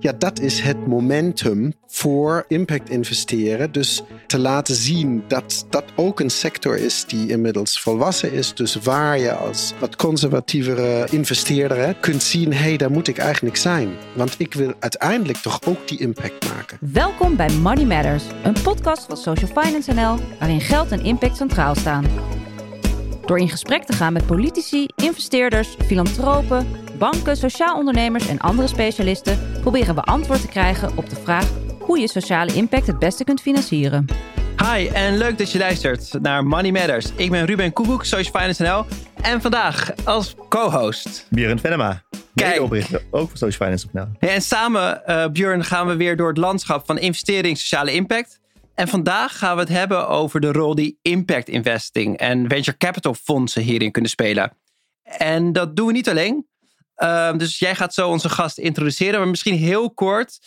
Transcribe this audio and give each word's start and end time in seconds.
Ja, 0.00 0.12
dat 0.18 0.40
is 0.40 0.60
het 0.60 0.86
momentum 0.86 1.72
voor 1.86 2.44
impact 2.48 2.90
investeren. 2.90 3.72
Dus 3.72 4.02
te 4.26 4.38
laten 4.38 4.74
zien 4.74 5.24
dat 5.28 5.66
dat 5.70 5.84
ook 5.96 6.20
een 6.20 6.30
sector 6.30 6.76
is 6.76 7.04
die 7.04 7.28
inmiddels 7.28 7.80
volwassen 7.80 8.32
is. 8.32 8.54
Dus 8.54 8.74
waar 8.74 9.18
je 9.18 9.32
als 9.32 9.74
wat 9.80 9.96
conservatievere 9.96 11.06
investeerder 11.10 11.94
kunt 11.94 12.22
zien: 12.22 12.52
hé, 12.52 12.58
hey, 12.58 12.76
daar 12.76 12.90
moet 12.90 13.08
ik 13.08 13.18
eigenlijk 13.18 13.56
zijn. 13.56 13.88
Want 14.14 14.34
ik 14.38 14.54
wil 14.54 14.72
uiteindelijk 14.78 15.38
toch 15.38 15.60
ook 15.66 15.88
die 15.88 16.00
impact 16.00 16.48
maken. 16.54 16.78
Welkom 16.80 17.36
bij 17.36 17.50
Money 17.50 17.84
Matters, 17.84 18.24
een 18.42 18.62
podcast 18.62 19.04
van 19.04 19.16
Social 19.16 19.62
Finance 19.62 19.92
NL, 19.92 20.18
waarin 20.38 20.60
geld 20.60 20.92
en 20.92 21.04
impact 21.04 21.36
centraal 21.36 21.74
staan. 21.74 22.04
Door 23.26 23.38
in 23.38 23.48
gesprek 23.48 23.84
te 23.84 23.92
gaan 23.92 24.12
met 24.12 24.26
politici, 24.26 24.86
investeerders, 24.96 25.76
filantropen, 25.86 26.66
banken, 26.98 27.36
sociaal 27.36 27.76
ondernemers 27.76 28.28
en 28.28 28.38
andere 28.38 28.68
specialisten 28.68 29.38
proberen 29.60 29.94
we 29.94 30.02
antwoord 30.02 30.40
te 30.40 30.48
krijgen 30.48 30.96
op 30.96 31.10
de 31.10 31.16
vraag 31.16 31.50
hoe 31.80 31.98
je 31.98 32.08
sociale 32.08 32.54
impact 32.54 32.86
het 32.86 32.98
beste 32.98 33.24
kunt 33.24 33.40
financieren. 33.40 34.06
Hi 34.62 34.86
en 34.86 35.16
leuk 35.16 35.38
dat 35.38 35.52
je 35.52 35.58
luistert 35.58 36.20
naar 36.20 36.46
Money 36.46 36.70
Matters. 36.70 37.12
Ik 37.16 37.30
ben 37.30 37.46
Ruben 37.46 37.72
Koekoek, 37.72 38.04
Social 38.04 38.40
Finance 38.40 38.62
NL. 38.62 38.84
En 39.22 39.40
vandaag 39.40 40.04
als 40.04 40.34
co-host... 40.48 41.26
Björn 41.30 41.58
Venema. 41.58 42.02
Kijk. 42.34 42.60
oprichter, 42.60 43.02
ook 43.10 43.28
voor 43.28 43.38
Social 43.38 43.68
Finance 43.68 43.86
NL. 43.92 44.06
Ja, 44.20 44.28
en 44.28 44.42
samen, 44.42 45.02
uh, 45.06 45.26
Björn, 45.26 45.64
gaan 45.64 45.86
we 45.86 45.96
weer 45.96 46.16
door 46.16 46.28
het 46.28 46.36
landschap 46.36 46.86
van 46.86 46.98
investering 46.98 47.58
sociale 47.58 47.92
impact. 47.92 48.40
En 48.74 48.88
vandaag 48.88 49.38
gaan 49.38 49.54
we 49.54 49.60
het 49.60 49.70
hebben 49.70 50.08
over 50.08 50.40
de 50.40 50.52
rol 50.52 50.74
die 50.74 50.98
impact 51.02 51.48
investing 51.48 52.16
en 52.16 52.48
venture 52.48 52.76
capital 52.76 53.14
fondsen 53.14 53.62
hierin 53.62 53.90
kunnen 53.90 54.10
spelen. 54.10 54.52
En 55.02 55.52
dat 55.52 55.76
doen 55.76 55.86
we 55.86 55.92
niet 55.92 56.08
alleen. 56.08 56.46
Uh, 57.02 57.36
dus 57.36 57.58
jij 57.58 57.74
gaat 57.74 57.94
zo 57.94 58.08
onze 58.08 58.28
gast 58.28 58.58
introduceren, 58.58 59.18
maar 59.18 59.28
misschien 59.28 59.56
heel 59.56 59.90
kort. 59.90 60.38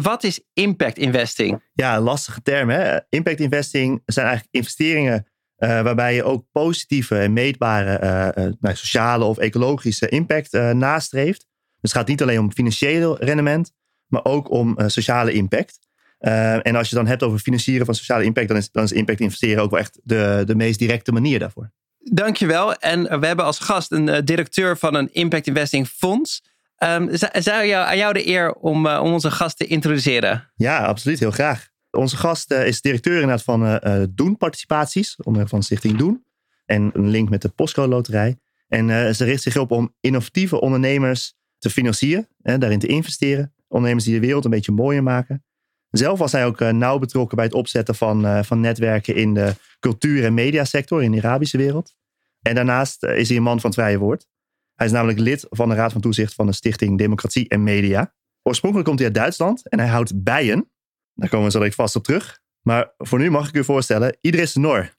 Wat 0.00 0.24
is 0.24 0.40
impact 0.52 0.98
investing? 0.98 1.62
Ja, 1.72 1.96
een 1.96 2.02
lastige 2.02 2.42
term. 2.42 2.68
Hè? 2.68 2.98
Impact 3.08 3.40
investing 3.40 4.02
zijn 4.06 4.26
eigenlijk 4.26 4.56
investeringen 4.56 5.26
uh, 5.58 5.82
waarbij 5.82 6.14
je 6.14 6.24
ook 6.24 6.44
positieve 6.52 7.18
en 7.18 7.32
meetbare 7.32 8.00
uh, 8.38 8.44
nou, 8.60 8.76
sociale 8.76 9.24
of 9.24 9.38
ecologische 9.38 10.08
impact 10.08 10.52
nastreeft. 10.52 11.46
Dus 11.80 11.90
het 11.90 11.92
gaat 11.92 12.08
niet 12.08 12.22
alleen 12.22 12.38
om 12.38 12.52
financieel 12.52 13.24
rendement, 13.24 13.72
maar 14.06 14.24
ook 14.24 14.50
om 14.50 14.76
sociale 14.86 15.32
impact. 15.32 15.78
en 16.18 16.76
als 16.76 16.88
je 16.88 16.94
dan 16.94 17.06
hebt 17.06 17.22
over 17.22 17.38
financieren 17.38 17.86
van 17.86 17.94
sociale 17.94 18.24
impact, 18.24 18.48
dan 18.48 18.56
is, 18.56 18.70
dan 18.70 18.84
is 18.84 18.92
impact 18.92 19.20
investeren 19.20 19.62
ook 19.62 19.70
wel 19.70 19.80
echt 19.80 20.00
de, 20.02 20.42
de 20.46 20.54
meest 20.54 20.78
directe 20.78 21.12
manier 21.12 21.38
daarvoor. 21.38 21.72
Dankjewel. 22.02 22.74
En 22.74 23.20
we 23.20 23.26
hebben 23.26 23.44
als 23.44 23.58
gast 23.58 23.92
een 23.92 24.24
directeur 24.24 24.78
van 24.78 24.94
een 24.94 25.12
impact 25.12 25.46
investing 25.46 25.88
fonds. 25.88 26.42
Um, 26.78 27.08
zou 27.32 27.66
jou, 27.66 27.86
aan 27.86 27.96
jou 27.96 28.12
de 28.12 28.28
eer 28.28 28.52
om, 28.52 28.86
uh, 28.86 29.00
om 29.02 29.12
onze 29.12 29.30
gast 29.30 29.56
te 29.56 29.66
introduceren? 29.66 30.50
Ja, 30.54 30.84
absoluut. 30.84 31.18
Heel 31.18 31.30
graag. 31.30 31.68
Onze 31.90 32.16
gast 32.16 32.52
uh, 32.52 32.66
is 32.66 32.80
directeur 32.80 33.20
inderdaad 33.20 33.42
van 33.42 33.80
Doen 34.14 34.36
Participaties, 34.36 35.16
onder 35.16 35.48
van 35.48 35.62
Stichting 35.62 35.98
Doen. 35.98 36.24
En 36.66 36.90
een 36.94 37.08
link 37.08 37.28
met 37.28 37.42
de 37.42 37.48
Postcode 37.48 37.88
Loterij. 37.88 38.38
En 38.68 39.14
ze 39.14 39.24
richt 39.24 39.42
zich 39.42 39.56
op 39.56 39.70
om 39.70 39.94
innovatieve 40.00 40.60
ondernemers 40.60 41.34
te 41.58 41.70
financieren 41.70 42.28
en 42.42 42.60
daarin 42.60 42.78
te 42.78 42.86
investeren. 42.86 43.54
Ondernemers 43.68 44.04
die 44.04 44.14
de 44.14 44.26
wereld 44.26 44.44
een 44.44 44.50
beetje 44.50 44.72
mooier 44.72 45.02
maken. 45.02 45.44
Zelf 45.92 46.18
was 46.18 46.32
hij 46.32 46.46
ook 46.46 46.60
nauw 46.60 46.98
betrokken 46.98 47.36
bij 47.36 47.44
het 47.44 47.54
opzetten 47.54 47.94
van, 47.94 48.44
van 48.44 48.60
netwerken 48.60 49.14
in 49.14 49.34
de 49.34 49.54
cultuur- 49.80 50.24
en 50.24 50.34
mediasector 50.34 51.02
in 51.02 51.10
de 51.10 51.18
Arabische 51.18 51.56
wereld. 51.56 51.94
En 52.42 52.54
daarnaast 52.54 53.04
is 53.04 53.28
hij 53.28 53.36
een 53.36 53.42
man 53.42 53.60
van 53.60 53.70
het 53.70 53.78
vrije 53.78 53.98
woord. 53.98 54.26
Hij 54.74 54.86
is 54.86 54.92
namelijk 54.92 55.18
lid 55.18 55.46
van 55.50 55.68
de 55.68 55.74
Raad 55.74 55.92
van 55.92 56.00
Toezicht 56.00 56.34
van 56.34 56.46
de 56.46 56.52
Stichting 56.52 56.98
Democratie 56.98 57.48
en 57.48 57.62
Media. 57.62 58.14
Oorspronkelijk 58.42 58.88
komt 58.88 58.98
hij 59.00 59.08
uit 59.08 59.16
Duitsland 59.16 59.68
en 59.68 59.78
hij 59.78 59.88
houdt 59.88 60.22
bijen. 60.22 60.70
Daar 61.14 61.28
komen 61.28 61.46
we 61.46 61.52
zo 61.52 61.58
direct 61.58 61.76
vast 61.76 61.96
op 61.96 62.04
terug. 62.04 62.40
Maar 62.62 62.94
voor 62.98 63.18
nu 63.18 63.30
mag 63.30 63.48
ik 63.48 63.54
u 63.54 63.64
voorstellen, 63.64 64.16
Idris 64.20 64.54
Noor. 64.54 64.90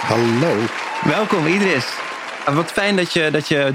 Hallo. 0.00 0.56
Welkom 1.04 1.46
Idris. 1.46 1.98
Wat 2.44 2.72
fijn 2.72 2.96
dat 2.96 3.12
je, 3.12 3.30
dat 3.30 3.48
je 3.48 3.72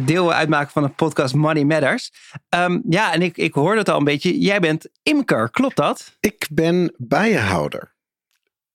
deel 0.00 0.32
uitmaakt 0.32 0.72
van 0.72 0.82
de 0.82 0.88
podcast 0.88 1.34
Money 1.34 1.64
Matters. 1.64 2.12
Um, 2.54 2.82
ja, 2.88 3.12
en 3.12 3.22
ik, 3.22 3.36
ik 3.36 3.54
hoorde 3.54 3.78
het 3.78 3.88
al 3.88 3.98
een 3.98 4.04
beetje. 4.04 4.40
Jij 4.40 4.60
bent 4.60 4.88
imker, 5.02 5.50
klopt 5.50 5.76
dat? 5.76 6.16
Ik 6.20 6.46
ben 6.50 6.94
bijenhouder. 6.96 7.94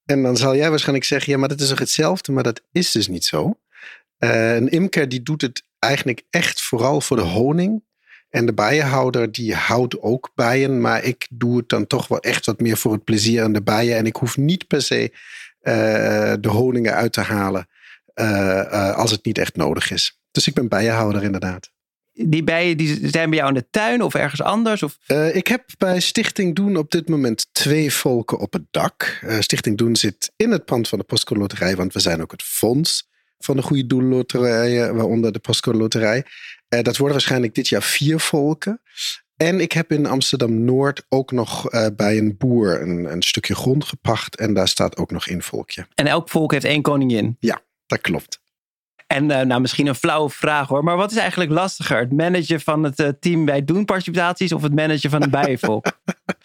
En 0.05 0.23
dan 0.23 0.37
zal 0.37 0.55
jij 0.55 0.69
waarschijnlijk 0.69 1.05
zeggen, 1.05 1.31
ja, 1.31 1.37
maar 1.37 1.49
dat 1.49 1.59
is 1.59 1.67
toch 1.69 1.79
hetzelfde? 1.79 2.31
Maar 2.31 2.43
dat 2.43 2.61
is 2.71 2.91
dus 2.91 3.07
niet 3.07 3.25
zo. 3.25 3.59
Uh, 4.19 4.55
een 4.55 4.69
imker 4.69 5.09
die 5.09 5.23
doet 5.23 5.41
het 5.41 5.63
eigenlijk 5.79 6.23
echt 6.29 6.61
vooral 6.61 7.01
voor 7.01 7.17
de 7.17 7.23
honing. 7.23 7.83
En 8.29 8.45
de 8.45 8.53
bijenhouder 8.53 9.31
die 9.31 9.55
houdt 9.55 10.01
ook 10.01 10.31
bijen. 10.35 10.81
Maar 10.81 11.03
ik 11.03 11.27
doe 11.29 11.57
het 11.57 11.69
dan 11.69 11.87
toch 11.87 12.07
wel 12.07 12.19
echt 12.19 12.45
wat 12.45 12.59
meer 12.59 12.77
voor 12.77 12.91
het 12.91 13.03
plezier 13.03 13.43
aan 13.43 13.53
de 13.53 13.61
bijen. 13.61 13.97
En 13.97 14.05
ik 14.05 14.15
hoef 14.15 14.37
niet 14.37 14.67
per 14.67 14.81
se 14.81 15.11
uh, 15.11 16.33
de 16.39 16.49
honingen 16.49 16.93
uit 16.93 17.13
te 17.13 17.21
halen 17.21 17.67
als 18.95 19.11
het 19.11 19.25
niet 19.25 19.37
echt 19.37 19.55
nodig 19.55 19.91
is. 19.91 20.16
Dus 20.31 20.47
ik 20.47 20.53
ben 20.53 20.67
bijenhouder 20.67 21.23
inderdaad. 21.23 21.71
Die 22.13 22.43
bijen 22.43 22.77
die 22.77 23.09
zijn 23.09 23.29
bij 23.29 23.39
jou 23.39 23.53
in 23.53 23.59
de 23.59 23.67
tuin 23.69 24.01
of 24.01 24.13
ergens 24.13 24.41
anders? 24.41 24.83
Of? 24.83 24.97
ik 25.33 25.47
heb 25.47 25.63
bij 25.77 25.99
Stichting 25.99 26.55
Doen 26.55 26.77
op 26.77 26.91
dit 26.91 27.09
moment 27.09 27.47
twee 27.51 27.93
volken 27.93 28.39
op 28.39 28.53
het 28.53 28.63
dak. 28.71 29.23
Stichting 29.39 29.77
Doen 29.77 29.95
zit 29.95 30.31
in 30.35 30.51
het 30.51 30.65
pand 30.65 30.87
van 30.87 30.99
de 30.99 31.03
Postcode 31.03 31.39
Loterij, 31.39 31.75
want 31.75 31.93
we 31.93 31.99
zijn 31.99 32.21
ook 32.21 32.31
het 32.31 32.43
fonds 32.43 33.07
van 33.39 33.55
de 33.55 33.61
goede 33.61 33.87
doelloterijen, 33.87 34.95
waaronder 34.95 35.31
de 35.31 35.39
Postcode 35.39 35.77
Loterij. 35.77 36.25
Uh, 36.69 36.81
dat 36.81 36.97
worden 36.97 37.17
waarschijnlijk 37.17 37.55
dit 37.55 37.67
jaar 37.67 37.83
vier 37.83 38.19
volken. 38.19 38.81
En 39.35 39.59
ik 39.59 39.71
heb 39.71 39.91
in 39.91 40.05
Amsterdam 40.05 40.63
Noord 40.63 41.05
ook 41.09 41.31
nog 41.31 41.73
uh, 41.73 41.87
bij 41.95 42.17
een 42.17 42.37
boer 42.37 42.81
een, 42.81 43.11
een, 43.11 43.21
stukje 43.21 43.55
grond 43.55 43.85
gepacht. 43.85 44.35
En 44.35 44.53
daar 44.53 44.67
staat 44.67 44.97
ook 44.97 45.11
nog 45.11 45.27
één 45.27 45.41
volkje. 45.41 45.87
En 45.95 46.07
elk 46.07 46.29
volk 46.29 46.51
heeft 46.51 46.65
één 46.65 46.81
koningin? 46.81 47.35
Ja, 47.39 47.61
dat 47.85 48.01
klopt. 48.01 48.39
En 49.07 49.29
uh, 49.29 49.41
nou, 49.41 49.61
misschien 49.61 49.87
een 49.87 49.95
flauwe 49.95 50.29
vraag 50.29 50.67
hoor. 50.67 50.83
Maar 50.83 50.97
wat 50.97 51.11
is 51.11 51.17
eigenlijk 51.17 51.51
lastiger? 51.51 51.99
Het 51.99 52.11
managen 52.11 52.61
van 52.61 52.83
het 52.83 53.13
team 53.19 53.45
bij 53.45 53.65
Doen 53.65 53.85
Participaties 53.85 54.51
of 54.51 54.61
het 54.61 54.75
managen 54.75 55.09
van 55.09 55.23
een 55.23 55.29
bijenvolk? 55.29 55.85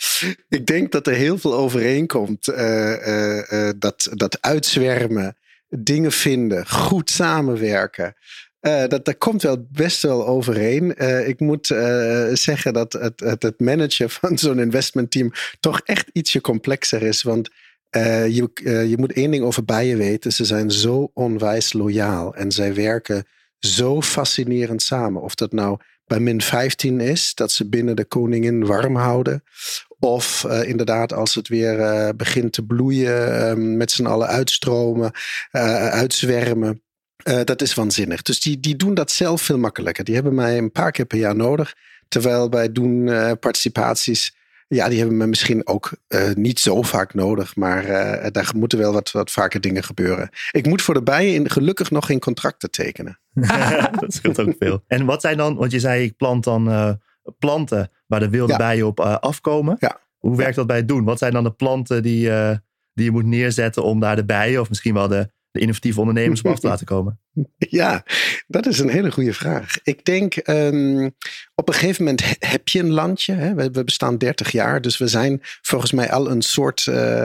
ik 0.48 0.66
denk 0.66 0.92
dat 0.92 1.06
er 1.06 1.14
heel 1.14 1.38
veel 1.38 1.54
overeenkomt. 1.54 2.44
dat, 3.78 4.08
dat 4.12 4.38
uitzwermen 4.40 5.36
dingen 5.68 6.12
vinden, 6.12 6.68
goed 6.68 7.10
samenwerken. 7.10 8.14
Uh, 8.60 8.86
dat, 8.86 9.04
dat 9.04 9.18
komt 9.18 9.42
wel 9.42 9.66
best 9.70 10.02
wel 10.02 10.26
overeen. 10.26 10.94
Uh, 10.98 11.28
ik 11.28 11.40
moet 11.40 11.70
uh, 11.70 12.26
zeggen 12.32 12.72
dat 12.72 12.92
het, 12.92 13.20
het, 13.20 13.42
het 13.42 13.60
managen 13.60 14.10
van 14.10 14.38
zo'n 14.38 14.58
investmentteam 14.58 15.32
toch 15.60 15.80
echt 15.84 16.10
ietsje 16.12 16.40
complexer 16.40 17.02
is. 17.02 17.22
Want 17.22 17.50
je, 18.28 18.50
je 18.88 18.94
moet 18.96 19.12
één 19.12 19.30
ding 19.30 19.44
over 19.44 19.64
bijen 19.64 19.98
weten. 19.98 20.32
Ze 20.32 20.44
zijn 20.44 20.70
zo 20.70 21.10
onwijs 21.14 21.72
loyaal 21.72 22.34
en 22.34 22.52
zij 22.52 22.74
werken 22.74 23.24
zo 23.58 24.02
fascinerend 24.02 24.82
samen. 24.82 25.22
Of 25.22 25.34
dat 25.34 25.52
nou 25.52 25.78
bij 26.06 26.20
min 26.20 26.42
15 26.42 27.00
is, 27.00 27.34
dat 27.34 27.52
ze 27.52 27.68
binnen 27.68 27.96
de 27.96 28.04
koningin 28.04 28.66
warm 28.66 28.96
houden. 28.96 29.42
Of 29.98 30.44
uh, 30.46 30.68
inderdaad, 30.68 31.12
als 31.12 31.34
het 31.34 31.48
weer 31.48 32.16
begint 32.16 32.52
te 32.52 32.64
bloeien, 32.64 33.58
uh, 33.58 33.76
met 33.76 33.90
z'n 33.90 34.06
allen 34.06 34.28
uitstromen, 34.28 35.10
eh, 35.50 35.88
uitzwermen. 35.88 36.82
dat 37.44 37.62
is 37.62 37.74
waanzinnig. 37.74 38.22
Dus 38.22 38.40
die, 38.40 38.60
die 38.60 38.76
doen 38.76 38.94
dat 38.94 39.10
zelf 39.10 39.42
veel 39.42 39.58
makkelijker. 39.58 40.04
Die 40.04 40.14
hebben 40.14 40.34
mij 40.34 40.58
een 40.58 40.72
paar 40.72 40.90
keer 40.90 41.04
per 41.04 41.18
jaar 41.18 41.36
nodig. 41.36 41.74
Terwijl 42.08 42.48
bij 42.48 42.72
doen 42.72 43.04
participaties, 43.38 44.36
ja, 44.74 44.88
die 44.88 44.98
hebben 44.98 45.16
me 45.16 45.26
misschien 45.26 45.66
ook 45.66 45.92
niet 46.34 46.60
zo 46.60 46.82
vaak 46.82 47.14
nodig. 47.14 47.56
Maar 47.56 47.86
daar 48.32 48.52
moeten 48.56 48.78
wel 48.78 48.92
wat, 48.92 49.10
wat 49.10 49.30
vaker 49.30 49.60
dingen 49.60 49.84
gebeuren. 49.84 50.28
Ik 50.50 50.66
moet 50.66 50.82
voor 50.82 50.94
de 50.94 51.02
bijen 51.02 51.34
in, 51.34 51.50
gelukkig 51.50 51.90
nog 51.90 52.06
geen 52.06 52.20
contracten 52.20 52.70
tekenen. 52.70 53.18
dat 54.00 54.14
scheelt 54.14 54.40
ook 54.40 54.54
veel. 54.58 54.82
En 54.86 55.04
wat 55.04 55.20
zijn 55.20 55.36
dan, 55.36 55.56
want 55.56 55.72
je 55.72 55.80
zei 55.80 56.04
ik 56.04 56.16
plant 56.16 56.44
dan 56.44 56.98
planten 57.38 57.90
waar 58.06 58.20
de 58.20 58.28
wilde 58.28 58.56
bijen 58.56 58.86
op 58.86 59.00
uh, 59.00 59.16
afkomen. 59.16 59.76
Ja. 59.78 60.00
Hoe 60.18 60.36
werkt 60.36 60.56
dat 60.56 60.66
bij 60.66 60.76
het 60.76 60.88
doen? 60.88 61.04
Wat 61.04 61.18
zijn 61.18 61.32
dan 61.32 61.44
de 61.44 61.52
planten 61.52 62.02
die, 62.02 62.28
uh, 62.28 62.50
die 62.94 63.04
je 63.04 63.10
moet 63.10 63.24
neerzetten 63.24 63.84
om 63.84 64.00
daar 64.00 64.16
de 64.16 64.24
bijen 64.24 64.60
of 64.60 64.68
misschien 64.68 64.94
wel 64.94 65.08
de, 65.08 65.30
de 65.52 65.60
innovatieve 65.60 66.00
ondernemers 66.00 66.42
op 66.42 66.50
af 66.50 66.60
te 66.60 66.66
laten 66.66 66.86
komen? 66.86 67.20
Ja, 67.58 68.04
dat 68.46 68.66
is 68.66 68.78
een 68.78 68.88
hele 68.88 69.12
goede 69.12 69.34
vraag. 69.34 69.76
Ik 69.82 70.04
denk, 70.04 70.48
um, 70.48 71.14
op 71.54 71.68
een 71.68 71.74
gegeven 71.74 72.04
moment 72.04 72.36
heb 72.38 72.68
je 72.68 72.78
een 72.78 72.90
landje. 72.90 73.32
Hè? 73.32 73.54
We, 73.54 73.84
bestaan 73.84 74.18
30 74.18 74.50
jaar, 74.52 74.80
dus 74.80 74.98
we 74.98 75.06
zijn 75.06 75.38
volgens 75.42 75.92
mij 75.92 76.10
al 76.10 76.30
een 76.30 76.42
soort 76.42 76.86
uh, 76.86 77.24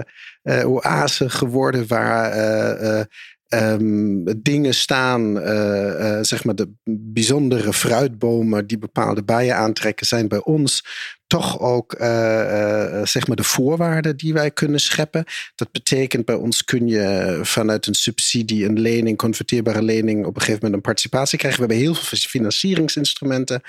oase 0.66 1.30
geworden 1.30 1.88
waar 1.88 3.08
ehm, 3.48 4.24
dingen 4.38 4.74
staan, 4.74 5.40
eh, 5.40 6.18
eh, 6.18 6.24
zeg 6.24 6.44
maar 6.44 6.56
de 6.56 6.72
bijzondere 6.90 7.74
fruitbomen 7.74 8.68
die 8.68 8.78
bepaalde 8.78 9.24
bijen 9.24 9.56
aantrekken, 9.56 10.06
zijn 10.06 10.28
bij 10.28 10.44
ons 10.44 10.84
toch 11.28 11.60
ook 11.60 11.94
eh, 11.94 13.02
zeg 13.04 13.28
maar 13.28 13.36
de 13.36 13.44
voorwaarden 13.44 14.18
die 14.18 14.34
wij 14.34 14.52
kunnen 14.52 14.80
scheppen. 14.80 15.24
Dat 15.56 15.72
betekent 15.72 16.26
bij 16.26 16.36
ons 16.36 16.64
kun 16.64 16.88
je 16.88 17.40
vanuit 17.42 17.88
een 17.88 17.94
subsidie, 17.94 18.66
een 18.66 18.80
lening, 18.80 19.18
converteerbare 19.18 19.82
lening, 19.82 20.20
op 20.26 20.36
een 20.36 20.42
gegeven 20.42 20.60
moment 20.62 20.74
een 20.74 20.82
participatie 20.82 21.38
krijgen. 21.38 21.60
We 21.62 21.66
hebben 21.68 21.86
heel 21.86 22.02
veel 22.04 22.18
financieringsinstrumenten. 22.18 23.62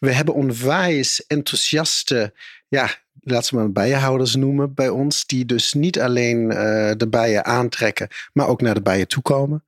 We 0.00 0.12
hebben 0.12 0.34
onwijs 0.34 1.26
enthousiaste 1.26 2.32
ja, 2.68 2.90
laten 3.20 3.46
ze 3.46 3.54
maar 3.54 3.72
bijenhouders 3.72 4.34
noemen 4.34 4.74
bij 4.74 4.88
ons, 4.88 5.26
die 5.26 5.44
dus 5.44 5.74
niet 5.74 6.00
alleen 6.00 6.50
uh, 6.50 6.56
de 6.96 7.06
bijen 7.10 7.44
aantrekken, 7.44 8.08
maar 8.32 8.48
ook 8.48 8.60
naar 8.60 8.74
de 8.74 8.82
bijen 8.82 9.08
toekomen. 9.08 9.64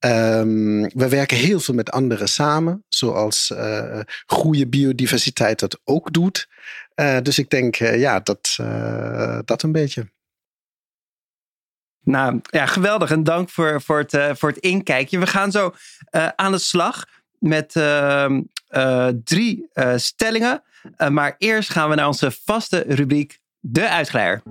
Um, 0.00 0.82
we 0.82 1.08
werken 1.08 1.36
heel 1.36 1.60
veel 1.60 1.74
met 1.74 1.90
anderen 1.90 2.28
samen, 2.28 2.84
zoals 2.88 3.50
uh, 3.54 4.00
goede 4.26 4.66
biodiversiteit 4.66 5.58
dat 5.58 5.80
ook 5.84 6.12
doet. 6.12 6.48
Uh, 6.96 7.16
dus 7.22 7.38
ik 7.38 7.50
denk, 7.50 7.74
ja, 7.76 8.20
dat, 8.20 8.56
dat 9.44 9.62
een 9.62 9.72
beetje. 9.72 10.12
Nou 12.00 12.40
ja, 12.50 12.66
geweldig. 12.66 13.10
En 13.10 13.24
dank 13.24 13.50
voor, 13.50 13.82
voor, 13.82 13.98
het, 13.98 14.38
voor 14.38 14.48
het 14.48 14.58
inkijkje. 14.58 15.18
We 15.18 15.26
gaan 15.26 15.50
zo 15.50 15.74
aan 16.36 16.52
de 16.52 16.58
slag 16.58 17.04
met 17.38 17.76
ehm, 17.76 18.42
drie 19.24 19.68
stellingen. 19.96 20.62
Uh, 20.98 21.08
maar 21.08 21.34
eerst 21.38 21.70
gaan 21.70 21.88
we 21.88 21.94
naar 21.94 22.06
onze 22.06 22.30
vaste 22.44 22.84
rubriek 22.88 23.38
De 23.60 23.88
Uitglijder. 23.88 24.42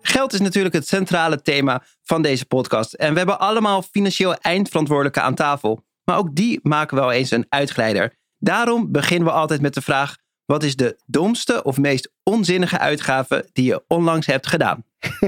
Geld 0.00 0.32
is 0.32 0.40
natuurlijk 0.40 0.74
het 0.74 0.88
centrale 0.88 1.42
thema 1.42 1.82
van 2.02 2.22
deze 2.22 2.46
podcast. 2.46 2.92
En 2.92 3.12
we 3.12 3.18
hebben 3.18 3.38
allemaal 3.38 3.82
financieel 3.82 4.34
eindverantwoordelijke 4.34 5.20
aan 5.20 5.34
tafel. 5.34 5.84
Maar 6.04 6.16
ook 6.16 6.34
die 6.34 6.60
maken 6.62 6.96
wel 6.96 7.12
eens 7.12 7.30
een 7.30 7.46
uitglijder. 7.48 8.14
Daarom 8.38 8.92
beginnen 8.92 9.28
we 9.28 9.34
altijd 9.34 9.60
met 9.60 9.74
de 9.74 9.80
vraag: 9.82 10.16
wat 10.46 10.62
is 10.62 10.76
de 10.76 10.96
domste 11.06 11.62
of 11.62 11.76
meest 11.76 12.10
onzinnige 12.22 12.78
uitgave 12.78 13.48
die 13.52 13.64
je 13.64 13.82
onlangs 13.88 14.26
hebt 14.26 14.46
gedaan? 14.46 14.84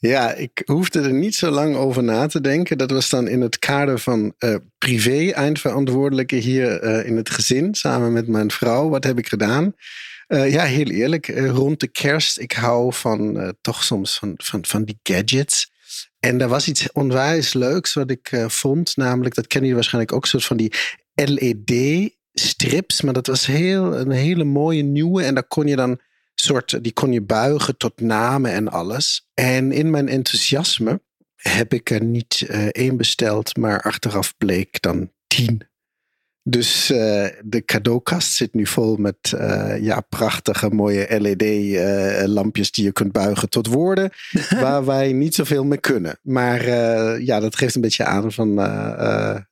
Ja, 0.00 0.32
ik 0.32 0.62
hoefde 0.64 1.00
er 1.00 1.12
niet 1.12 1.34
zo 1.34 1.50
lang 1.50 1.76
over 1.76 2.02
na 2.02 2.26
te 2.26 2.40
denken. 2.40 2.78
Dat 2.78 2.90
was 2.90 3.08
dan 3.08 3.28
in 3.28 3.40
het 3.40 3.58
kader 3.58 3.98
van 3.98 4.34
uh, 4.38 4.54
privé 4.78 5.30
eindverantwoordelijke 5.30 6.36
hier 6.36 6.82
uh, 6.82 7.06
in 7.06 7.16
het 7.16 7.30
gezin, 7.30 7.74
samen 7.74 8.12
met 8.12 8.28
mijn 8.28 8.50
vrouw. 8.50 8.88
Wat 8.88 9.04
heb 9.04 9.18
ik 9.18 9.28
gedaan? 9.28 9.74
Uh, 10.28 10.52
ja, 10.52 10.64
heel 10.64 10.86
eerlijk, 10.86 11.28
rond 11.28 11.80
de 11.80 11.88
kerst, 11.88 12.38
ik 12.38 12.52
hou 12.52 12.94
van 12.94 13.54
toch 13.60 13.84
soms 13.84 14.18
van, 14.18 14.34
van, 14.36 14.64
van 14.64 14.84
die 14.84 14.98
gadgets. 15.02 15.70
En 16.20 16.40
er 16.40 16.48
was 16.48 16.68
iets 16.68 16.92
onwijs 16.92 17.52
leuks 17.52 17.94
wat 17.94 18.10
ik 18.10 18.44
vond, 18.46 18.96
namelijk, 18.96 19.34
dat 19.34 19.46
kennen 19.46 19.68
jullie 19.68 19.74
waarschijnlijk 19.74 20.12
ook, 20.14 20.26
soort 20.26 20.44
van 20.44 20.56
die 20.56 20.72
LED 21.14 22.10
strips, 22.38 23.02
maar 23.02 23.14
dat 23.14 23.26
was 23.26 23.46
heel, 23.46 23.96
een 23.96 24.10
hele 24.10 24.44
mooie 24.44 24.82
nieuwe. 24.82 25.22
En 25.22 25.34
daar 25.34 25.46
kon 25.48 25.66
je 25.66 25.76
dan 25.76 26.00
soort, 26.40 26.84
die 26.84 26.92
kon 26.92 27.12
je 27.12 27.22
buigen 27.22 27.76
tot 27.76 28.00
namen 28.00 28.52
en 28.52 28.68
alles. 28.68 29.28
En 29.34 29.72
in 29.72 29.90
mijn 29.90 30.08
enthousiasme 30.08 31.00
heb 31.34 31.72
ik 31.72 31.90
er 31.90 32.04
niet 32.04 32.46
uh, 32.50 32.66
één 32.66 32.96
besteld, 32.96 33.56
maar 33.56 33.82
achteraf 33.82 34.36
bleek 34.36 34.80
dan 34.82 35.12
tien. 35.26 35.66
Dus 36.42 36.90
uh, 36.90 37.26
de 37.44 37.62
cadeaukast 37.64 38.32
zit 38.32 38.54
nu 38.54 38.66
vol 38.66 38.96
met 38.96 39.32
uh, 39.34 39.80
ja, 39.80 40.00
prachtige 40.00 40.68
mooie 40.68 41.20
LED-lampjes 41.20 42.72
die 42.72 42.84
je 42.84 42.92
kunt 42.92 43.12
buigen 43.12 43.48
tot 43.48 43.66
woorden, 43.66 44.10
waar 44.60 44.84
wij 44.84 45.12
niet 45.12 45.34
zoveel 45.34 45.64
mee 45.64 45.78
kunnen. 45.78 46.18
Maar 46.22 46.68
ja, 47.20 47.40
dat 47.40 47.56
geeft 47.56 47.74
een 47.74 47.80
beetje 47.80 48.04
aan 48.04 48.32
van, 48.32 48.50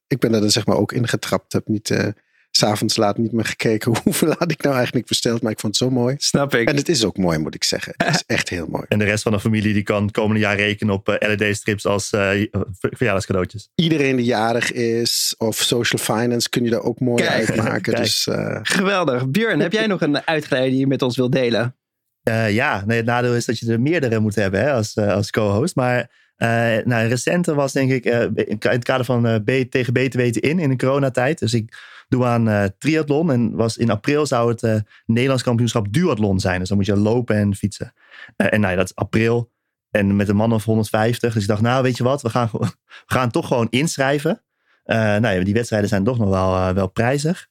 ik 0.06 0.18
ben 0.18 0.34
er 0.34 0.40
dan 0.40 0.50
zeg 0.50 0.66
maar 0.66 0.76
ook 0.76 0.92
ingetrapt, 0.92 1.52
heb 1.52 1.68
niet 1.68 2.14
s'avonds 2.56 2.96
laat 2.96 3.18
niet 3.18 3.32
meer 3.32 3.44
gekeken 3.44 3.96
hoeveel 4.02 4.34
had 4.38 4.50
ik 4.50 4.62
nou 4.62 4.76
eigenlijk 4.76 5.06
besteld. 5.06 5.42
Maar 5.42 5.52
ik 5.52 5.60
vond 5.60 5.78
het 5.78 5.88
zo 5.88 5.94
mooi. 5.94 6.14
Snap 6.18 6.54
ik. 6.54 6.68
En 6.68 6.76
het 6.76 6.88
is 6.88 7.04
ook 7.04 7.16
mooi, 7.16 7.38
moet 7.38 7.54
ik 7.54 7.64
zeggen. 7.64 7.94
Het 7.96 8.14
is 8.14 8.22
echt 8.26 8.48
heel 8.48 8.66
mooi. 8.66 8.84
En 8.88 8.98
de 8.98 9.04
rest 9.04 9.22
van 9.22 9.32
de 9.32 9.40
familie 9.40 9.72
die 9.72 9.82
kan 9.82 10.10
komende 10.10 10.40
jaar 10.40 10.56
rekenen 10.56 10.94
op 10.94 11.08
eh, 11.08 11.36
LED-strips 11.36 11.86
als 11.86 12.12
uh, 12.12 12.30
verjaardagscadeautjes. 12.72 13.68
Iedereen 13.74 14.16
die 14.16 14.24
jarig 14.24 14.72
is 14.72 15.34
of 15.38 15.56
social 15.56 16.02
finance 16.02 16.48
kun 16.48 16.64
je 16.64 16.70
daar 16.70 16.82
ook 16.82 17.00
mooi 17.00 17.22
kijk, 17.22 17.48
uitmaken. 17.48 17.94
Dus, 17.94 18.26
uh... 18.26 18.58
Geweldig. 18.62 19.28
Björn, 19.28 19.60
heb 19.60 19.72
jij 19.72 19.86
nog 19.86 20.00
een 20.00 20.26
uitgeleide 20.26 20.70
die 20.70 20.78
je 20.78 20.86
met 20.86 21.02
ons 21.02 21.16
wilt 21.16 21.32
delen? 21.32 21.76
Uh, 22.28 22.52
ja, 22.52 22.82
nee, 22.86 22.96
het 22.96 23.06
nadeel 23.06 23.34
is 23.34 23.44
dat 23.44 23.58
je 23.58 23.72
er 23.72 23.80
meerdere 23.80 24.18
moet 24.18 24.34
hebben 24.34 24.60
hè, 24.60 24.72
als, 24.72 24.96
als 24.96 25.30
co-host. 25.30 25.74
Maar 25.74 26.10
uh, 26.38 26.48
nou, 26.84 27.08
recenter 27.08 27.54
was 27.54 27.72
denk 27.72 27.90
ik 27.90 28.06
uh, 28.06 28.22
in 28.22 28.56
het 28.58 28.84
kader 28.84 29.04
van 29.04 29.26
uh, 29.26 29.34
B, 29.34 29.70
tegen 29.70 29.92
beter 29.92 30.20
weten 30.20 30.42
in, 30.42 30.58
in 30.58 30.68
de 30.68 30.76
coronatijd. 30.76 31.38
Dus 31.38 31.54
ik 31.54 31.76
doe 32.08 32.24
aan 32.24 32.48
uh, 32.48 32.64
triathlon. 32.78 33.30
En 33.30 33.54
was 33.54 33.76
in 33.76 33.90
april 33.90 34.26
zou 34.26 34.50
het 34.50 34.62
uh, 34.62 34.76
Nederlands 35.06 35.42
kampioenschap 35.42 35.92
duathlon 35.92 36.40
zijn. 36.40 36.58
Dus 36.58 36.68
dan 36.68 36.76
moet 36.76 36.86
je 36.86 36.96
lopen 36.96 37.36
en 37.36 37.54
fietsen. 37.54 37.92
Uh, 38.36 38.52
en 38.52 38.60
nou 38.60 38.72
ja, 38.72 38.78
dat 38.78 38.86
is 38.86 38.94
april. 38.94 39.50
En 39.90 40.16
met 40.16 40.28
een 40.28 40.36
man 40.36 40.52
of 40.52 40.64
150. 40.64 41.32
Dus 41.32 41.42
ik 41.42 41.48
dacht, 41.48 41.60
nou 41.60 41.82
weet 41.82 41.96
je 41.96 42.04
wat, 42.04 42.22
we 42.22 42.28
gaan, 42.28 42.48
we 42.60 42.68
gaan 43.06 43.30
toch 43.30 43.46
gewoon 43.46 43.66
inschrijven. 43.70 44.42
nou 44.84 45.28
ja, 45.28 45.44
die 45.44 45.54
wedstrijden 45.54 45.88
zijn 45.88 46.04
toch 46.04 46.18
nog 46.18 46.28
wel, 46.28 46.74
wel 46.74 46.88
prijzig. 46.88 47.46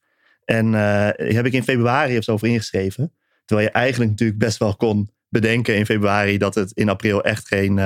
En 0.45 0.73
heb 0.73 1.45
ik 1.45 1.53
in 1.53 1.63
februari 1.63 2.17
of 2.17 2.23
zo 2.23 2.31
over 2.31 2.47
ingeschreven. 2.47 3.13
Terwijl 3.45 3.67
je 3.67 3.73
eigenlijk 3.73 4.11
natuurlijk 4.11 4.39
best 4.39 4.57
wel 4.57 4.75
kon 4.75 5.09
bedenken 5.29 5.75
in 5.75 5.85
februari 5.85 6.37
dat 6.37 6.55
het 6.55 6.71
in 6.71 6.89
april 6.89 7.23
echt 7.23 7.47
geen, 7.47 7.79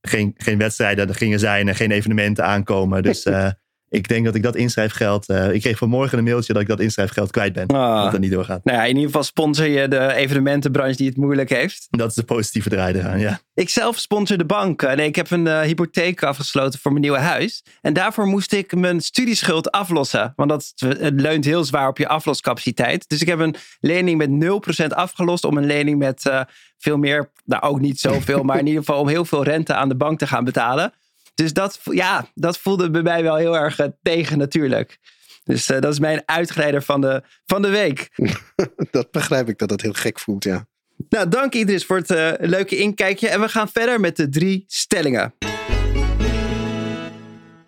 geen, 0.00 0.34
geen 0.36 0.58
wedstrijden 0.58 1.14
gingen 1.14 1.38
zijn 1.38 1.68
en 1.68 1.74
geen 1.74 1.90
evenementen 1.90 2.44
aankomen. 2.44 3.02
Dus 3.02 3.26
ik 3.90 4.08
denk 4.08 4.24
dat 4.24 4.34
ik 4.34 4.42
dat 4.42 4.56
inschrijfgeld. 4.56 5.28
Uh, 5.28 5.52
ik 5.52 5.60
kreeg 5.60 5.78
vanmorgen 5.78 6.18
een 6.18 6.24
mailtje 6.24 6.52
dat 6.52 6.62
ik 6.62 6.68
dat 6.68 6.80
inschrijfgeld 6.80 7.30
kwijt 7.30 7.52
ben. 7.52 7.66
Ah. 7.66 8.02
Dat 8.02 8.12
dat 8.12 8.20
niet 8.20 8.30
doorgaat. 8.30 8.64
Nou 8.64 8.78
ja, 8.78 8.82
in 8.82 8.88
ieder 8.88 9.06
geval 9.06 9.22
sponsor 9.22 9.66
je 9.66 9.88
de 9.88 10.14
evenementenbranche 10.14 10.96
die 10.96 11.06
het 11.08 11.16
moeilijk 11.16 11.50
heeft. 11.50 11.86
Dat 11.90 12.08
is 12.08 12.14
de 12.14 12.22
positieve 12.22 12.68
draai 12.68 12.94
eraan, 12.94 13.18
ja. 13.18 13.40
Ik 13.54 13.68
zelf 13.68 13.98
sponsor 13.98 14.38
de 14.38 14.44
bank. 14.44 14.82
Nee, 14.82 15.06
ik 15.06 15.16
heb 15.16 15.30
een 15.30 15.46
uh, 15.46 15.60
hypotheek 15.60 16.22
afgesloten 16.22 16.80
voor 16.80 16.90
mijn 16.90 17.02
nieuwe 17.02 17.18
huis. 17.18 17.64
En 17.80 17.92
daarvoor 17.92 18.26
moest 18.26 18.52
ik 18.52 18.74
mijn 18.74 19.00
studieschuld 19.00 19.70
aflossen. 19.70 20.32
Want 20.36 20.50
dat 20.50 20.72
het 20.76 21.20
leunt 21.20 21.44
heel 21.44 21.64
zwaar 21.64 21.88
op 21.88 21.98
je 21.98 22.08
afloscapaciteit. 22.08 23.08
Dus 23.08 23.20
ik 23.20 23.28
heb 23.28 23.38
een 23.38 23.54
lening 23.80 24.18
met 24.18 24.84
0% 24.84 24.86
afgelost 24.88 25.44
om 25.44 25.56
een 25.56 25.66
lening 25.66 25.98
met 25.98 26.24
uh, 26.24 26.40
veel 26.78 26.96
meer, 26.96 27.30
nou 27.44 27.62
ook 27.62 27.80
niet 27.80 28.00
zoveel, 28.00 28.42
maar 28.44 28.58
in 28.58 28.66
ieder 28.66 28.84
geval 28.84 29.00
om 29.00 29.08
heel 29.08 29.24
veel 29.24 29.44
rente 29.44 29.74
aan 29.74 29.88
de 29.88 29.96
bank 29.96 30.18
te 30.18 30.26
gaan 30.26 30.44
betalen. 30.44 30.92
Dus 31.38 31.52
dat, 31.52 31.80
ja, 31.82 32.28
dat 32.34 32.58
voelde 32.58 32.90
bij 32.90 33.02
mij 33.02 33.22
wel 33.22 33.36
heel 33.36 33.56
erg 33.56 33.78
uh, 33.80 33.86
tegen 34.02 34.38
natuurlijk. 34.38 34.98
Dus 35.44 35.70
uh, 35.70 35.80
dat 35.80 35.92
is 35.92 35.98
mijn 35.98 36.22
uitglijder 36.24 36.82
van 36.82 37.00
de, 37.00 37.22
van 37.46 37.62
de 37.62 37.68
week. 37.68 38.08
dat 38.90 39.10
begrijp 39.10 39.48
ik 39.48 39.58
dat 39.58 39.68
dat 39.68 39.80
heel 39.80 39.92
gek 39.92 40.18
voelt, 40.18 40.44
ja. 40.44 40.66
Nou, 41.08 41.28
dank 41.28 41.54
Idris 41.54 41.84
voor 41.84 41.96
het 41.96 42.10
uh, 42.10 42.32
leuke 42.38 42.76
inkijkje. 42.76 43.28
En 43.28 43.40
we 43.40 43.48
gaan 43.48 43.68
verder 43.68 44.00
met 44.00 44.16
de 44.16 44.28
drie 44.28 44.64
stellingen. 44.66 45.34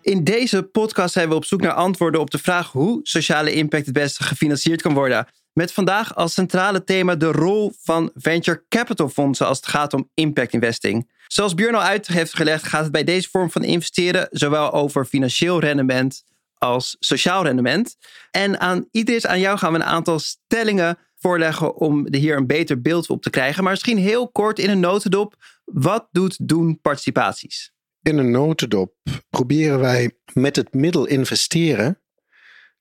In 0.01 0.23
deze 0.23 0.63
podcast 0.63 1.13
zijn 1.13 1.29
we 1.29 1.35
op 1.35 1.45
zoek 1.45 1.61
naar 1.61 1.73
antwoorden 1.73 2.21
op 2.21 2.31
de 2.31 2.39
vraag 2.39 2.71
hoe 2.71 2.99
sociale 3.03 3.53
impact 3.53 3.85
het 3.85 3.93
beste 3.93 4.23
gefinancierd 4.23 4.81
kan 4.81 4.93
worden. 4.93 5.27
Met 5.53 5.73
vandaag 5.73 6.15
als 6.15 6.33
centrale 6.33 6.83
thema 6.83 7.15
de 7.15 7.31
rol 7.31 7.73
van 7.81 8.11
venture 8.15 8.63
capital 8.69 9.09
fondsen 9.09 9.47
als 9.47 9.57
het 9.57 9.67
gaat 9.67 9.93
om 9.93 10.09
impact 10.13 10.53
investing. 10.53 11.11
Zoals 11.27 11.53
Björn 11.53 11.75
al 11.75 11.81
uit 11.81 12.07
heeft 12.07 12.35
gelegd, 12.35 12.63
gaat 12.63 12.83
het 12.83 12.91
bij 12.91 13.03
deze 13.03 13.29
vorm 13.29 13.51
van 13.51 13.63
investeren 13.63 14.27
zowel 14.31 14.71
over 14.71 15.05
financieel 15.05 15.59
rendement 15.59 16.23
als 16.57 16.95
sociaal 16.99 17.43
rendement. 17.43 17.97
En 18.31 18.59
aan 18.59 18.87
iedereen, 18.91 19.27
aan 19.27 19.39
jou 19.39 19.57
gaan 19.57 19.73
we 19.73 19.79
een 19.79 19.85
aantal 19.85 20.19
stellingen 20.19 20.97
voorleggen 21.15 21.75
om 21.75 22.07
hier 22.11 22.37
een 22.37 22.47
beter 22.47 22.81
beeld 22.81 23.09
op 23.09 23.21
te 23.21 23.29
krijgen. 23.29 23.63
Maar 23.63 23.71
misschien 23.71 23.97
heel 23.97 24.29
kort 24.29 24.59
in 24.59 24.69
een 24.69 24.79
notendop. 24.79 25.35
Wat 25.65 26.07
doet 26.11 26.47
doen 26.47 26.79
participaties? 26.81 27.71
In 28.01 28.17
een 28.17 28.31
notendop 28.31 28.93
proberen 29.29 29.79
wij 29.79 30.11
met 30.33 30.55
het 30.55 30.73
middel 30.73 31.05
investeren, 31.05 32.01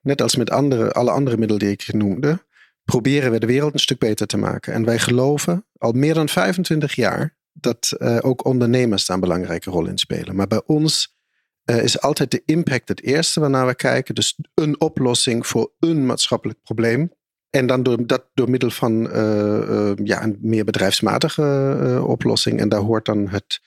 net 0.00 0.22
als 0.22 0.36
met 0.36 0.50
andere, 0.50 0.92
alle 0.92 1.10
andere 1.10 1.36
middelen 1.36 1.62
die 1.62 1.72
ik 1.72 1.92
noemde, 1.92 2.48
proberen 2.90 3.30
we 3.30 3.38
de 3.38 3.46
wereld 3.46 3.72
een 3.72 3.78
stuk 3.78 3.98
beter 3.98 4.26
te 4.26 4.36
maken. 4.36 4.72
En 4.72 4.84
wij 4.84 4.98
geloven 4.98 5.66
al 5.78 5.92
meer 5.92 6.14
dan 6.14 6.28
25 6.28 6.94
jaar 6.94 7.36
dat 7.52 7.94
uh, 7.98 8.18
ook 8.20 8.44
ondernemers 8.44 9.06
daar 9.06 9.16
een 9.16 9.22
belangrijke 9.22 9.70
rol 9.70 9.86
in 9.86 9.98
spelen. 9.98 10.36
Maar 10.36 10.46
bij 10.46 10.62
ons 10.66 11.16
uh, 11.64 11.82
is 11.82 12.00
altijd 12.00 12.30
de 12.30 12.42
impact 12.44 12.88
het 12.88 13.02
eerste 13.02 13.40
waarnaar 13.40 13.66
we 13.66 13.74
kijken. 13.74 14.14
Dus 14.14 14.38
een 14.54 14.80
oplossing 14.80 15.46
voor 15.46 15.72
een 15.78 16.06
maatschappelijk 16.06 16.62
probleem. 16.62 17.12
En 17.50 17.66
dan 17.66 17.82
door, 17.82 18.06
dat 18.06 18.30
door 18.34 18.50
middel 18.50 18.70
van 18.70 19.16
uh, 19.16 19.92
ja, 20.04 20.22
een 20.22 20.38
meer 20.40 20.64
bedrijfsmatige 20.64 22.02
oplossing. 22.06 22.60
En 22.60 22.68
daar 22.68 22.80
hoort 22.80 23.04
dan 23.04 23.28
het 23.28 23.60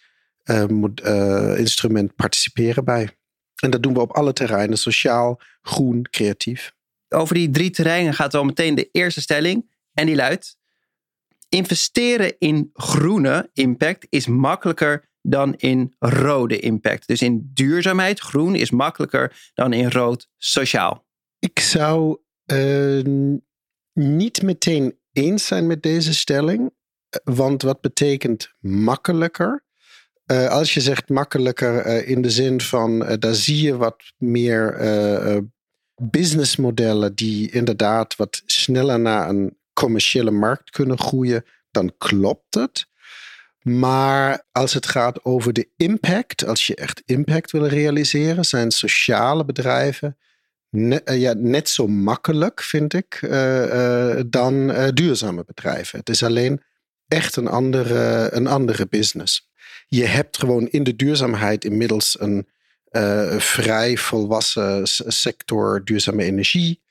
instrument 1.57 2.15
participeren 2.15 2.85
bij. 2.85 3.09
En 3.61 3.69
dat 3.69 3.83
doen 3.83 3.93
we 3.93 3.99
op 3.99 4.11
alle 4.11 4.33
terreinen: 4.33 4.77
sociaal, 4.77 5.39
groen, 5.61 6.07
creatief. 6.09 6.72
Over 7.13 7.35
die 7.35 7.49
drie 7.49 7.69
terreinen 7.69 8.13
gaat 8.13 8.33
al 8.33 8.43
meteen 8.43 8.75
de 8.75 8.89
eerste 8.91 9.21
stelling. 9.21 9.71
En 9.93 10.05
die 10.05 10.15
luidt: 10.15 10.57
investeren 11.49 12.35
in 12.39 12.69
groene 12.73 13.49
impact 13.53 14.05
is 14.09 14.27
makkelijker 14.27 15.11
dan 15.21 15.55
in 15.55 15.95
rode 15.99 16.59
impact. 16.59 17.07
Dus 17.07 17.21
in 17.21 17.51
duurzaamheid, 17.53 18.19
groen, 18.19 18.55
is 18.55 18.71
makkelijker 18.71 19.51
dan 19.53 19.73
in 19.73 19.91
rood, 19.91 20.29
sociaal. 20.37 21.05
Ik 21.39 21.59
zou 21.59 22.17
uh, 22.51 23.01
niet 23.93 24.41
meteen 24.41 24.97
eens 25.11 25.45
zijn 25.45 25.67
met 25.67 25.81
deze 25.81 26.13
stelling. 26.13 26.71
Want 27.23 27.61
wat 27.61 27.81
betekent 27.81 28.53
makkelijker? 28.59 29.65
Uh, 30.31 30.49
als 30.49 30.73
je 30.73 30.81
zegt 30.81 31.09
makkelijker 31.09 31.85
uh, 31.85 32.09
in 32.09 32.21
de 32.21 32.29
zin 32.29 32.61
van 32.61 32.99
daar 33.19 33.33
zie 33.33 33.61
je 33.61 33.77
wat 33.77 34.03
meer 34.17 34.77
businessmodellen 35.95 37.15
die 37.15 37.51
inderdaad 37.51 38.15
wat 38.15 38.41
sneller 38.45 38.99
naar 38.99 39.29
een 39.29 39.57
commerciële 39.73 40.31
markt 40.31 40.69
kunnen 40.69 40.99
groeien, 40.99 41.45
dan 41.71 41.93
klopt 41.97 42.55
het. 42.55 42.85
Maar 43.61 44.43
als 44.51 44.73
het 44.73 44.85
gaat 44.85 45.25
over 45.25 45.53
de 45.53 45.69
impact, 45.77 46.45
als 46.45 46.67
je 46.67 46.75
echt 46.75 47.01
impact 47.05 47.51
wil 47.51 47.65
realiseren, 47.65 48.45
zijn 48.45 48.71
sociale 48.71 49.45
bedrijven 49.45 50.17
net, 50.69 51.09
uh, 51.09 51.19
ja, 51.19 51.33
net 51.33 51.69
zo 51.69 51.87
makkelijk, 51.87 52.61
vind 52.61 52.93
ik, 52.93 53.21
uh, 53.21 53.65
uh, 53.65 54.21
dan 54.27 54.67
duurzame 54.93 55.43
bedrijven. 55.45 55.99
Het 55.99 56.09
is 56.09 56.23
alleen 56.23 56.61
echt 57.07 57.35
een 57.35 57.47
andere, 57.47 58.29
een 58.31 58.47
andere 58.47 58.87
business. 58.87 59.51
Je 59.87 60.05
hebt 60.05 60.37
gewoon 60.37 60.67
in 60.67 60.83
de 60.83 60.95
duurzaamheid 60.95 61.65
inmiddels 61.65 62.19
een 62.19 62.47
vrij 63.37 63.97
volwassen 63.97 64.87
sector 65.07 65.81
duurzame 65.83 66.23
energie. 66.23 66.81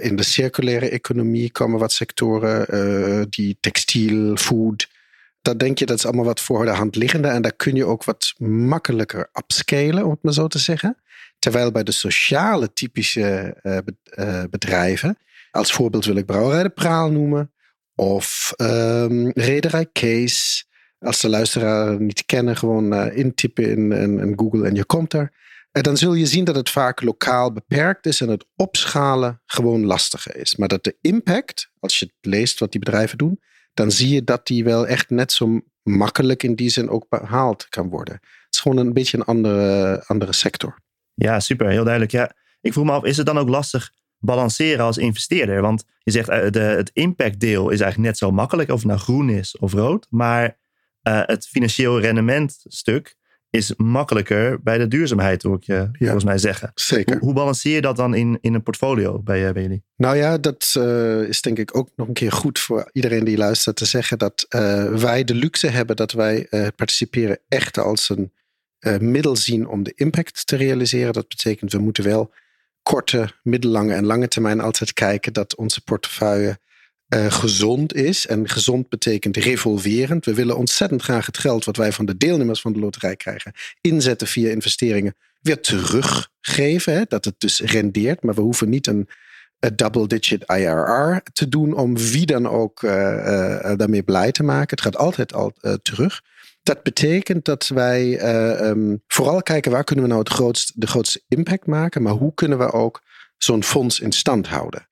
in 0.00 0.16
de 0.16 0.22
circulaire 0.22 0.88
economie 0.88 1.50
komen 1.50 1.78
wat 1.78 1.92
sectoren, 1.92 3.30
die 3.30 3.56
textiel, 3.60 4.36
food, 4.36 4.88
dat 5.42 5.58
denk 5.58 5.78
je 5.78 5.86
dat 5.86 5.98
is 5.98 6.04
allemaal 6.06 6.24
wat 6.24 6.40
voor 6.40 6.64
de 6.64 6.70
hand 6.70 6.96
liggende. 6.96 7.28
En 7.28 7.42
daar 7.42 7.56
kun 7.56 7.74
je 7.74 7.84
ook 7.84 8.04
wat 8.04 8.34
makkelijker 8.38 9.30
upscalen, 9.32 10.04
om 10.04 10.10
het 10.10 10.22
maar 10.22 10.32
zo 10.32 10.46
te 10.46 10.58
zeggen. 10.58 10.96
Terwijl 11.38 11.70
bij 11.70 11.82
de 11.82 11.92
sociale 11.92 12.72
typische 12.72 13.56
uh, 13.62 14.42
bedrijven, 14.50 15.18
als 15.50 15.72
voorbeeld 15.72 16.04
wil 16.04 16.16
ik 16.16 16.26
Brouwerij 16.26 16.62
de 16.62 16.68
Praal 16.68 17.10
noemen, 17.10 17.52
of 17.94 18.52
um, 18.56 19.30
Rederij 19.30 19.86
Kees. 19.92 20.67
Als 20.98 21.20
de 21.20 21.28
luisteraar 21.28 22.00
niet 22.00 22.26
kennen, 22.26 22.56
gewoon 22.56 22.94
uh, 22.94 23.16
intypen 23.16 23.70
in, 23.70 23.92
in, 23.92 24.32
Google 24.36 24.66
en 24.66 24.74
je 24.74 24.84
komt 24.84 25.12
er. 25.12 25.32
En 25.72 25.82
dan 25.82 25.96
zul 25.96 26.14
je 26.14 26.26
zien 26.26 26.44
dat 26.44 26.54
het 26.54 26.70
vaak 26.70 27.02
lokaal 27.02 27.52
beperkt 27.52 28.06
is 28.06 28.20
en 28.20 28.28
het 28.28 28.44
opschalen 28.56 29.40
gewoon 29.46 29.84
lastiger 29.84 30.36
is. 30.36 30.56
Maar 30.56 30.68
dat 30.68 30.84
de 30.84 30.96
impact, 31.00 31.70
als 31.78 31.98
je 31.98 32.12
leest 32.20 32.58
wat 32.58 32.72
die 32.72 32.80
bedrijven 32.80 33.18
doen, 33.18 33.40
dan 33.74 33.90
zie 33.90 34.14
je 34.14 34.24
dat 34.24 34.46
die 34.46 34.64
wel 34.64 34.86
echt 34.86 35.10
net 35.10 35.32
zo 35.32 35.60
makkelijk 35.82 36.42
in 36.42 36.54
die 36.54 36.70
zin 36.70 36.88
ook 36.88 37.08
behaald 37.08 37.68
kan 37.68 37.88
worden. 37.88 38.14
Het 38.14 38.54
is 38.54 38.60
gewoon 38.60 38.76
een 38.76 38.92
beetje 38.92 39.16
een 39.16 39.24
andere, 39.24 40.04
andere 40.06 40.32
sector. 40.32 40.78
Ja, 41.14 41.40
super. 41.40 41.68
Heel 41.68 41.82
duidelijk. 41.82 42.12
Ja, 42.12 42.32
ik 42.60 42.72
vroeg 42.72 42.84
me 42.84 42.92
af, 42.92 43.04
is 43.04 43.16
het 43.16 43.26
dan 43.26 43.38
ook 43.38 43.48
lastig 43.48 43.92
balanceren 44.18 44.84
als 44.84 44.98
investeerder? 44.98 45.60
Want 45.60 45.84
je 45.98 46.10
zegt, 46.10 46.28
uh, 46.28 46.50
de, 46.50 46.58
het 46.58 46.90
impactdeel 46.92 47.70
is 47.70 47.80
eigenlijk 47.80 48.10
net 48.10 48.18
zo 48.18 48.30
makkelijk, 48.30 48.70
of 48.70 48.78
het 48.78 48.88
nou 48.88 49.00
groen 49.00 49.30
is 49.30 49.58
of 49.58 49.72
rood. 49.72 50.06
Maar 50.10 50.56
uh, 51.08 51.20
het 51.24 51.46
financieel 51.46 52.00
rendementstuk 52.00 53.16
is 53.50 53.74
makkelijker 53.76 54.62
bij 54.62 54.78
de 54.78 54.88
duurzaamheid, 54.88 55.42
hoor 55.42 55.56
ik 55.56 55.62
je 55.62 55.72
ja, 55.72 55.90
volgens 55.98 56.24
mij 56.24 56.38
zeggen. 56.38 56.70
Zeker. 56.74 57.14
Hoe, 57.14 57.24
hoe, 57.24 57.34
balanceer 57.34 57.74
je 57.74 57.80
dat 57.80 57.96
dan 57.96 58.14
in, 58.14 58.38
in 58.40 58.54
een 58.54 58.62
portfolio 58.62 59.22
bij, 59.22 59.52
bij 59.52 59.62
jullie? 59.62 59.84
Nou 59.96 60.16
ja, 60.16 60.38
dat 60.38 60.74
uh, 60.78 61.22
is 61.22 61.40
denk 61.40 61.58
ik 61.58 61.76
ook 61.76 61.90
nog 61.96 62.08
een 62.08 62.14
keer 62.14 62.32
goed 62.32 62.58
voor 62.58 62.88
iedereen 62.92 63.24
die 63.24 63.36
luistert 63.36 63.76
te 63.76 63.84
zeggen 63.84 64.18
dat 64.18 64.46
uh, 64.48 64.94
wij 64.94 65.24
de 65.24 65.34
luxe 65.34 65.66
hebben 65.66 65.96
dat 65.96 66.12
wij 66.12 66.46
uh, 66.50 66.66
participeren 66.76 67.40
echt 67.48 67.78
als 67.78 68.08
een 68.08 68.32
middel 68.98 69.36
zien 69.36 69.68
om 69.68 69.82
de 69.82 69.92
impact 69.94 70.46
te 70.46 70.56
realiseren. 70.56 71.12
Dat 71.12 71.28
betekent 71.28 71.72
we 71.72 71.78
moeten 71.78 72.04
wel 72.04 72.32
korte, 72.82 73.28
middellange 73.42 73.94
en 73.94 74.06
lange 74.06 74.28
termijn 74.28 74.60
altijd 74.60 74.92
kijken 74.92 75.32
dat 75.32 75.56
onze 75.56 75.80
portefeuille 75.80 76.58
uh, 77.14 77.32
gezond 77.32 77.94
is. 77.94 78.26
En 78.26 78.48
gezond 78.48 78.88
betekent 78.88 79.36
revolverend. 79.36 80.24
We 80.24 80.34
willen 80.34 80.56
ontzettend 80.56 81.02
graag 81.02 81.26
het 81.26 81.38
geld 81.38 81.64
wat 81.64 81.76
wij 81.76 81.92
van 81.92 82.06
de 82.06 82.16
deelnemers 82.16 82.60
van 82.60 82.72
de 82.72 82.78
loterij 82.78 83.16
krijgen, 83.16 83.52
inzetten 83.80 84.26
via 84.26 84.50
investeringen, 84.50 85.16
weer 85.40 85.60
teruggeven. 85.60 86.92
Hè? 86.92 87.02
Dat 87.08 87.24
het 87.24 87.34
dus 87.38 87.60
rendeert. 87.60 88.22
Maar 88.22 88.34
we 88.34 88.40
hoeven 88.40 88.68
niet 88.68 88.86
een, 88.86 89.08
double-digit 89.74 90.44
IRR 90.46 91.22
te 91.32 91.48
doen 91.48 91.74
om 91.74 91.96
wie 91.96 92.26
dan 92.26 92.48
ook 92.48 92.82
uh, 92.82 92.90
uh, 92.92 93.72
daarmee 93.76 94.02
blij 94.02 94.32
te 94.32 94.42
maken. 94.42 94.70
Het 94.70 94.80
gaat 94.80 94.96
altijd 94.96 95.34
al 95.34 95.52
terug. 95.82 96.22
Dat 96.62 96.82
betekent 96.82 97.44
dat 97.44 97.68
wij 97.68 98.20
um, 98.60 99.02
vooral 99.06 99.42
kijken 99.42 99.70
waar 99.70 99.84
kunnen 99.84 100.04
we 100.04 100.10
nou 100.10 100.22
het 100.22 100.32
grootst, 100.32 100.72
de 100.80 100.86
grootste 100.86 101.22
impact 101.28 101.66
maken, 101.66 102.02
maar 102.02 102.12
hoe 102.12 102.34
kunnen 102.34 102.58
we 102.58 102.72
ook 102.72 103.02
zo'n 103.36 103.64
fonds 103.64 104.00
in 104.00 104.12
stand 104.12 104.48
houden. 104.48 104.87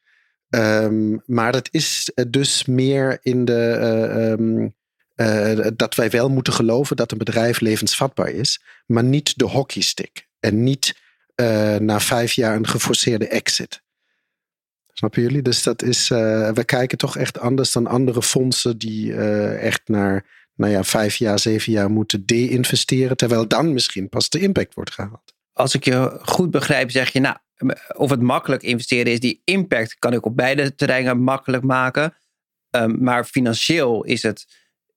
Um, 0.57 1.23
maar 1.27 1.53
dat 1.53 1.69
is 1.71 2.11
eh, 2.15 2.25
dus 2.29 2.65
meer 2.65 3.19
in 3.23 3.45
de. 3.45 3.77
Uh, 3.81 4.31
um, 4.31 4.75
uh, 5.17 5.67
dat 5.77 5.95
wij 5.95 6.11
wel 6.11 6.29
moeten 6.29 6.53
geloven 6.53 6.97
dat 6.97 7.13
een 7.13 7.19
bedrijf 7.19 7.61
levensvatbaar 7.61 8.29
is, 8.29 8.63
maar 8.87 9.05
niet 9.05 9.39
de 9.39 9.45
hockeystick. 9.45 10.29
En 10.41 10.63
niet 10.63 11.05
na 11.79 12.01
vijf 12.01 12.33
jaar 12.33 12.57
een 12.57 12.67
geforceerde 12.67 13.29
exit. 13.29 13.83
Snappen 14.93 15.23
jullie? 15.23 15.43
Dus 15.43 15.63
dat 15.63 15.83
is. 15.83 16.09
we 16.09 16.63
kijken 16.65 16.99
toch 16.99 17.17
echt 17.17 17.39
anders 17.39 17.73
dan 17.73 17.87
andere 17.87 18.23
fondsen 18.23 18.79
die 18.79 19.15
echt 19.55 19.81
naar 19.85 20.25
nou 20.55 20.73
ja, 20.73 20.85
vijf 20.85 21.17
jaar, 21.17 21.39
zeven 21.39 21.73
jaar 21.73 21.91
moeten 21.91 22.27
de-investeren, 22.27 23.17
terwijl 23.17 23.49
dan 23.49 23.73
misschien 23.73 24.09
pas 24.09 24.29
de 24.29 24.41
impact 24.41 24.75
wordt 24.75 24.93
gehaald. 24.93 25.35
Als 25.53 25.75
ik 25.75 25.85
je 25.85 26.19
goed 26.23 26.51
begrijp, 26.51 26.91
zeg 26.91 27.13
je, 27.13 27.21
nou, 27.21 27.37
of 27.97 28.11
het 28.11 28.21
makkelijk 28.21 28.63
investeren 28.63 29.13
is, 29.13 29.21
die 29.21 29.43
impact 29.45 29.99
kan 29.99 30.13
ik 30.13 30.27
op 30.27 30.37
beide 30.37 30.75
terreinen 30.75 31.21
makkelijk 31.21 31.63
maken. 31.63 32.15
Um, 32.71 33.03
maar 33.03 33.25
financieel 33.25 34.05
is 34.05 34.23
het, 34.23 34.47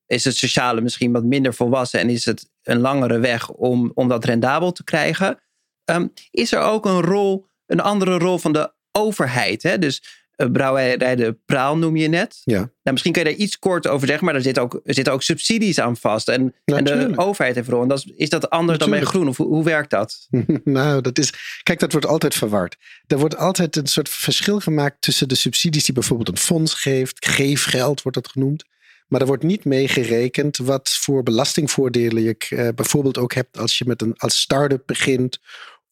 is 0.05 0.23
het 0.23 0.35
sociale 0.35 0.81
misschien 0.81 1.11
wat 1.11 1.23
minder 1.23 1.53
volwassen 1.53 1.99
en 1.99 2.09
is 2.09 2.25
het 2.25 2.49
een 2.63 2.79
langere 2.79 3.19
weg 3.19 3.49
om, 3.49 3.91
om 3.93 4.07
dat 4.07 4.25
rendabel 4.25 4.71
te 4.71 4.83
krijgen. 4.83 5.39
Um, 5.85 6.13
is 6.31 6.51
er 6.51 6.61
ook 6.61 6.85
een 6.85 7.01
rol, 7.01 7.47
een 7.65 7.79
andere 7.79 8.17
rol 8.17 8.37
van 8.37 8.53
de 8.53 8.73
overheid? 8.91 9.63
Hè? 9.63 9.77
Dus 9.77 10.27
brouwerij 10.47 11.15
de 11.15 11.37
Praal 11.45 11.77
noem 11.77 11.95
je 11.95 12.07
net. 12.07 12.41
Ja. 12.43 12.57
Nou, 12.57 12.71
misschien 12.83 13.11
kun 13.11 13.23
je 13.23 13.29
daar 13.29 13.37
iets 13.37 13.59
kort 13.59 13.87
over 13.87 14.07
zeggen, 14.07 14.25
maar 14.25 14.35
er 14.35 14.41
zitten 14.41 14.63
ook, 14.63 14.81
er 14.83 14.93
zitten 14.93 15.13
ook 15.13 15.23
subsidies 15.23 15.79
aan 15.79 15.97
vast. 15.97 16.29
En, 16.29 16.55
en 16.65 16.83
de 16.83 17.13
overheid 17.15 17.55
heeft 17.55 17.69
rol. 17.69 17.81
En 17.81 17.87
dat 17.87 17.97
is, 17.97 18.11
is 18.15 18.29
dat 18.29 18.49
anders 18.49 18.77
Natuurlijk. 18.77 19.01
dan 19.01 19.11
bij 19.11 19.19
groen? 19.19 19.27
Of 19.27 19.37
hoe, 19.37 19.55
hoe 19.55 19.63
werkt 19.63 19.89
dat? 19.89 20.27
nou, 20.63 21.01
dat 21.01 21.17
is. 21.17 21.33
Kijk, 21.63 21.79
dat 21.79 21.91
wordt 21.91 22.07
altijd 22.07 22.35
verward. 22.35 22.77
Er 23.07 23.17
wordt 23.17 23.37
altijd 23.37 23.75
een 23.75 23.87
soort 23.87 24.09
verschil 24.09 24.59
gemaakt 24.59 25.01
tussen 25.01 25.27
de 25.27 25.35
subsidies 25.35 25.83
die 25.83 25.93
bijvoorbeeld 25.93 26.29
een 26.29 26.37
fonds 26.37 26.73
geeft. 26.73 27.25
Geefgeld 27.25 28.01
wordt 28.01 28.17
dat 28.17 28.27
genoemd. 28.27 28.65
Maar 29.07 29.21
er 29.21 29.27
wordt 29.27 29.43
niet 29.43 29.65
meegerekend 29.65 30.57
wat 30.57 30.89
voor 30.89 31.23
belastingvoordelen 31.23 32.23
je 32.23 32.35
uh, 32.49 32.67
bijvoorbeeld 32.75 33.17
ook 33.17 33.33
hebt 33.33 33.57
als 33.57 33.77
je 33.77 33.85
met 33.87 34.01
een 34.01 34.13
als 34.17 34.39
start-up 34.39 34.83
begint. 34.85 35.39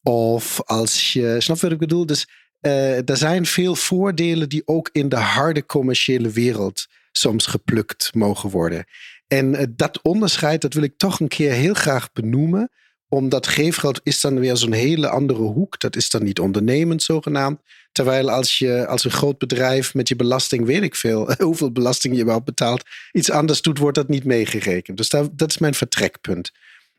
Of 0.02 0.62
als 0.64 1.12
je. 1.12 1.36
Snap 1.38 1.60
wat 1.60 1.72
ik 1.72 1.78
bedoel? 1.78 2.06
Dus 2.06 2.28
er 2.60 3.16
zijn 3.16 3.46
veel 3.46 3.74
voordelen 3.74 4.48
die 4.48 4.62
ook 4.64 4.88
in 4.92 5.08
de 5.08 5.16
harde 5.16 5.66
commerciële 5.66 6.30
wereld 6.30 6.86
soms 7.12 7.46
geplukt 7.46 8.10
mogen 8.14 8.50
worden. 8.50 8.84
En 9.28 9.54
uh, 9.54 9.62
dat 9.70 10.02
onderscheid, 10.02 10.60
dat 10.60 10.74
wil 10.74 10.82
ik 10.82 10.96
toch 10.96 11.20
een 11.20 11.28
keer 11.28 11.52
heel 11.52 11.74
graag 11.74 12.12
benoemen. 12.12 12.70
Omdat 13.08 13.46
geefgeld 13.46 14.00
is 14.02 14.20
dan 14.20 14.40
weer 14.40 14.56
zo'n 14.56 14.72
hele 14.72 15.08
andere 15.08 15.42
hoek. 15.42 15.80
Dat 15.80 15.96
is 15.96 16.10
dan 16.10 16.24
niet 16.24 16.38
ondernemend 16.38 17.02
zogenaamd. 17.02 17.60
Terwijl 17.92 18.30
als 18.30 18.58
je 18.58 18.86
als 18.86 19.04
een 19.04 19.10
groot 19.10 19.38
bedrijf 19.38 19.94
met 19.94 20.08
je 20.08 20.16
belasting, 20.16 20.66
weet 20.66 20.82
ik 20.82 20.94
veel, 20.94 21.32
hoeveel 21.38 21.72
belasting 21.72 22.16
je 22.16 22.24
wel 22.24 22.42
betaalt, 22.42 22.82
iets 23.12 23.30
anders 23.30 23.62
doet, 23.62 23.78
wordt 23.78 23.96
dat 23.96 24.08
niet 24.08 24.24
meegerekend. 24.24 24.96
Dus 24.96 25.08
dat 25.08 25.50
is 25.50 25.58
mijn 25.58 25.74
vertrekpunt. 25.74 26.52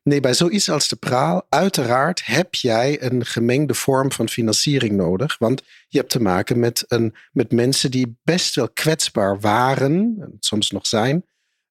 Nee, 0.10 0.20
bij 0.20 0.34
zoiets 0.34 0.70
als 0.70 0.88
de 0.88 0.96
praal, 0.96 1.46
uiteraard 1.50 2.26
heb 2.26 2.56
jij 2.56 3.04
een 3.04 3.26
gemengde 3.26 3.74
vorm 3.74 4.12
van 4.12 4.30
financiering 4.30 4.92
nodig. 4.96 5.38
Want 5.38 5.64
je 5.88 5.98
hebt 5.98 6.10
te 6.10 6.22
maken 6.22 6.60
met, 6.60 6.86
een, 6.88 7.16
met 7.32 7.52
mensen 7.52 7.92
die 7.92 8.18
best 8.24 8.56
wel 8.56 8.70
kwetsbaar 8.70 9.40
waren, 9.40 10.18
soms 10.40 10.72
nog 10.72 10.88
zijn, 10.88 11.26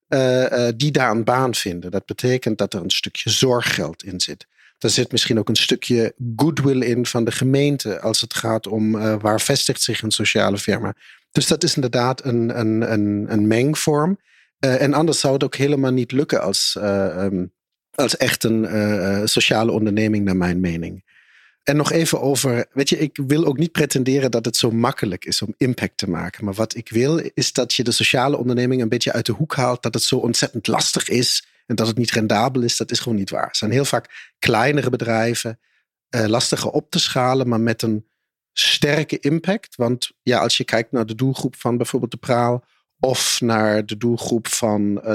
uh, 0.08 0.42
uh, 0.42 0.68
die 0.76 0.90
daar 0.90 1.10
een 1.10 1.24
baan 1.24 1.54
vinden. 1.54 1.90
Dat 1.90 2.06
betekent 2.06 2.58
dat 2.58 2.74
er 2.74 2.82
een 2.82 2.90
stukje 2.90 3.30
zorggeld 3.30 4.04
in 4.04 4.20
zit. 4.20 4.46
Er 4.78 4.90
zit 4.90 5.12
misschien 5.12 5.38
ook 5.38 5.48
een 5.48 5.56
stukje 5.56 6.14
goodwill 6.36 6.82
in 6.82 7.06
van 7.06 7.24
de 7.24 7.32
gemeente 7.32 8.00
als 8.00 8.20
het 8.20 8.34
gaat 8.34 8.66
om 8.66 8.94
uh, 8.94 9.14
waar 9.20 9.40
vestigt 9.40 9.82
zich 9.82 10.02
een 10.02 10.10
sociale 10.10 10.58
firma. 10.58 10.94
Dus 11.30 11.46
dat 11.46 11.62
is 11.62 11.74
inderdaad 11.74 12.24
een, 12.24 12.58
een, 12.58 12.92
een, 12.92 13.26
een 13.28 13.46
mengvorm. 13.46 14.18
en 14.58 14.94
anders 14.94 15.20
zou 15.20 15.32
het 15.34 15.44
ook 15.44 15.56
helemaal 15.56 15.92
niet 15.92 16.12
lukken 16.12 16.42
als. 16.42 16.76
Um, 16.80 17.56
als 17.98 18.16
echt 18.16 18.44
een 18.44 18.62
uh, 18.64 19.20
sociale 19.24 19.72
onderneming, 19.72 20.24
naar 20.24 20.36
mijn 20.36 20.60
mening. 20.60 21.04
En 21.62 21.76
nog 21.76 21.92
even 21.92 22.20
over, 22.20 22.66
weet 22.72 22.88
je, 22.88 22.98
ik 22.98 23.18
wil 23.26 23.44
ook 23.44 23.58
niet 23.58 23.72
pretenderen 23.72 24.30
dat 24.30 24.44
het 24.44 24.56
zo 24.56 24.70
makkelijk 24.70 25.24
is 25.24 25.42
om 25.42 25.54
impact 25.56 25.96
te 25.96 26.10
maken. 26.10 26.44
Maar 26.44 26.54
wat 26.54 26.76
ik 26.76 26.88
wil, 26.88 27.20
is 27.34 27.52
dat 27.52 27.74
je 27.74 27.84
de 27.84 27.90
sociale 27.90 28.36
onderneming 28.36 28.82
een 28.82 28.88
beetje 28.88 29.12
uit 29.12 29.26
de 29.26 29.32
hoek 29.32 29.54
haalt. 29.54 29.82
Dat 29.82 29.94
het 29.94 30.02
zo 30.02 30.16
ontzettend 30.16 30.66
lastig 30.66 31.08
is 31.08 31.46
En 31.66 31.74
dat 31.74 31.86
het 31.86 31.98
niet 31.98 32.10
rendabel 32.10 32.62
is, 32.62 32.76
dat 32.76 32.90
is 32.90 32.98
gewoon 32.98 33.18
niet 33.18 33.30
waar. 33.30 33.46
Het 33.46 33.56
zijn 33.56 33.70
heel 33.70 33.84
vaak 33.84 34.34
kleinere 34.38 34.90
bedrijven, 34.90 35.58
uh, 36.10 36.24
lastiger 36.26 36.70
op 36.70 36.90
te 36.90 36.98
schalen, 36.98 37.48
maar 37.48 37.60
met 37.60 37.82
een 37.82 38.06
sterke 38.52 39.18
impact. 39.18 39.76
Want 39.76 40.10
ja, 40.22 40.38
als 40.38 40.56
je 40.56 40.64
kijkt 40.64 40.92
naar 40.92 41.06
de 41.06 41.14
doelgroep 41.14 41.56
van 41.56 41.76
bijvoorbeeld 41.76 42.10
de 42.10 42.16
Praal 42.16 42.64
of 42.98 43.40
naar 43.40 43.86
de 43.86 43.96
doelgroep 43.96 44.46
van 44.46 45.00
uh, 45.04 45.12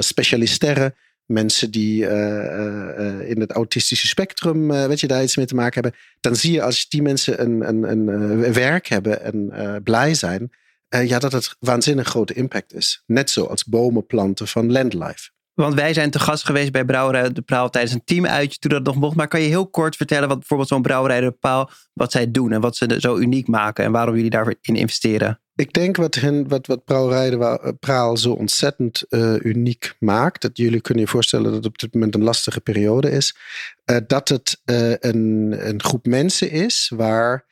mensen 1.25 1.71
die 1.71 2.01
uh, 2.01 3.29
in 3.29 3.39
het 3.39 3.51
autistische 3.51 4.07
spectrum, 4.07 4.67
weet 4.67 4.99
je, 4.99 5.07
daar 5.07 5.23
iets 5.23 5.37
mee 5.37 5.45
te 5.45 5.55
maken 5.55 5.81
hebben, 5.81 5.99
dan 6.19 6.35
zie 6.35 6.51
je 6.51 6.61
als 6.61 6.89
die 6.89 7.01
mensen 7.01 7.41
een, 7.41 7.67
een, 7.67 8.07
een 8.07 8.53
werk 8.53 8.87
hebben 8.87 9.21
en 9.23 9.81
blij 9.83 10.13
zijn, 10.13 10.51
ja, 10.89 11.19
dat 11.19 11.31
het 11.31 11.55
waanzinnig 11.59 12.07
grote 12.07 12.33
impact 12.33 12.73
is. 12.73 13.03
Net 13.05 13.29
zoals 13.29 13.65
bomen 13.65 14.05
planten 14.05 14.47
van 14.47 14.71
Landlife. 14.71 15.31
Want 15.53 15.73
wij 15.73 15.93
zijn 15.93 16.11
te 16.11 16.19
gast 16.19 16.45
geweest 16.45 16.71
bij 16.71 16.85
Brouwerij 16.85 17.31
De 17.31 17.41
Praal 17.41 17.69
tijdens 17.69 17.93
een 17.93 18.03
teamuitje 18.03 18.59
toen 18.59 18.71
dat 18.71 18.83
nog 18.83 18.95
mocht. 18.95 19.15
Maar 19.15 19.27
kan 19.27 19.41
je 19.41 19.47
heel 19.47 19.67
kort 19.67 19.95
vertellen 19.95 20.27
wat 20.27 20.37
bijvoorbeeld 20.37 20.69
zo'n 20.69 20.81
Brouwerij 20.81 21.21
De 21.21 21.31
Praal, 21.31 21.69
wat 21.93 22.11
zij 22.11 22.31
doen 22.31 22.51
en 22.51 22.61
wat 22.61 22.75
ze 22.75 22.95
zo 22.99 23.17
uniek 23.17 23.47
maken 23.47 23.85
en 23.85 23.91
waarom 23.91 24.15
jullie 24.15 24.29
daarin 24.29 24.57
investeren? 24.61 25.41
Ik 25.55 25.73
denk 25.73 25.95
wat, 25.95 26.15
hen, 26.15 26.47
wat, 26.47 26.65
De 26.65 27.75
Praal 27.79 28.17
zo 28.17 28.31
ontzettend 28.31 29.05
uh, 29.09 29.35
uniek 29.39 29.95
maakt, 29.99 30.41
dat 30.41 30.57
jullie 30.57 30.81
kunnen 30.81 31.03
je 31.03 31.09
voorstellen 31.09 31.45
dat 31.45 31.53
het 31.53 31.65
op 31.65 31.79
dit 31.79 31.93
moment 31.93 32.15
een 32.15 32.23
lastige 32.23 32.61
periode 32.61 33.11
is, 33.11 33.35
uh, 33.85 33.97
dat 34.07 34.29
het 34.29 34.61
een, 34.65 35.55
een 35.67 35.83
groep 35.83 36.05
mensen 36.05 36.51
is 36.51 36.91
waar 36.95 37.45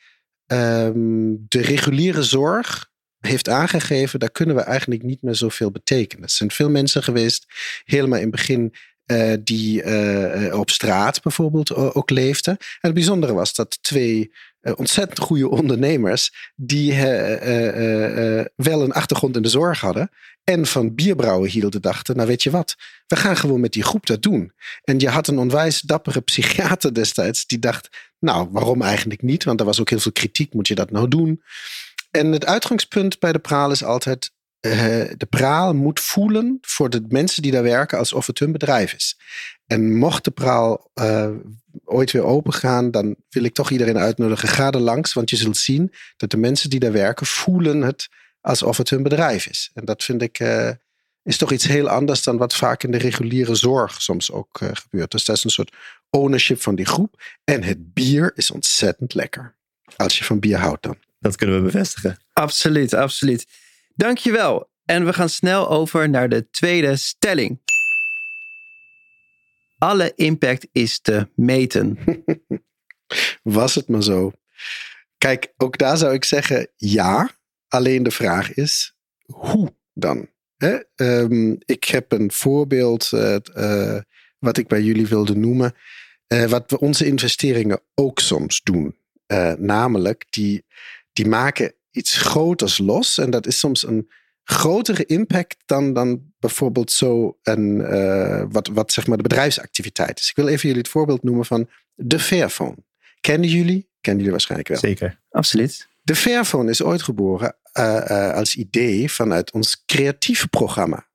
um, 0.48 1.46
de 1.48 1.62
reguliere 1.62 2.24
zorg 2.24 2.90
heeft 3.20 3.50
aangegeven, 3.50 4.20
daar 4.20 4.32
kunnen 4.32 4.56
we 4.56 4.62
eigenlijk 4.62 5.04
niet 5.04 5.22
meer 5.22 5.36
zoveel 5.36 5.72
betekenen. 5.72 6.24
Er 6.24 6.30
zijn 6.30 6.52
veel 6.52 6.70
mensen 6.70 7.04
geweest, 7.04 7.46
helemaal 7.84 8.20
in 8.20 8.32
het 8.32 8.32
begin, 8.32 8.74
die 9.44 9.84
op 10.54 10.70
straat 10.70 11.22
bijvoorbeeld 11.22 11.74
ook 11.74 12.10
leefden. 12.10 12.58
En 12.58 12.68
het 12.80 12.94
bijzondere 12.94 13.34
was 13.34 13.54
dat 13.54 13.84
twee 13.84 14.32
uh, 14.62 14.74
ontzettend 14.76 15.20
goede 15.20 15.50
ondernemers, 15.50 16.52
die 16.56 16.94
wel 18.56 18.82
een 18.82 18.92
achtergrond 18.92 19.36
in 19.36 19.42
de 19.42 19.50
zorg 19.50 19.80
hadden 19.80 20.10
en 20.44 20.66
van 20.66 20.96
bierbrouwen 20.96 21.50
hielden, 21.50 21.82
dachten, 21.82 22.16
nou 22.16 22.28
weet 22.28 22.44
je 22.44 22.50
wat, 22.50 22.76
we 23.08 23.16
gaan 23.16 23.38
gewoon 23.38 23.60
met 23.60 23.74
die 23.74 23.84
groep 23.84 24.06
dat 24.06 24.22
doen. 24.22 24.54
En 24.84 25.00
je 25.00 25.10
had 25.10 25.28
een 25.28 25.38
onwijs 25.38 25.82
dappere 25.82 26.22
psychiater 26.22 26.94
destijds, 26.94 27.46
die 27.46 27.60
dacht, 27.60 27.90
nou 28.20 28.48
waarom 28.52 28.82
eigenlijk 28.82 29.22
niet, 29.22 29.44
want 29.44 29.60
er 29.60 29.66
was 29.66 29.80
ook 29.80 29.90
heel 29.90 30.00
veel 30.00 30.12
kritiek, 30.12 30.54
moet 30.54 30.68
je 30.68 30.76
dat 30.76 30.92
nou 30.92 31.08
doen? 31.08 31.42
En 32.12 32.32
het 32.32 32.46
uitgangspunt 32.46 33.20
bij 33.20 33.32
de 33.32 33.40
praal 33.40 33.72
is 33.72 33.84
altijd: 33.84 34.32
uh, 34.62 34.74
de 35.18 35.28
praal 35.30 35.74
moet 35.74 36.00
voelen 36.00 36.58
voor 36.62 36.90
de 36.90 37.06
mensen 37.10 37.42
die 37.42 37.52
daar 37.52 37.64
werken 37.64 37.98
alsof 37.98 38.28
het 38.28 38.40
hun 38.40 38.52
bedrijf 38.52 38.94
is. 38.94 39.18
En 39.68 39.98
mocht 39.98 40.24
de 40.24 40.32
praal 40.32 40.92
uh, 40.96 41.30
ooit 41.86 42.12
weer 42.12 42.24
open 42.24 42.54
gaan, 42.54 42.92
dan 42.92 43.16
wil 43.30 43.44
ik 43.44 43.54
toch 43.54 43.72
iedereen 43.72 43.98
uitnodigen: 43.98 44.48
ga 44.48 44.72
er 44.72 44.80
langs, 44.80 45.14
want 45.14 45.30
je 45.30 45.36
zult 45.36 45.58
zien 45.58 45.94
dat 46.18 46.32
de 46.32 46.38
mensen 46.38 46.70
die 46.70 46.80
daar 46.80 46.92
werken 46.92 47.26
voelen 47.26 47.82
het 47.82 48.10
alsof 48.42 48.78
het 48.78 48.90
hun 48.90 49.04
bedrijf 49.04 49.48
is. 49.48 49.72
En 49.74 49.86
dat 49.86 50.04
vind 50.04 50.22
ik. 50.22 50.40
Uh, 50.40 50.70
is 51.24 51.38
toch 51.38 51.52
iets 51.52 51.68
heel 51.68 51.90
anders 51.90 52.24
dan 52.24 52.38
wat 52.38 52.56
vaak 52.56 52.84
in 52.84 52.92
de 52.92 52.98
reguliere 52.98 53.56
zorg 53.56 54.02
soms 54.02 54.32
ook 54.32 54.62
gebeurt. 54.74 55.12
Dus 55.12 55.26
dat 55.26 55.36
is 55.36 55.44
een 55.44 55.50
soort 55.50 55.76
ownership 56.10 56.62
van 56.62 56.76
die 56.76 56.86
groep. 56.86 57.22
En 57.44 57.64
het 57.64 57.94
bier 57.94 58.32
is 58.36 58.52
ontzettend 58.52 59.14
lekker. 59.14 59.56
Als 59.96 60.18
je 60.18 60.24
van 60.24 60.40
bier 60.40 60.58
houdt 60.58 60.84
dan. 60.84 60.98
Dat 61.20 61.36
kunnen 61.36 61.56
we 61.56 61.72
bevestigen. 61.72 62.18
Absoluut, 62.34 62.94
absoluut. 62.94 63.48
Dankjewel. 63.96 64.70
En 64.86 65.06
we 65.06 65.14
gaan 65.14 65.30
snel 65.30 65.70
over 65.70 66.10
naar 66.10 66.30
de 66.30 66.50
tweede 66.50 66.96
stelling. 66.96 67.62
Alle 69.78 70.12
impact 70.16 70.68
is 70.72 71.00
te 71.00 71.28
meten. 71.36 71.98
Was 73.44 73.76
het 73.76 73.88
maar 73.88 74.04
zo. 74.04 74.32
Kijk, 75.18 75.54
ook 75.58 75.78
daar 75.78 75.98
zou 75.98 76.14
ik 76.14 76.24
zeggen 76.24 76.68
ja. 76.76 77.30
Alleen 77.68 78.04
de 78.04 78.12
vraag 78.12 78.54
is, 78.54 78.96
hoe 79.26 79.74
dan? 79.94 80.30
Um, 80.96 81.58
ik 81.66 81.84
heb 81.84 82.12
een 82.12 82.32
voorbeeld 82.32 83.12
uh, 83.14 83.36
uh, 83.56 84.00
wat 84.40 84.58
ik 84.58 84.68
bij 84.68 84.82
jullie 84.82 85.08
wilde 85.08 85.36
noemen. 85.36 85.74
Uh, 86.28 86.44
wat 86.44 86.72
we 86.72 86.80
onze 86.80 87.06
investeringen 87.06 87.82
ook 87.96 88.20
soms 88.20 88.62
doen. 88.64 88.96
namelijk 89.58 90.26
die 90.30 90.66
die 91.14 91.28
maken 91.28 91.74
iets 91.92 92.18
groters 92.18 92.78
los. 92.78 93.18
En 93.18 93.30
dat 93.30 93.48
is 93.48 93.60
soms 93.60 93.88
een 93.88 94.10
grotere 94.44 95.06
impact 95.06 95.58
dan, 95.66 95.94
dan 95.94 96.22
bijvoorbeeld 96.40 96.92
zo 96.92 97.38
een, 97.44 97.80
uh, 97.80 98.44
wat, 98.50 98.68
wat 98.68 98.92
zeg 98.92 99.08
maar 99.08 99.18
de 99.18 99.24
bedrijfsactiviteit 99.24 100.20
is. 100.20 100.30
Ik 100.30 100.36
wil 100.36 100.48
even 100.48 100.68
jullie 100.68 100.82
het 100.82 100.92
voorbeeld 100.92 101.24
noemen 101.24 101.46
van 101.46 101.70
de 101.96 102.20
Fairphone. 102.20 102.78
Kennen 103.20 103.50
jullie? 103.50 103.90
Kennen 104.02 104.18
jullie 104.18 104.32
waarschijnlijk 104.32 104.70
wel. 104.70 104.80
Zeker. 104.80 105.20
Absoluut. 105.30 105.88
De 106.02 106.16
Fairphone 106.16 106.70
is 106.70 106.82
ooit 106.82 107.02
geboren 107.02 107.56
uh, 107.80 108.06
uh, 108.10 108.34
als 108.34 108.56
idee 108.56 109.12
vanuit 109.12 109.52
ons 109.52 109.84
creatieve 109.86 110.48
programma. 110.48 111.08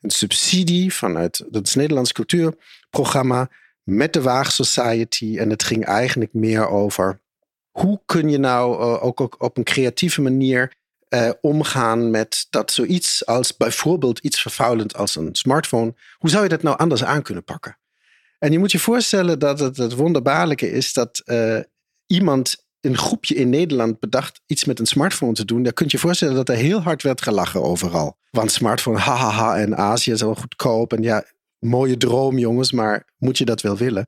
Een 0.00 0.10
subsidie 0.10 0.94
vanuit 0.94 1.44
het 1.50 1.74
Nederlands 1.74 2.12
cultuurprogramma 2.12 3.50
met 3.82 4.12
de 4.12 4.22
Waag 4.22 4.52
Society. 4.52 5.38
En 5.38 5.50
het 5.50 5.62
ging 5.62 5.84
eigenlijk 5.84 6.32
meer 6.34 6.68
over 6.68 7.20
hoe 7.80 8.00
kun 8.06 8.28
je 8.28 8.38
nou 8.38 8.80
uh, 8.80 9.04
ook, 9.04 9.42
op 9.42 9.56
een 9.56 9.64
creatieve 9.64 10.20
manier 10.20 10.72
uh, 11.08 11.30
omgaan 11.40 12.10
met 12.10 12.46
dat 12.50 12.72
zoiets 12.72 13.26
als 13.26 13.56
bijvoorbeeld 13.56 14.18
iets 14.18 14.42
vervuilend 14.42 14.96
als 14.96 15.16
een 15.16 15.34
smartphone. 15.34 15.94
Hoe 16.18 16.30
zou 16.30 16.42
je 16.42 16.48
dat 16.48 16.62
nou 16.62 16.78
anders 16.78 17.04
aan 17.04 17.22
kunnen 17.22 17.44
pakken? 17.44 17.78
En 18.38 18.52
je 18.52 18.58
moet 18.58 18.72
je 18.72 18.78
voorstellen 18.78 19.38
dat 19.38 19.58
het 19.58 19.76
het 19.76 19.94
wonderbaarlijke 19.94 20.70
is 20.70 20.92
dat 20.92 21.22
uh, 21.24 21.58
iemand, 22.06 22.66
een 22.80 22.96
groepje 22.96 23.34
in 23.34 23.48
Nederland 23.48 24.00
bedacht 24.00 24.40
iets 24.46 24.64
met 24.64 24.78
een 24.78 24.86
smartphone 24.86 25.32
te 25.32 25.44
doen. 25.44 25.62
Daar 25.62 25.72
kun 25.72 25.86
je 25.86 25.92
je 25.92 25.98
voorstellen 25.98 26.34
dat 26.34 26.48
er 26.48 26.54
heel 26.56 26.80
hard 26.80 27.02
werd 27.02 27.22
gelachen 27.22 27.62
overal. 27.62 28.16
Want 28.30 28.52
smartphone, 28.52 28.98
hahaha, 28.98 29.58
en 29.58 29.76
Azië 29.76 30.10
is 30.10 30.22
al 30.22 30.34
goedkoop. 30.34 30.92
En 30.92 31.02
ja, 31.02 31.24
mooie 31.58 31.96
droom 31.96 32.38
jongens, 32.38 32.72
maar 32.72 33.06
moet 33.16 33.38
je 33.38 33.44
dat 33.44 33.60
wel 33.60 33.76
willen? 33.76 34.06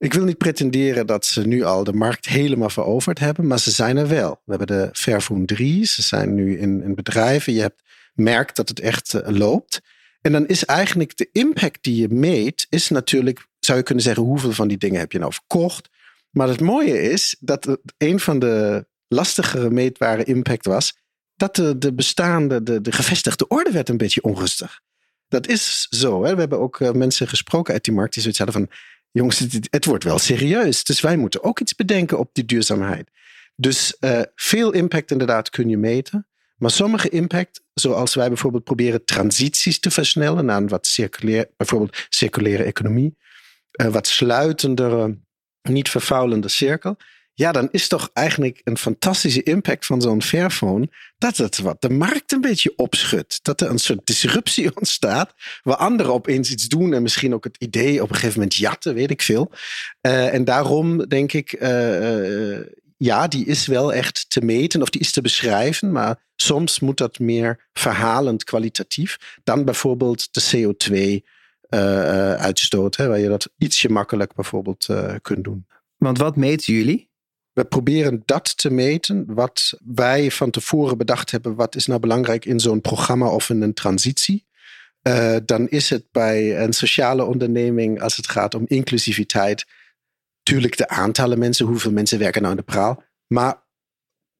Ik 0.00 0.12
wil 0.12 0.24
niet 0.24 0.38
pretenderen 0.38 1.06
dat 1.06 1.26
ze 1.26 1.46
nu 1.46 1.62
al 1.62 1.84
de 1.84 1.92
markt 1.92 2.26
helemaal 2.26 2.70
veroverd 2.70 3.18
hebben, 3.18 3.46
maar 3.46 3.58
ze 3.58 3.70
zijn 3.70 3.96
er 3.96 4.08
wel. 4.08 4.40
We 4.44 4.56
hebben 4.56 4.76
de 4.76 4.88
Fairphone 4.92 5.44
3, 5.44 5.84
ze 5.84 6.02
zijn 6.02 6.34
nu 6.34 6.58
in, 6.58 6.82
in 6.82 6.94
bedrijven. 6.94 7.52
Je 7.52 7.60
hebt, 7.60 7.82
merkt 8.14 8.56
dat 8.56 8.68
het 8.68 8.80
echt 8.80 9.14
uh, 9.14 9.20
loopt. 9.26 9.80
En 10.20 10.32
dan 10.32 10.46
is 10.46 10.64
eigenlijk 10.64 11.16
de 11.16 11.28
impact 11.32 11.82
die 11.82 12.00
je 12.00 12.08
meet, 12.08 12.66
is 12.68 12.88
natuurlijk, 12.88 13.46
zou 13.58 13.78
je 13.78 13.84
kunnen 13.84 14.04
zeggen, 14.04 14.22
hoeveel 14.22 14.52
van 14.52 14.68
die 14.68 14.78
dingen 14.78 15.00
heb 15.00 15.12
je 15.12 15.18
nou 15.18 15.32
verkocht? 15.32 15.88
Maar 16.30 16.48
het 16.48 16.60
mooie 16.60 17.02
is 17.02 17.36
dat 17.40 17.78
een 17.98 18.20
van 18.20 18.38
de 18.38 18.86
lastigere 19.08 19.70
meetbare 19.70 20.24
impact 20.24 20.66
was, 20.66 20.96
dat 21.36 21.56
de, 21.56 21.78
de 21.78 21.94
bestaande, 21.94 22.62
de, 22.62 22.80
de 22.80 22.92
gevestigde 22.92 23.48
orde 23.48 23.70
werd 23.70 23.88
een 23.88 23.96
beetje 23.96 24.22
onrustig. 24.22 24.80
Dat 25.28 25.46
is 25.46 25.86
zo. 25.90 26.24
Hè? 26.24 26.34
We 26.34 26.40
hebben 26.40 26.60
ook 26.60 26.78
uh, 26.78 26.90
mensen 26.90 27.28
gesproken 27.28 27.72
uit 27.72 27.84
die 27.84 27.94
markt 27.94 28.12
die 28.12 28.22
zoiets 28.22 28.40
hadden 28.40 28.66
van 28.66 28.76
jongens, 29.10 29.38
het, 29.70 29.84
wordt 29.84 30.04
wel 30.04 30.18
serieus. 30.18 30.84
Dus 30.84 31.00
wij 31.00 31.16
moeten 31.16 31.42
ook 31.42 31.60
iets 31.60 31.74
bedenken 31.74 32.18
op 32.18 32.30
die 32.32 32.44
duurzaamheid. 32.44 33.10
Dus 33.56 33.96
uh, 34.00 34.20
veel 34.34 34.72
impact 34.72 35.10
inderdaad 35.10 35.50
kun 35.50 35.68
je 35.68 35.76
meten. 35.76 36.26
Maar 36.56 36.70
sommige 36.70 37.08
impact, 37.08 37.62
zoals 37.74 38.14
wij 38.14 38.28
bijvoorbeeld 38.28 38.64
proberen 38.64 39.04
transities 39.04 39.80
te 39.80 39.90
versnellen 39.90 40.44
naar 40.44 40.56
een 40.56 40.68
wat 40.68 40.86
circulair, 40.86 41.50
bijvoorbeeld 41.56 42.06
circulaire 42.08 42.62
economie, 42.62 43.16
uh, 43.80 43.86
wat 43.86 44.06
sluitendere, 44.06 45.18
niet 45.62 45.88
vervuilende 45.88 46.48
cirkel 46.48 46.96
ja, 47.40 47.52
dan 47.52 47.68
is 47.70 47.88
toch 47.88 48.10
eigenlijk 48.12 48.60
een 48.64 48.76
fantastische 48.76 49.42
impact 49.42 49.86
van 49.86 50.02
zo'n 50.02 50.22
Fairphone 50.22 50.88
dat 51.18 51.36
het 51.36 51.58
wat 51.58 51.80
de 51.80 51.90
markt 51.90 52.32
een 52.32 52.40
beetje 52.40 52.72
opschudt. 52.76 53.38
Dat 53.42 53.60
er 53.60 53.70
een 53.70 53.78
soort 53.78 54.06
disruptie 54.06 54.74
ontstaat 54.76 55.34
waar 55.62 55.76
anderen 55.76 56.12
opeens 56.12 56.50
iets 56.50 56.68
doen 56.68 56.94
en 56.94 57.02
misschien 57.02 57.34
ook 57.34 57.44
het 57.44 57.56
idee 57.58 58.02
op 58.02 58.08
een 58.08 58.14
gegeven 58.14 58.38
moment 58.38 58.56
jatten, 58.56 58.94
weet 58.94 59.10
ik 59.10 59.22
veel. 59.22 59.50
Uh, 60.02 60.34
en 60.34 60.44
daarom 60.44 61.08
denk 61.08 61.32
ik, 61.32 61.60
uh, 61.60 62.50
uh, 62.50 62.66
ja, 62.96 63.28
die 63.28 63.46
is 63.46 63.66
wel 63.66 63.92
echt 63.92 64.30
te 64.30 64.40
meten 64.40 64.82
of 64.82 64.90
die 64.90 65.00
is 65.00 65.12
te 65.12 65.20
beschrijven, 65.20 65.92
maar 65.92 66.16
soms 66.36 66.80
moet 66.80 66.98
dat 66.98 67.18
meer 67.18 67.68
verhalend 67.72 68.44
kwalitatief 68.44 69.38
dan 69.44 69.64
bijvoorbeeld 69.64 70.28
de 70.30 70.42
CO2 70.50 71.28
uitstoot, 72.38 72.96
hè, 72.96 73.08
waar 73.08 73.18
je 73.18 73.28
dat 73.28 73.50
ietsje 73.58 73.88
makkelijk 73.88 74.34
bijvoorbeeld 74.34 74.86
kunt 75.22 75.44
doen. 75.44 75.66
Want 75.96 76.18
wat 76.18 76.36
meten 76.36 76.74
jullie? 76.74 77.09
We 77.60 77.66
proberen 77.66 78.22
dat 78.24 78.56
te 78.56 78.70
meten 78.70 79.34
wat 79.34 79.78
wij 79.84 80.30
van 80.30 80.50
tevoren 80.50 80.98
bedacht 80.98 81.30
hebben. 81.30 81.54
Wat 81.54 81.74
is 81.74 81.86
nou 81.86 82.00
belangrijk 82.00 82.44
in 82.44 82.60
zo'n 82.60 82.80
programma 82.80 83.28
of 83.28 83.50
in 83.50 83.62
een 83.62 83.74
transitie? 83.74 84.46
Uh, 85.02 85.36
dan 85.44 85.68
is 85.68 85.90
het 85.90 86.10
bij 86.10 86.62
een 86.62 86.72
sociale 86.72 87.24
onderneming, 87.24 88.02
als 88.02 88.16
het 88.16 88.28
gaat 88.28 88.54
om 88.54 88.64
inclusiviteit, 88.66 89.66
natuurlijk 90.38 90.76
de 90.76 90.88
aantallen 90.88 91.38
mensen, 91.38 91.66
hoeveel 91.66 91.92
mensen 91.92 92.18
werken 92.18 92.42
nou 92.42 92.54
in 92.54 92.60
de 92.60 92.72
praal. 92.72 93.02
Maar 93.26 93.62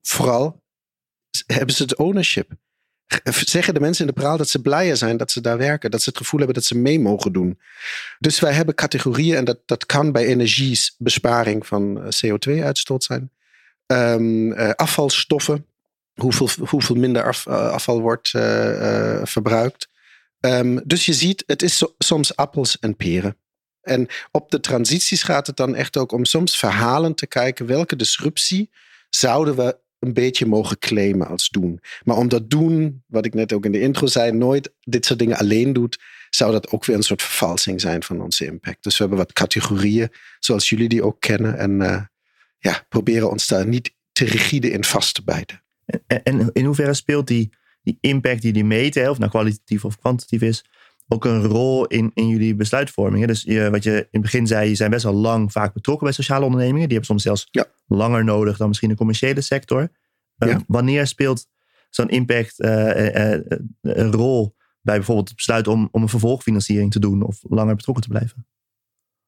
vooral 0.01 0.63
hebben 1.47 1.75
ze 1.75 1.83
het 1.83 1.97
ownership. 1.97 2.53
Zeggen 3.25 3.75
de 3.75 3.81
mensen 3.81 4.07
in 4.07 4.13
de 4.15 4.21
praal 4.21 4.37
dat 4.37 4.49
ze 4.49 4.61
blijer 4.61 4.97
zijn 4.97 5.17
dat 5.17 5.31
ze 5.31 5.41
daar 5.41 5.59
werken. 5.59 5.91
Dat 5.91 6.03
ze 6.03 6.09
het 6.09 6.19
gevoel 6.19 6.39
hebben 6.41 6.57
dat 6.57 6.67
ze 6.67 6.79
mee 6.79 7.01
mogen 7.01 7.33
doen. 7.33 7.59
Dus 8.19 8.41
wij 8.41 8.53
hebben 8.53 8.75
categorieën 8.75 9.37
en 9.37 9.45
dat, 9.45 9.59
dat 9.67 9.87
kan 9.87 10.13
bij 10.13 10.27
energiebesparing 10.27 11.67
van 11.67 12.13
CO2-uitstoot 12.27 13.05
zijn. 13.05 13.31
Um, 13.87 14.53
afvalstoffen, 14.53 15.67
hoeveel, 16.15 16.49
hoeveel 16.67 16.97
minder 16.97 17.25
af, 17.27 17.47
afval 17.47 18.01
wordt 18.01 18.29
verbruikt. 19.23 19.89
Um, 20.41 20.81
dus 20.85 21.07
je 21.07 21.13
ziet, 21.13 21.43
het 21.47 21.63
is 21.63 21.85
soms 21.99 22.37
appels 22.37 22.79
en 22.79 22.97
peren. 22.97 23.37
En 23.83 24.09
op 24.31 24.51
de 24.51 24.61
transities 24.61 25.23
gaat 25.23 25.47
het 25.47 25.57
dan 25.57 25.75
echt 25.75 25.97
ook 25.97 26.13
om 26.13 26.25
soms 26.25 26.59
verhalen 26.59 27.15
te 27.15 27.27
kijken 27.27 27.67
welke 27.67 27.97
disruptie 27.97 28.71
zouden 29.11 29.57
we 29.57 29.77
een 30.01 30.13
beetje 30.13 30.47
mogen 30.47 30.79
claimen 30.79 31.27
als 31.27 31.49
doen. 31.49 31.81
Maar 32.05 32.17
om 32.17 32.29
dat 32.29 32.51
doen, 32.51 33.03
wat 33.07 33.25
ik 33.25 33.35
net 33.35 33.53
ook 33.53 33.65
in 33.65 33.73
de 33.73 33.81
intro 33.81 34.07
zei, 34.07 34.33
nooit 34.33 34.73
dit 34.81 35.07
soort 35.07 35.19
dingen 35.19 35.37
alleen 35.37 35.73
doet, 35.73 35.99
zou 36.31 36.53
dat 36.53 36.71
ook 36.71 36.85
weer 36.85 36.97
een 36.97 37.03
soort 37.03 37.23
vervalsing 37.23 37.81
zijn 37.81 38.03
van 38.03 38.23
onze 38.23 38.47
impact. 38.47 38.83
Dus 38.83 38.93
we 38.93 38.99
hebben 38.99 39.19
wat 39.19 39.33
categorieën, 39.33 40.09
zoals 40.39 40.69
jullie 40.69 40.89
die 40.89 41.03
ook 41.03 41.21
kennen. 41.21 41.59
En 41.59 41.81
uh, 41.81 42.03
ja, 42.59 42.85
proberen 42.89 43.31
ons 43.31 43.47
daar 43.47 43.67
niet 43.67 43.95
te 44.13 44.25
rigide 44.25 44.71
in 44.71 44.85
vast 44.85 45.15
te 45.15 45.23
bijten. 45.25 45.63
En, 46.07 46.23
en 46.23 46.51
in 46.53 46.65
hoeverre 46.65 46.95
speelt 46.95 47.27
die, 47.27 47.53
die 47.83 47.99
impact 48.01 48.43
die 48.43 48.53
die 48.53 48.65
meten, 48.65 49.11
of 49.11 49.19
nou 49.19 49.31
kwalitatief 49.31 49.85
of 49.85 49.99
kwantitatief 49.99 50.43
is, 50.43 50.65
ook 51.13 51.25
een 51.25 51.45
rol 51.45 51.87
in, 51.87 52.11
in 52.15 52.29
jullie 52.29 52.55
besluitvorming. 52.55 53.27
Dus 53.27 53.43
je, 53.43 53.71
wat 53.71 53.83
je 53.83 53.97
in 53.97 54.07
het 54.11 54.21
begin 54.21 54.47
zei, 54.47 54.69
je 54.69 54.75
zijn 54.75 54.91
best 54.91 55.05
wel 55.05 55.15
lang 55.15 55.53
vaak 55.53 55.73
betrokken 55.73 56.07
bij 56.07 56.15
sociale 56.15 56.45
ondernemingen. 56.45 56.89
Die 56.89 56.97
hebben 56.97 57.07
soms 57.07 57.23
zelfs 57.23 57.49
ja. 57.51 57.67
langer 57.87 58.25
nodig 58.25 58.57
dan 58.57 58.69
misschien 58.69 58.89
de 58.89 58.95
commerciële 58.95 59.41
sector. 59.41 59.89
Uh, 60.39 60.57
Wanneer 60.67 61.07
speelt 61.07 61.47
zo'n 61.91 62.09
impact 62.09 62.55
uh, 62.59 63.33
uh, 63.33 63.41
een 63.81 64.13
rol 64.13 64.57
bij 64.81 64.97
bijvoorbeeld 64.97 65.29
het 65.29 65.37
besluit 65.37 65.67
om, 65.69 65.89
om 65.91 66.03
een 66.03 66.09
vervolgfinanciering 66.09 66.93
te 66.93 67.01
doen 67.01 67.23
of 67.23 67.39
langer 67.43 67.77
betrokken 67.77 68.05
te 68.05 68.11
blijven? 68.11 68.47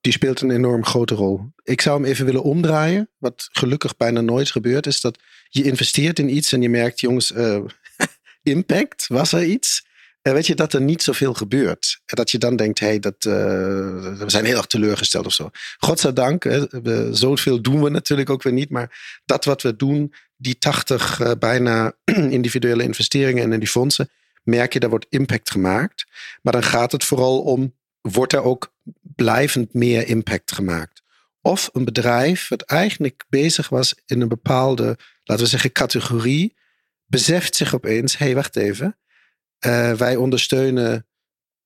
Die 0.01 0.13
speelt 0.13 0.41
een 0.41 0.51
enorm 0.51 0.85
grote 0.85 1.15
rol. 1.15 1.41
Ik 1.63 1.81
zou 1.81 2.01
hem 2.01 2.11
even 2.11 2.25
willen 2.25 2.43
omdraaien. 2.43 3.11
Wat 3.19 3.49
gelukkig 3.53 3.97
bijna 3.97 4.21
nooit 4.21 4.51
gebeurt, 4.51 4.87
is 4.87 5.01
dat 5.01 5.19
je 5.49 5.63
investeert 5.63 6.19
in 6.19 6.37
iets 6.37 6.53
en 6.53 6.63
je 6.63 6.69
merkt, 6.69 7.01
jongens, 7.01 7.33
impact, 8.43 9.07
was 9.07 9.33
er 9.33 9.45
iets? 9.45 9.91
Weet 10.23 10.47
je 10.47 10.55
dat 10.55 10.73
er 10.73 10.81
niet 10.81 11.03
zoveel 11.03 11.35
gebeurt. 11.35 12.01
En 12.07 12.17
dat 12.17 12.31
je 12.31 12.39
dan 12.39 12.57
denkt, 12.57 12.79
hey, 12.79 12.99
dat, 12.99 13.25
uh, 13.25 13.33
we 13.33 14.25
zijn 14.27 14.45
heel 14.45 14.57
erg 14.57 14.67
teleurgesteld 14.67 15.27
of 15.27 15.33
zo. 15.33 15.51
Godzijdank, 15.79 16.45
hè, 16.45 16.67
we, 16.69 17.09
zoveel 17.13 17.63
doen 17.63 17.83
we 17.83 17.91
natuurlijk 17.91 18.31
ook 18.31 18.43
weer 18.43 18.53
niet. 18.53 18.71
Maar 18.71 19.21
dat 19.25 19.45
wat 19.45 19.63
we 19.63 19.77
doen, 19.77 20.15
die 20.37 20.59
80 20.59 21.21
uh, 21.21 21.31
eh, 21.31 21.39
bijna 21.39 21.93
individuele 22.39 22.83
investeringen 22.83 23.43
en 23.43 23.53
in 23.53 23.59
die 23.59 23.69
fondsen, 23.69 24.11
merk 24.43 24.73
je, 24.73 24.81
daar 24.81 24.91
wordt 24.91 25.07
impact 25.09 25.51
gemaakt. 25.51 26.07
Maar 26.43 26.53
dan 26.53 26.63
gaat 26.63 26.93
het 26.93 27.05
vooral 27.05 27.41
om, 27.41 27.75
wordt 28.01 28.33
er 28.33 28.43
ook 28.43 28.75
blijvend 29.01 29.75
meer 29.75 30.07
impact 30.07 30.53
gemaakt? 30.53 31.03
Of 31.41 31.71
een 31.73 31.85
bedrijf 31.85 32.49
wat 32.49 32.63
eigenlijk 32.63 33.25
bezig 33.29 33.69
was 33.69 33.95
in 34.07 34.21
een 34.21 34.29
bepaalde, 34.29 34.99
laten 35.25 35.45
we 35.45 35.51
zeggen, 35.51 35.73
categorie, 35.73 36.57
beseft 37.07 37.57
zich 37.57 37.75
opeens, 37.75 38.19
hé, 38.19 38.25
hey, 38.25 38.35
wacht 38.35 38.57
even 38.57 38.97
uh, 39.67 39.93
wij 39.93 40.17
ondersteunen 40.17 41.07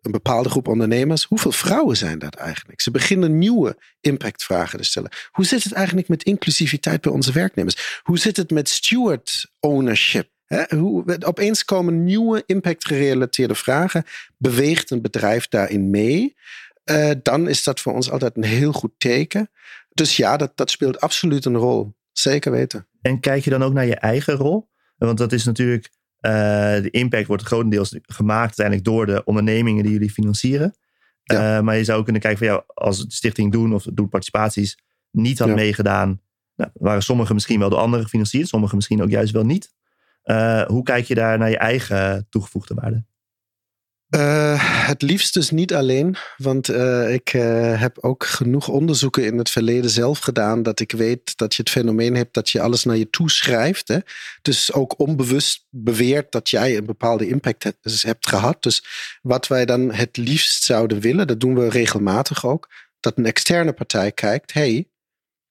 een 0.00 0.12
bepaalde 0.12 0.48
groep 0.48 0.68
ondernemers. 0.68 1.24
Hoeveel 1.24 1.52
vrouwen 1.52 1.96
zijn 1.96 2.18
dat 2.18 2.35
eigenlijk? 2.35 2.80
Ze 2.80 2.90
beginnen 2.90 3.38
nieuwe 3.38 3.76
impactvragen 4.00 4.78
te 4.78 4.85
stellen. 4.85 5.11
Hoe 5.30 5.44
zit 5.44 5.62
het 5.62 5.72
eigenlijk 5.72 6.09
met 6.09 6.22
inclusiviteit 6.22 7.00
bij 7.00 7.12
onze 7.12 7.32
werknemers? 7.32 8.00
Hoe 8.02 8.18
zit 8.18 8.37
het 8.37 8.50
met 8.50 8.68
steward 8.68 9.50
ownership? 9.61 10.28
hoe, 10.68 11.18
opeens 11.24 11.64
komen 11.64 12.04
nieuwe 12.04 12.42
impact-gerelateerde 12.46 13.54
vragen. 13.54 14.04
Beweegt 14.37 14.90
een 14.90 15.02
bedrijf 15.02 15.48
daarin 15.48 15.90
mee? 15.90 16.37
Uh, 16.85 17.11
dan 17.22 17.48
is 17.48 17.64
dat 17.64 17.80
voor 17.80 17.92
ons 17.94 18.11
altijd 18.11 18.37
een 18.37 18.44
heel 18.44 18.72
goed 18.72 18.92
teken. 18.98 19.50
Dus 19.92 20.16
ja, 20.16 20.37
dat, 20.37 20.52
dat 20.54 20.70
speelt 20.70 21.00
absoluut 21.00 21.44
een 21.44 21.56
rol. 21.56 21.94
Zeker 22.12 22.52
weten. 22.52 22.87
En 23.02 23.20
kijk 23.20 23.44
je 23.44 23.50
dan 23.50 23.62
ook 23.62 23.72
naar 23.72 23.87
je 23.87 23.96
eigen 23.96 24.35
rol? 24.35 24.68
Want 24.96 25.18
dat 25.18 25.32
is 25.32 25.44
natuurlijk 25.44 25.90
de 26.20 26.88
impact 26.90 27.26
wordt 27.26 27.42
grotendeels 27.42 27.98
gemaakt 28.02 28.61
uiteindelijk 28.61 28.85
door 28.85 29.07
de 29.07 29.24
ondernemingen 29.24 29.83
die 29.83 29.92
jullie 29.92 30.11
financieren. 30.11 30.74
Uh, 31.33 31.61
maar 31.61 31.76
je 31.76 31.85
zou 31.85 32.02
kunnen 32.02 32.22
kijken 32.22 32.46
van 32.46 32.57
ja, 32.57 32.64
als 32.66 32.98
de 32.98 33.12
stichting 33.12 33.52
Doen 33.52 33.74
of 33.74 33.87
Doen 33.92 34.09
Participaties 34.09 34.79
niet 35.11 35.38
had 35.38 35.55
meegedaan, 35.55 36.20
nou, 36.57 36.70
waren 36.74 37.02
sommigen 37.02 37.35
misschien 37.35 37.59
wel 37.59 37.68
door 37.68 37.79
anderen 37.79 38.05
gefinancierd, 38.05 38.48
sommigen 38.48 38.76
misschien 38.76 39.02
ook 39.02 39.11
juist 39.11 39.33
wel 39.33 39.44
niet. 39.44 39.74
Uh, 40.24 40.62
hoe 40.62 40.83
kijk 40.83 41.05
je 41.05 41.14
daar 41.14 41.38
naar 41.38 41.50
je 41.50 41.59
eigen 41.59 42.26
toegevoegde 42.29 42.74
waarde? 42.74 43.05
Uh, 44.14 44.87
het 44.87 45.03
liefst 45.03 45.35
dus 45.35 45.51
niet 45.51 45.75
alleen, 45.75 46.16
want 46.37 46.71
uh, 46.71 47.12
ik 47.12 47.33
uh, 47.33 47.81
heb 47.81 47.99
ook 47.99 48.25
genoeg 48.25 48.69
onderzoeken 48.69 49.25
in 49.25 49.38
het 49.38 49.51
verleden 49.51 49.90
zelf 49.90 50.19
gedaan 50.19 50.62
dat 50.62 50.81
ik 50.81 50.92
weet 50.92 51.37
dat 51.37 51.55
je 51.55 51.62
het 51.62 51.71
fenomeen 51.71 52.14
hebt 52.14 52.35
dat 52.35 52.51
je 52.51 52.61
alles 52.61 52.85
naar 52.85 52.97
je 52.97 53.11
toe 53.11 53.31
schrijft. 53.31 53.88
Hè? 53.88 53.99
Dus 54.42 54.73
ook 54.73 54.99
onbewust 54.99 55.66
beweert 55.71 56.33
dat 56.33 56.51
jij 56.51 56.77
een 56.77 56.87
bepaalde 56.87 57.29
impact 57.29 57.62
hebt, 57.62 57.79
dus 57.81 58.03
hebt 58.03 58.29
gehad. 58.29 58.62
Dus 58.62 58.85
wat 59.23 59.47
wij 59.47 59.64
dan 59.64 59.92
het 59.92 60.16
liefst 60.16 60.62
zouden 60.62 61.01
willen, 61.01 61.27
dat 61.27 61.40
doen 61.40 61.55
we 61.55 61.69
regelmatig 61.69 62.47
ook, 62.47 62.71
dat 63.01 63.19
een 63.19 63.27
externe 63.27 63.73
partij 63.73 64.12
kijkt, 64.12 64.53
hey, 64.53 64.88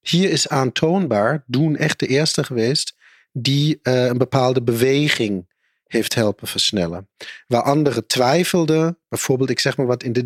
hier 0.00 0.30
is 0.30 0.48
aantoonbaar, 0.48 1.44
doen 1.46 1.76
echt 1.76 1.98
de 1.98 2.06
eerste 2.06 2.44
geweest 2.44 2.96
die 3.32 3.78
een 3.82 4.18
bepaalde 4.18 4.62
beweging 4.62 5.46
heeft 5.86 6.14
helpen 6.14 6.48
versnellen. 6.48 7.08
Waar 7.46 7.62
anderen 7.62 8.06
twijfelden, 8.06 8.98
bijvoorbeeld 9.08 9.50
ik 9.50 9.60
zeg 9.60 9.76
maar 9.76 9.86
wat 9.86 10.02
in 10.02 10.12
de 10.12 10.24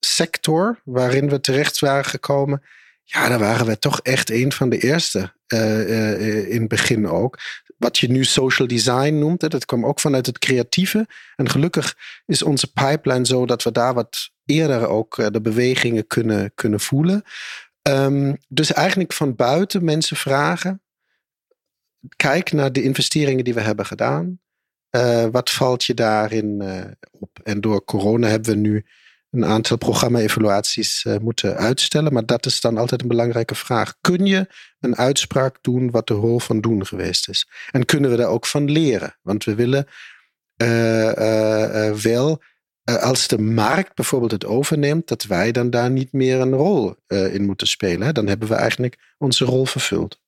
3D-sector 0.00 0.80
waarin 0.84 1.28
we 1.28 1.40
terecht 1.40 1.78
waren 1.78 2.04
gekomen, 2.04 2.62
ja, 3.04 3.28
daar 3.28 3.38
waren 3.38 3.66
we 3.66 3.78
toch 3.78 4.00
echt 4.00 4.30
een 4.30 4.52
van 4.52 4.68
de 4.68 4.78
eerste 4.78 5.32
uh, 5.54 5.88
uh, 5.88 6.48
in 6.48 6.60
het 6.60 6.68
begin 6.68 7.08
ook. 7.08 7.38
Wat 7.78 7.98
je 7.98 8.10
nu 8.10 8.24
social 8.24 8.68
design 8.68 9.18
noemt, 9.18 9.50
dat 9.50 9.64
kwam 9.64 9.86
ook 9.86 10.00
vanuit 10.00 10.26
het 10.26 10.38
creatieve. 10.38 11.06
En 11.36 11.50
gelukkig 11.50 11.96
is 12.26 12.42
onze 12.42 12.72
pipeline 12.72 13.26
zo 13.26 13.46
dat 13.46 13.62
we 13.62 13.72
daar 13.72 13.94
wat 13.94 14.30
eerder 14.44 14.86
ook 14.86 15.18
uh, 15.18 15.26
de 15.30 15.40
bewegingen 15.40 16.06
kunnen, 16.06 16.52
kunnen 16.54 16.80
voelen. 16.80 17.24
Um, 17.88 18.36
dus 18.48 18.72
eigenlijk 18.72 19.12
van 19.12 19.36
buiten 19.36 19.84
mensen 19.84 20.16
vragen: 20.16 20.81
kijk 22.16 22.52
naar 22.52 22.72
de 22.72 22.82
investeringen 22.82 23.44
die 23.44 23.54
we 23.54 23.60
hebben 23.60 23.86
gedaan. 23.86 24.40
Uh, 24.96 25.26
wat 25.30 25.50
valt 25.50 25.84
je 25.84 25.94
daarin 25.94 26.62
uh, 26.62 26.80
op? 27.10 27.38
En 27.42 27.60
door 27.60 27.84
corona 27.84 28.28
hebben 28.28 28.50
we 28.50 28.56
nu 28.56 28.84
een 29.30 29.44
aantal 29.44 29.76
programma-evaluaties 29.76 31.04
uh, 31.04 31.16
moeten 31.16 31.56
uitstellen. 31.56 32.12
Maar 32.12 32.26
dat 32.26 32.46
is 32.46 32.60
dan 32.60 32.78
altijd 32.78 33.02
een 33.02 33.08
belangrijke 33.08 33.54
vraag. 33.54 33.94
Kun 34.00 34.26
je 34.26 34.46
een 34.80 34.96
uitspraak 34.96 35.58
doen 35.60 35.90
wat 35.90 36.06
de 36.06 36.14
rol 36.14 36.38
van 36.38 36.60
doen 36.60 36.86
geweest 36.86 37.28
is? 37.28 37.48
En 37.70 37.84
kunnen 37.84 38.10
we 38.10 38.16
daar 38.16 38.28
ook 38.28 38.46
van 38.46 38.70
leren? 38.70 39.18
Want 39.22 39.44
we 39.44 39.54
willen 39.54 39.86
wel, 42.02 42.42
als 42.84 43.26
de 43.28 43.38
markt 43.38 43.94
bijvoorbeeld 43.94 44.30
het 44.32 44.44
overneemt, 44.44 45.08
dat 45.08 45.22
wij 45.22 45.52
dan 45.52 45.70
daar 45.70 45.90
niet 45.90 46.12
meer 46.12 46.40
een 46.40 46.54
rol 46.54 46.94
in 47.06 47.44
moeten 47.44 47.66
spelen. 47.66 48.14
Dan 48.14 48.26
hebben 48.26 48.48
we 48.48 48.54
eigenlijk 48.54 49.14
onze 49.18 49.44
rol 49.44 49.64
vervuld 49.64 50.20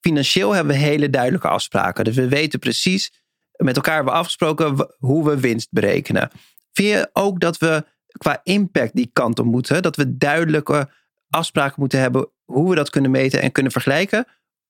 financieel 0.00 0.52
hebben 0.52 0.74
we 0.74 0.80
hele 0.80 1.10
duidelijke 1.10 1.48
afspraken. 1.48 2.04
Dus 2.04 2.16
we 2.16 2.28
weten 2.28 2.58
precies, 2.58 3.12
met 3.56 3.76
elkaar 3.76 3.94
hebben 3.94 4.12
we 4.12 4.18
afgesproken 4.18 4.94
hoe 4.98 5.24
we 5.24 5.40
winst 5.40 5.68
berekenen. 5.70 6.30
Vind 6.72 6.88
je 6.88 7.10
ook 7.12 7.40
dat 7.40 7.58
we 7.58 7.84
qua 8.18 8.40
impact 8.42 8.96
die 8.96 9.10
kant 9.12 9.38
op 9.38 9.46
moeten? 9.46 9.82
Dat 9.82 9.96
we 9.96 10.16
duidelijke 10.16 10.90
afspraken 11.30 11.76
moeten 11.78 12.00
hebben 12.00 12.30
hoe 12.44 12.68
we 12.68 12.74
dat 12.74 12.90
kunnen 12.90 13.10
meten 13.10 13.42
en 13.42 13.52
kunnen 13.52 13.72
vergelijken? 13.72 14.26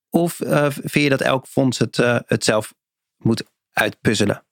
Of 0.09 0.39
uh, 0.39 0.65
vind 0.69 1.03
je 1.03 1.09
dat 1.09 1.21
elk 1.21 1.47
fonds 1.47 1.79
het, 1.79 1.97
uh, 1.97 2.19
het 2.25 2.43
zelf 2.43 2.73
moet 3.17 3.43
uitpuzzelen? 3.71 4.43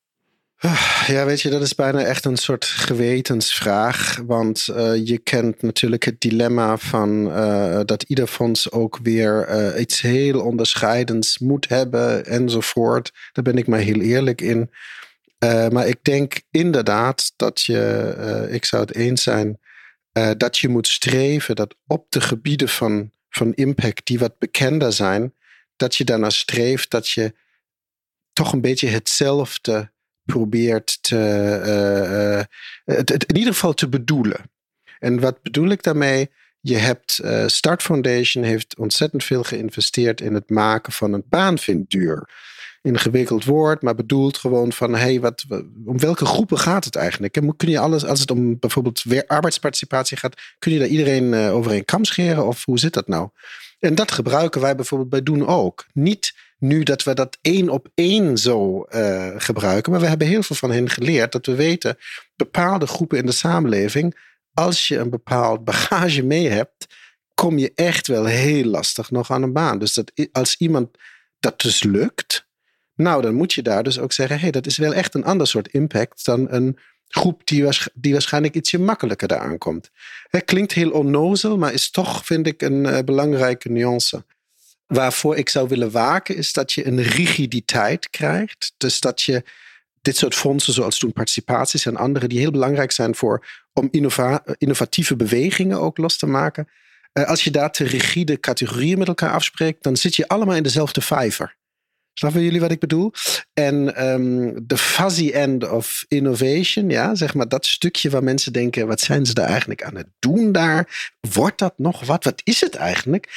Ja, 1.08 1.26
weet 1.26 1.42
je, 1.42 1.50
dat 1.50 1.62
is 1.62 1.76
bijna 1.76 2.00
echt 2.00 2.26
een 2.26 2.38
soort 2.38 2.66
gewetensvraag. 2.66 4.22
Want 4.26 4.68
uh, 4.70 5.06
je 5.06 5.18
kent 5.18 5.62
natuurlijk 5.62 6.04
het 6.04 6.22
dilemma 6.22 6.78
van 6.78 7.28
uh, 7.28 7.80
dat 7.86 8.04
ieder 8.04 8.28
fonds 8.28 8.72
ook 8.72 9.00
weer 9.04 9.50
uh, 9.50 9.80
iets 9.82 10.02
heel 10.02 10.42
onderscheidends 10.42 11.38
moet 11.38 11.70
hebben 11.70 12.26
enzovoort. 12.26 13.12
Daar 13.32 13.44
ben 13.44 13.58
ik 13.58 13.68
maar 13.68 13.80
heel 13.80 14.02
eerlijk 14.02 14.42
in. 14.42 14.72
maar 15.72 15.88
ik 15.88 16.04
denk 16.04 16.42
inderdaad 16.52 17.34
dat 17.36 17.62
je, 17.62 18.48
ik 18.50 18.66
zou 18.66 18.82
het 18.82 18.96
eens 18.96 19.24
zijn, 19.24 19.60
dat 20.38 20.58
je 20.58 20.68
moet 20.68 20.88
streven 20.88 21.56
dat 21.56 21.76
op 21.88 22.06
de 22.10 22.22
gebieden 22.22 22.70
van, 22.70 23.12
van 23.30 23.54
impact 23.54 24.06
die 24.06 24.20
wat 24.20 24.38
bekender 24.38 24.94
zijn, 24.94 25.34
dat 25.76 25.96
je 25.96 26.04
daarnaar 26.04 26.32
streeft 26.32 26.90
dat 26.90 27.10
je 27.10 27.34
toch 28.34 28.54
een 28.54 28.62
beetje 28.62 28.88
hetzelfde 28.88 29.92
probeert 30.28 30.98
te, 31.02 31.18
uh, 32.86 32.96
het, 32.96 33.10
het, 33.10 33.24
in 33.24 33.38
ieder 33.38 33.54
geval 33.54 33.74
te 33.74 33.90
bedoelen. 33.90 34.40
En 35.00 35.20
wat 35.20 35.42
bedoel 35.42 35.70
ik 35.70 35.84
daarmee? 35.84 36.30
Je 36.62 36.76
hebt 36.76 37.20
uh, 37.24 37.48
Start 37.48 37.82
Foundation 37.82 38.44
heeft 38.44 38.78
ontzettend 38.78 39.24
veel 39.24 39.44
geïnvesteerd 39.44 40.22
in 40.22 40.34
het 40.34 40.50
maken 40.50 40.94
van 40.94 41.14
een 41.14 41.24
baanvinddeur. 41.30 42.30
ingewikkeld 42.82 43.46
woord, 43.46 43.82
maar 43.82 43.96
bedoelt 43.96 44.38
gewoon 44.38 44.74
van 44.74 44.96
hey, 44.96 45.20
wat, 45.20 45.46
om 45.86 46.00
welke 46.00 46.26
groepen 46.26 46.58
gaat 46.58 46.86
het 46.86 46.96
eigenlijk? 46.96 47.42
kun 47.58 47.70
je 47.70 47.80
alles, 47.80 48.06
als 48.06 48.20
het 48.20 48.32
om 48.32 48.60
bijvoorbeeld 48.60 49.04
arbeidsparticipatie 49.28 50.18
gaat, 50.18 50.42
kun 50.60 50.72
je 50.72 50.80
daar 50.80 50.88
iedereen 50.88 51.34
uh, 51.34 51.54
over 51.56 51.72
een 51.72 51.86
kam 51.86 52.06
scheren 52.06 52.48
of 52.48 52.66
hoe 52.66 52.80
zit 52.80 52.94
dat 52.94 53.08
nou? 53.08 53.30
En 53.80 53.96
dat 53.96 54.12
gebruiken 54.12 54.62
wij 54.62 54.76
bijvoorbeeld 54.76 55.10
bij 55.10 55.24
Doen 55.24 55.48
ook. 55.48 55.86
Niet 55.94 56.34
nu 56.60 56.84
dat 56.84 57.04
we 57.04 57.14
dat 57.14 57.38
één 57.42 57.70
op 57.70 57.88
één 57.94 58.38
zo 58.38 58.86
uh, 58.90 59.34
gebruiken, 59.38 59.92
maar 59.92 60.02
we 60.02 60.08
hebben 60.08 60.28
heel 60.28 60.44
veel 60.44 60.56
van 60.56 60.72
hen 60.72 60.90
geleerd 60.90 61.32
dat 61.32 61.46
we 61.46 61.56
weten 61.56 61.98
bepaalde 62.36 62.88
groepen 62.88 63.18
in 63.18 63.26
de 63.26 63.32
samenleving, 63.32 64.18
als 64.54 64.88
je 64.88 64.98
een 64.98 65.10
bepaald 65.10 65.66
bagage 65.66 66.24
mee 66.24 66.50
hebt, 66.50 66.88
kom 67.34 67.58
je 67.58 67.72
echt 67.76 68.08
wel 68.08 68.26
heel 68.26 68.64
lastig 68.64 69.12
nog 69.12 69.32
aan 69.32 69.44
een 69.44 69.54
baan. 69.54 69.80
Dus 69.80 69.94
dat 69.94 70.12
als 70.32 70.56
iemand 70.58 70.98
dat 71.40 71.62
dus 71.62 71.84
lukt, 71.84 72.48
nou 72.96 73.22
dan 73.22 73.34
moet 73.34 73.54
je 73.54 73.62
daar 73.62 73.84
dus 73.84 74.00
ook 74.00 74.14
zeggen, 74.14 74.40
hey, 74.40 74.52
dat 74.52 74.66
is 74.66 74.78
wel 74.78 74.94
echt 74.94 75.14
een 75.14 75.24
ander 75.24 75.48
soort 75.48 75.68
impact 75.68 76.26
dan 76.26 76.48
een 76.50 76.78
groep 77.08 77.48
die, 77.48 77.68
die 77.94 78.12
waarschijnlijk 78.12 78.56
ietsje 78.56 78.80
makkelijker 78.80 79.28
daaraan 79.28 79.58
komt. 79.58 79.92
Het 80.28 80.46
klinkt 80.46 80.74
heel 80.74 80.92
onnozel, 80.92 81.58
maar 81.58 81.74
is 81.74 81.92
toch, 81.92 82.26
vind 82.26 82.48
ik, 82.48 82.62
een 82.62 82.86
uh, 82.86 83.00
belangrijke 83.00 83.70
nuance. 83.70 84.26
Waarvoor 84.88 85.38
ik 85.38 85.50
zou 85.50 85.68
willen 85.68 85.92
waken, 85.92 86.36
is 86.36 86.54
dat 86.54 86.74
je 86.74 86.88
een 86.88 87.02
rigiditeit 87.02 88.10
krijgt. 88.10 88.74
Dus 88.78 89.00
dat 89.00 89.22
je 89.22 89.44
dit 90.02 90.18
soort 90.18 90.36
fondsen, 90.36 90.74
zoals 90.74 90.98
toen 90.98 91.14
participaties 91.14 91.86
en 91.86 91.98
andere, 91.98 92.28
die 92.28 92.40
heel 92.40 92.52
belangrijk 92.52 92.92
zijn 92.92 93.16
voor, 93.16 93.46
om 93.74 93.88
innova 93.92 94.44
innovatieve 94.58 95.16
bewegingen 95.16 95.80
ook 95.80 95.98
los 95.98 96.18
te 96.18 96.26
maken. 96.26 96.68
Uh, 97.14 97.26
als 97.26 97.44
je 97.44 97.52
daar 97.52 97.72
te 97.72 97.84
rigide 97.84 98.40
categorieën 98.40 98.98
met 98.98 99.08
elkaar 99.08 99.32
afspreekt, 99.32 99.84
dan 99.84 99.98
zit 99.98 100.16
je 100.16 100.28
allemaal 100.28 100.56
in 100.56 100.64
dezelfde 100.64 101.02
vijver. 101.02 101.56
Snappen 102.14 102.42
jullie 102.42 102.60
wat 102.60 102.72
ik 102.72 102.80
bedoel? 102.80 103.12
En 103.54 104.06
um, 104.08 104.68
de 104.68 104.78
fuzzy 104.78 105.30
end 105.30 105.70
of 105.70 106.06
innovation, 106.08 106.90
ja, 106.90 107.16
zeg 107.16 107.34
maar 107.34 107.48
dat 107.48 107.66
stukje 107.66 108.10
waar 108.10 108.24
mensen 108.24 108.54
denken, 108.54 108.88
wat 108.88 109.00
zijn 109.00 109.26
ze 109.26 109.34
daar 109.34 109.48
eigenlijk 109.48 109.84
aan 109.84 109.96
het 109.96 110.08
doen 110.20 110.52
daar? 110.52 111.14
Wordt 111.34 111.60
dat 111.60 111.74
nog 111.78 112.06
wat? 112.06 112.24
Wat 112.24 112.42
is 112.44 112.62
het 112.62 112.76
eigenlijk? 112.76 113.30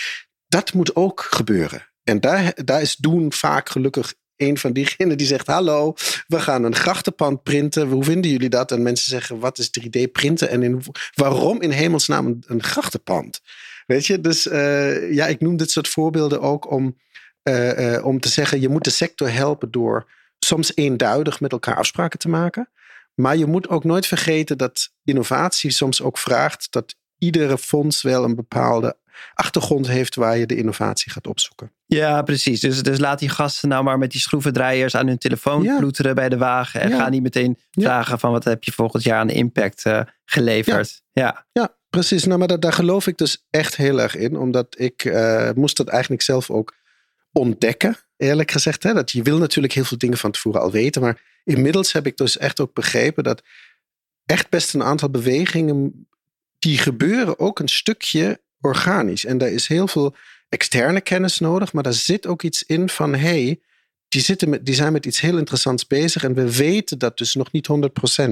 Dat 0.51 0.73
moet 0.73 0.97
ook 0.97 1.21
gebeuren. 1.31 1.89
En 2.05 2.21
daar, 2.21 2.53
daar 2.65 2.81
is 2.81 2.97
doen 2.97 3.33
vaak 3.33 3.69
gelukkig 3.69 4.15
een 4.37 4.59
van 4.59 4.73
diegenen 4.73 5.19
die 5.19 5.27
zegt: 5.27 5.47
Hallo, 5.47 5.95
we 6.27 6.41
gaan 6.41 6.65
een 6.65 6.75
grachtenpand 6.75 7.43
printen. 7.43 7.89
Hoe 7.89 8.05
vinden 8.05 8.31
jullie 8.31 8.49
dat? 8.49 8.73
En 8.73 8.83
mensen 8.83 9.09
zeggen: 9.09 9.39
Wat 9.39 9.59
is 9.59 9.71
3D 9.81 10.11
printen? 10.13 10.49
En 10.49 10.63
in, 10.63 10.83
waarom 11.15 11.61
in 11.61 11.71
hemelsnaam 11.71 12.39
een, 12.47 12.63
grachtenpand? 12.63 13.41
Weet 13.87 14.07
je, 14.07 14.21
dus 14.21 14.47
uh, 14.47 15.13
ja, 15.13 15.27
ik 15.27 15.41
noem 15.41 15.57
dit 15.57 15.71
soort 15.71 15.89
voorbeelden 15.89 16.41
ook 16.41 16.71
om 16.71 16.97
uh, 17.43 17.95
uh, 17.95 18.05
om 18.05 18.21
te 18.21 18.29
zeggen, 18.29 18.61
je 18.61 18.69
moet 18.69 18.85
de 18.85 18.91
sector 18.91 19.33
helpen 19.33 19.71
door 19.71 20.11
soms 20.39 20.77
eenduidig 20.77 21.41
met 21.41 21.53
elkaar 21.53 21.77
afspraken 21.77 22.19
te 22.19 22.29
maken. 22.29 22.69
Maar 23.15 23.37
je 23.37 23.47
moet 23.47 23.69
ook 23.69 23.85
nooit 23.85 24.07
vergeten 24.07 24.59
dat 24.59 24.93
innovatie 25.05 25.71
soms 25.71 26.03
ook 26.03 26.19
vraagt 26.19 26.67
dat 26.71 26.95
iedere 27.19 27.59
fonds 27.59 28.03
wel 28.03 28.25
een 28.25 28.35
bepaalde 28.35 28.97
achtergrond 29.35 29.87
heeft 29.87 30.15
waar 30.15 30.37
je 30.37 30.47
de 30.47 30.57
innovatie 30.57 31.13
gaat 31.13 31.27
opzoeken. 31.27 31.73
Ja, 31.87 32.23
precies. 32.23 32.61
Dus, 32.61 32.83
dus 32.83 32.99
laat 32.99 33.19
die 33.19 33.29
gasten 33.29 33.69
nou 33.69 33.85
maar 33.85 33.99
met 33.99 34.11
die 34.11 34.21
schroevendraaiers 34.21 34.95
aan 34.95 35.07
hun 35.07 35.19
telefoon 35.19 35.63
ja. 35.63 35.79
ploeteren 35.79 36.15
bij 36.15 36.29
de 36.29 36.37
wagen. 36.37 36.81
En 36.81 36.89
ja. 36.89 36.97
ga 36.97 37.09
niet 37.09 37.23
meteen 37.23 37.59
vragen 37.71 38.19
van 38.19 38.33
wat 38.33 38.45
heb 38.45 38.65
je 38.65 38.73
volgend 38.73 39.03
jaar 39.03 39.19
aan 39.19 39.31
impact 39.31 39.85
uh, 39.85 40.01
geleverd. 40.25 41.03
Ja. 41.13 41.47
ja. 41.53 41.77
precies. 41.91 42.25
Nou, 42.25 42.39
maar 42.39 42.49
dat, 42.49 42.63
daar 42.63 42.73
geloof 42.73 43.07
ik 43.07 43.19
dus 43.19 43.47
echt 43.51 43.77
heel 43.77 44.01
erg 44.01 44.17
in. 44.17 44.37
Omdat 44.37 44.67
ik 44.79 45.05
uh, 45.05 45.51
moest 45.55 45.77
dat 45.77 45.89
eigenlijk 45.89 46.23
zelf 46.23 46.51
ook 46.51 46.75
ontdekken, 47.33 47.97
eerlijk 48.17 48.51
gezegd. 48.51 48.83
Hè? 48.83 48.95
Dat 48.95 49.11
je 49.11 49.23
wil 49.23 49.39
natuurlijk 49.39 49.75
heel 49.75 49.85
veel 49.85 49.99
dingen 49.99 50.19
van 50.19 50.31
tevoren 50.31 50.61
al 50.61 50.71
weten. 50.71 51.03
Maar 51.03 51.21
inmiddels 51.45 51.93
heb 51.93 52.07
ik 52.07 52.17
dus 52.17 52.39
echt 52.39 52.61
ook 52.61 52.75
begrepen 52.75 53.25
dat 53.25 53.43
echt 54.27 54.49
best 54.49 54.75
een 54.75 54.83
aantal 54.83 55.11
bewegingen 55.11 56.09
die 56.59 56.79
gebeuren 56.79 57.39
ook 57.39 57.59
een 57.59 57.69
stukje 57.69 58.41
organisch. 58.61 59.25
En 59.25 59.39
daar 59.39 59.49
is 59.49 59.67
heel 59.67 59.89
veel 59.89 60.15
externe 60.49 61.01
kennis 61.01 61.39
nodig, 61.39 61.73
maar 61.73 61.83
daar 61.83 61.93
zit 61.93 62.27
ook 62.27 62.43
iets 62.43 62.63
in 62.63 62.89
van 62.89 63.15
hey, 63.15 63.61
die, 64.09 64.75
zijn 64.75 64.93
met 64.93 65.07
iets 65.07 65.21
heel 65.21 65.39
interessants 65.39 65.87
bezig 65.87 66.25
en 66.25 66.35
we 66.35 66.57
weten 66.57 66.99
dat 66.99 67.19
dus 67.19 67.35
nog 67.35 67.53
niet 67.53 67.69
100%. 68.19 68.31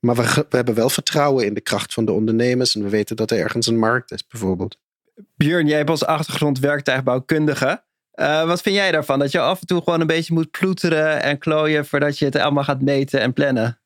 Maar 0.00 0.14
we, 0.14 0.46
we 0.48 0.56
hebben 0.56 0.74
wel 0.74 0.90
vertrouwen 0.90 1.46
in 1.46 1.54
de 1.54 1.60
kracht 1.60 1.94
van 1.94 2.04
de 2.04 2.12
ondernemers 2.12 2.74
en 2.74 2.82
we 2.82 2.88
weten 2.88 3.16
dat 3.16 3.30
er 3.30 3.38
ergens 3.38 3.66
een 3.66 3.78
markt 3.78 4.10
is, 4.10 4.26
bijvoorbeeld. 4.26 4.78
Björn, 5.36 5.66
jij 5.66 5.76
hebt 5.76 5.90
als 5.90 6.04
achtergrond 6.04 6.58
werktuigbouwkundige. 6.58 7.82
Uh, 8.14 8.46
wat 8.46 8.62
vind 8.62 8.76
jij 8.76 8.92
daarvan? 8.92 9.18
Dat 9.18 9.32
je 9.32 9.40
af 9.40 9.60
en 9.60 9.66
toe 9.66 9.82
gewoon 9.82 10.00
een 10.00 10.06
beetje 10.06 10.34
moet 10.34 10.50
ploeteren 10.50 11.22
en 11.22 11.38
klooien 11.38 11.86
voordat 11.86 12.18
je 12.18 12.24
het 12.24 12.36
allemaal 12.36 12.64
gaat 12.64 12.80
meten 12.80 13.20
en 13.20 13.32
plannen? 13.32 13.79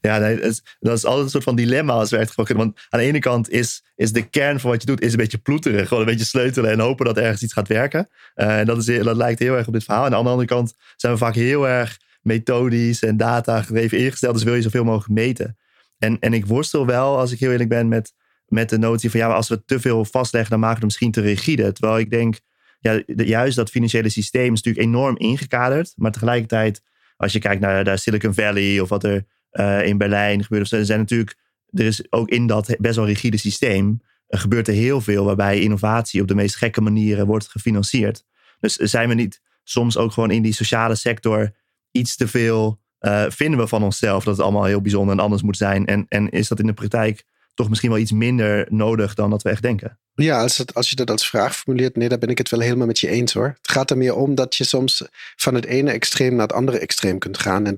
Ja, 0.00 0.18
dat, 0.18 0.38
is, 0.38 0.62
dat 0.78 0.96
is 0.96 1.04
altijd 1.04 1.24
een 1.24 1.30
soort 1.30 1.44
van 1.44 1.56
dilemma 1.56 1.92
als 1.92 2.10
werkgever. 2.10 2.56
Want 2.56 2.80
aan 2.88 3.00
de 3.00 3.06
ene 3.06 3.18
kant 3.18 3.50
is, 3.50 3.84
is 3.96 4.12
de 4.12 4.28
kern 4.28 4.60
van 4.60 4.70
wat 4.70 4.80
je 4.80 4.86
doet 4.86 5.00
is 5.00 5.12
een 5.12 5.18
beetje 5.18 5.38
ploeteren. 5.38 5.86
Gewoon 5.86 6.02
een 6.02 6.10
beetje 6.10 6.24
sleutelen 6.24 6.70
en 6.70 6.80
hopen 6.80 7.06
dat 7.06 7.16
ergens 7.16 7.42
iets 7.42 7.52
gaat 7.52 7.68
werken. 7.68 8.08
Uh, 8.36 8.58
en 8.58 8.66
dat, 8.66 8.88
is, 8.88 9.04
dat 9.04 9.16
lijkt 9.16 9.38
heel 9.38 9.56
erg 9.56 9.66
op 9.66 9.72
dit 9.72 9.84
verhaal. 9.84 10.06
En 10.06 10.14
aan 10.14 10.24
de 10.24 10.30
andere 10.30 10.48
kant 10.48 10.74
zijn 10.96 11.12
we 11.12 11.18
vaak 11.18 11.34
heel 11.34 11.68
erg 11.68 11.98
methodisch 12.22 13.02
en 13.02 13.16
data 13.16 13.62
gedreven 13.62 13.98
ingesteld. 13.98 14.34
Dus 14.34 14.42
wil 14.42 14.54
je 14.54 14.62
zoveel 14.62 14.84
mogelijk 14.84 15.20
meten. 15.20 15.58
En, 15.98 16.16
en 16.20 16.32
ik 16.32 16.46
worstel 16.46 16.86
wel, 16.86 17.18
als 17.18 17.32
ik 17.32 17.40
heel 17.40 17.50
eerlijk 17.50 17.68
ben, 17.68 17.88
met, 17.88 18.12
met 18.46 18.68
de 18.68 18.78
notie 18.78 19.10
van 19.10 19.20
ja, 19.20 19.26
maar 19.26 19.36
als 19.36 19.48
we 19.48 19.64
te 19.64 19.80
veel 19.80 20.04
vastleggen, 20.04 20.50
dan 20.50 20.60
maken 20.60 20.80
we 20.80 20.86
het 20.86 20.90
misschien 20.90 21.12
te 21.12 21.30
rigide. 21.30 21.72
Terwijl 21.72 21.98
ik 21.98 22.10
denk, 22.10 22.40
ja, 22.80 23.02
juist 23.06 23.56
dat 23.56 23.70
financiële 23.70 24.08
systeem 24.08 24.52
is 24.52 24.62
natuurlijk 24.62 24.86
enorm 24.86 25.16
ingekaderd. 25.16 25.92
Maar 25.96 26.12
tegelijkertijd, 26.12 26.82
als 27.16 27.32
je 27.32 27.38
kijkt 27.38 27.60
naar, 27.60 27.84
naar 27.84 27.98
Silicon 27.98 28.34
Valley 28.34 28.80
of 28.80 28.88
wat 28.88 29.04
er 29.04 29.24
uh, 29.52 29.86
in 29.86 29.98
Berlijn 29.98 30.44
gebeurt, 30.44 30.72
er 30.72 30.84
zijn 30.84 30.98
natuurlijk, 30.98 31.36
er 31.70 31.84
is 31.84 32.12
ook 32.12 32.28
in 32.28 32.46
dat 32.46 32.76
best 32.78 32.96
wel 32.96 33.06
rigide 33.06 33.36
systeem, 33.36 34.00
er 34.26 34.38
gebeurt 34.38 34.68
er 34.68 34.74
heel 34.74 35.00
veel 35.00 35.24
waarbij 35.24 35.60
innovatie 35.60 36.20
op 36.20 36.28
de 36.28 36.34
meest 36.34 36.56
gekke 36.56 36.80
manieren 36.80 37.26
wordt 37.26 37.48
gefinancierd. 37.48 38.24
Dus 38.60 38.74
zijn 38.76 39.08
we 39.08 39.14
niet 39.14 39.40
soms 39.64 39.96
ook 39.96 40.12
gewoon 40.12 40.30
in 40.30 40.42
die 40.42 40.52
sociale 40.52 40.94
sector 40.94 41.52
iets 41.90 42.16
te 42.16 42.28
veel, 42.28 42.80
uh, 43.00 43.24
vinden 43.28 43.60
we 43.60 43.66
van 43.66 43.82
onszelf 43.82 44.24
dat 44.24 44.36
het 44.36 44.44
allemaal 44.44 44.64
heel 44.64 44.80
bijzonder 44.80 45.14
en 45.14 45.22
anders 45.22 45.42
moet 45.42 45.56
zijn? 45.56 45.86
En, 45.86 46.06
en 46.08 46.28
is 46.28 46.48
dat 46.48 46.60
in 46.60 46.66
de 46.66 46.72
praktijk 46.72 47.24
toch 47.60 47.68
misschien 47.68 47.90
wel 47.90 47.98
iets 47.98 48.12
minder 48.12 48.66
nodig 48.68 49.14
dan 49.14 49.30
dat 49.30 49.42
we 49.42 49.50
echt 49.50 49.62
denken? 49.62 49.98
Ja, 50.14 50.40
als, 50.40 50.58
het, 50.58 50.74
als 50.74 50.90
je 50.90 50.96
dat 50.96 51.10
als 51.10 51.28
vraag 51.28 51.56
formuleert, 51.56 51.96
nee, 51.96 52.08
daar 52.08 52.18
ben 52.18 52.28
ik 52.28 52.38
het 52.38 52.48
wel 52.48 52.60
helemaal 52.60 52.86
met 52.86 52.98
je 52.98 53.08
eens 53.08 53.32
hoor. 53.32 53.46
Het 53.46 53.70
gaat 53.70 53.90
er 53.90 53.96
meer 53.96 54.14
om 54.14 54.34
dat 54.34 54.56
je 54.56 54.64
soms 54.64 55.04
van 55.36 55.54
het 55.54 55.64
ene 55.64 55.90
extreem 55.90 56.32
naar 56.32 56.46
het 56.46 56.52
andere 56.52 56.78
extreem 56.78 57.18
kunt 57.18 57.38
gaan. 57.38 57.66
En 57.66 57.76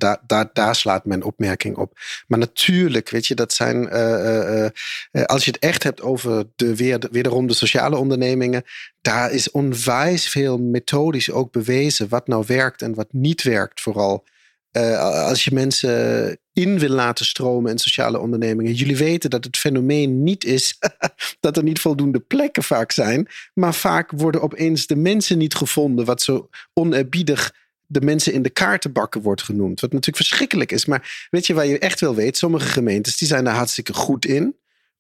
daar, 0.53 0.75
slaat 0.75 1.05
mijn 1.05 1.23
opmerking 1.23 1.77
op. 1.77 1.99
Maar 2.27 2.39
natuurlijk, 2.39 3.11
weet 3.11 3.27
je, 3.27 3.35
dat 3.35 3.53
zijn. 3.53 3.83
Uh, 3.83 4.65
uh, 5.13 5.25
als 5.25 5.45
je 5.45 5.51
het 5.51 5.61
echt 5.61 5.83
hebt 5.83 6.03
over 6.03 6.45
de, 6.57 6.77
weer, 6.77 7.09
wederom 7.11 7.47
de 7.47 7.55
sociale 7.55 7.97
ondernemingen. 7.97 8.63
Daar 9.01 9.33
is 9.33 9.51
onwijs 9.51 10.29
veel 10.29 10.59
methodisch 10.59 11.31
ook 11.31 11.53
bewezen 11.53 12.09
wat 12.09 12.27
nou 12.27 12.45
werkt 12.47 12.83
en 12.83 12.95
wat 12.95 13.13
niet 13.13 13.43
werkt, 13.43 13.81
vooral. 13.81 14.25
Uh, 14.73 15.27
als 15.27 15.45
je 15.45 15.55
mensen 15.55 16.39
in 16.53 16.79
wil 16.79 16.89
laten 16.89 17.25
stromen 17.25 17.71
in 17.71 17.79
sociale 17.79 18.19
ondernemingen. 18.19 18.73
Jullie 18.73 18.97
weten 18.97 19.31
dat 19.31 19.45
het 19.45 19.57
fenomeen 19.57 20.23
niet 20.23 20.45
is 20.45 20.79
dat 21.41 21.57
er 21.57 21.63
niet 21.63 21.81
voldoende 21.81 22.21
plekken 22.21 22.63
vaak 22.63 22.93
zijn, 22.93 23.29
maar 23.55 23.75
vaak 23.75 24.11
worden 24.11 24.43
opeens 24.43 24.87
de 24.87 24.97
mensen 24.97 25.39
niet 25.39 25.55
gevonden, 25.55 26.05
wat 26.05 26.23
zo 26.23 26.49
oneerbiedig 26.73 27.55
de 27.87 28.01
mensen 28.01 28.33
in 28.33 28.43
de 28.43 28.51
kaartenbakken 28.51 29.23
wordt 29.23 29.43
genoemd. 29.43 29.81
Wat 29.81 29.93
natuurlijk 29.93 30.27
verschrikkelijk 30.27 30.73
is. 30.73 30.85
Maar 30.85 31.27
weet 31.31 31.47
je 31.47 31.55
waar 31.55 31.67
je 31.67 31.79
echt 31.79 32.01
wel 32.01 32.15
weet? 32.15 32.37
Sommige 32.37 32.69
gemeentes 32.69 33.17
die 33.17 33.29
zijn 33.29 33.45
daar 33.45 33.55
hartstikke 33.55 33.95
goed 33.95 34.25
in 34.25 34.57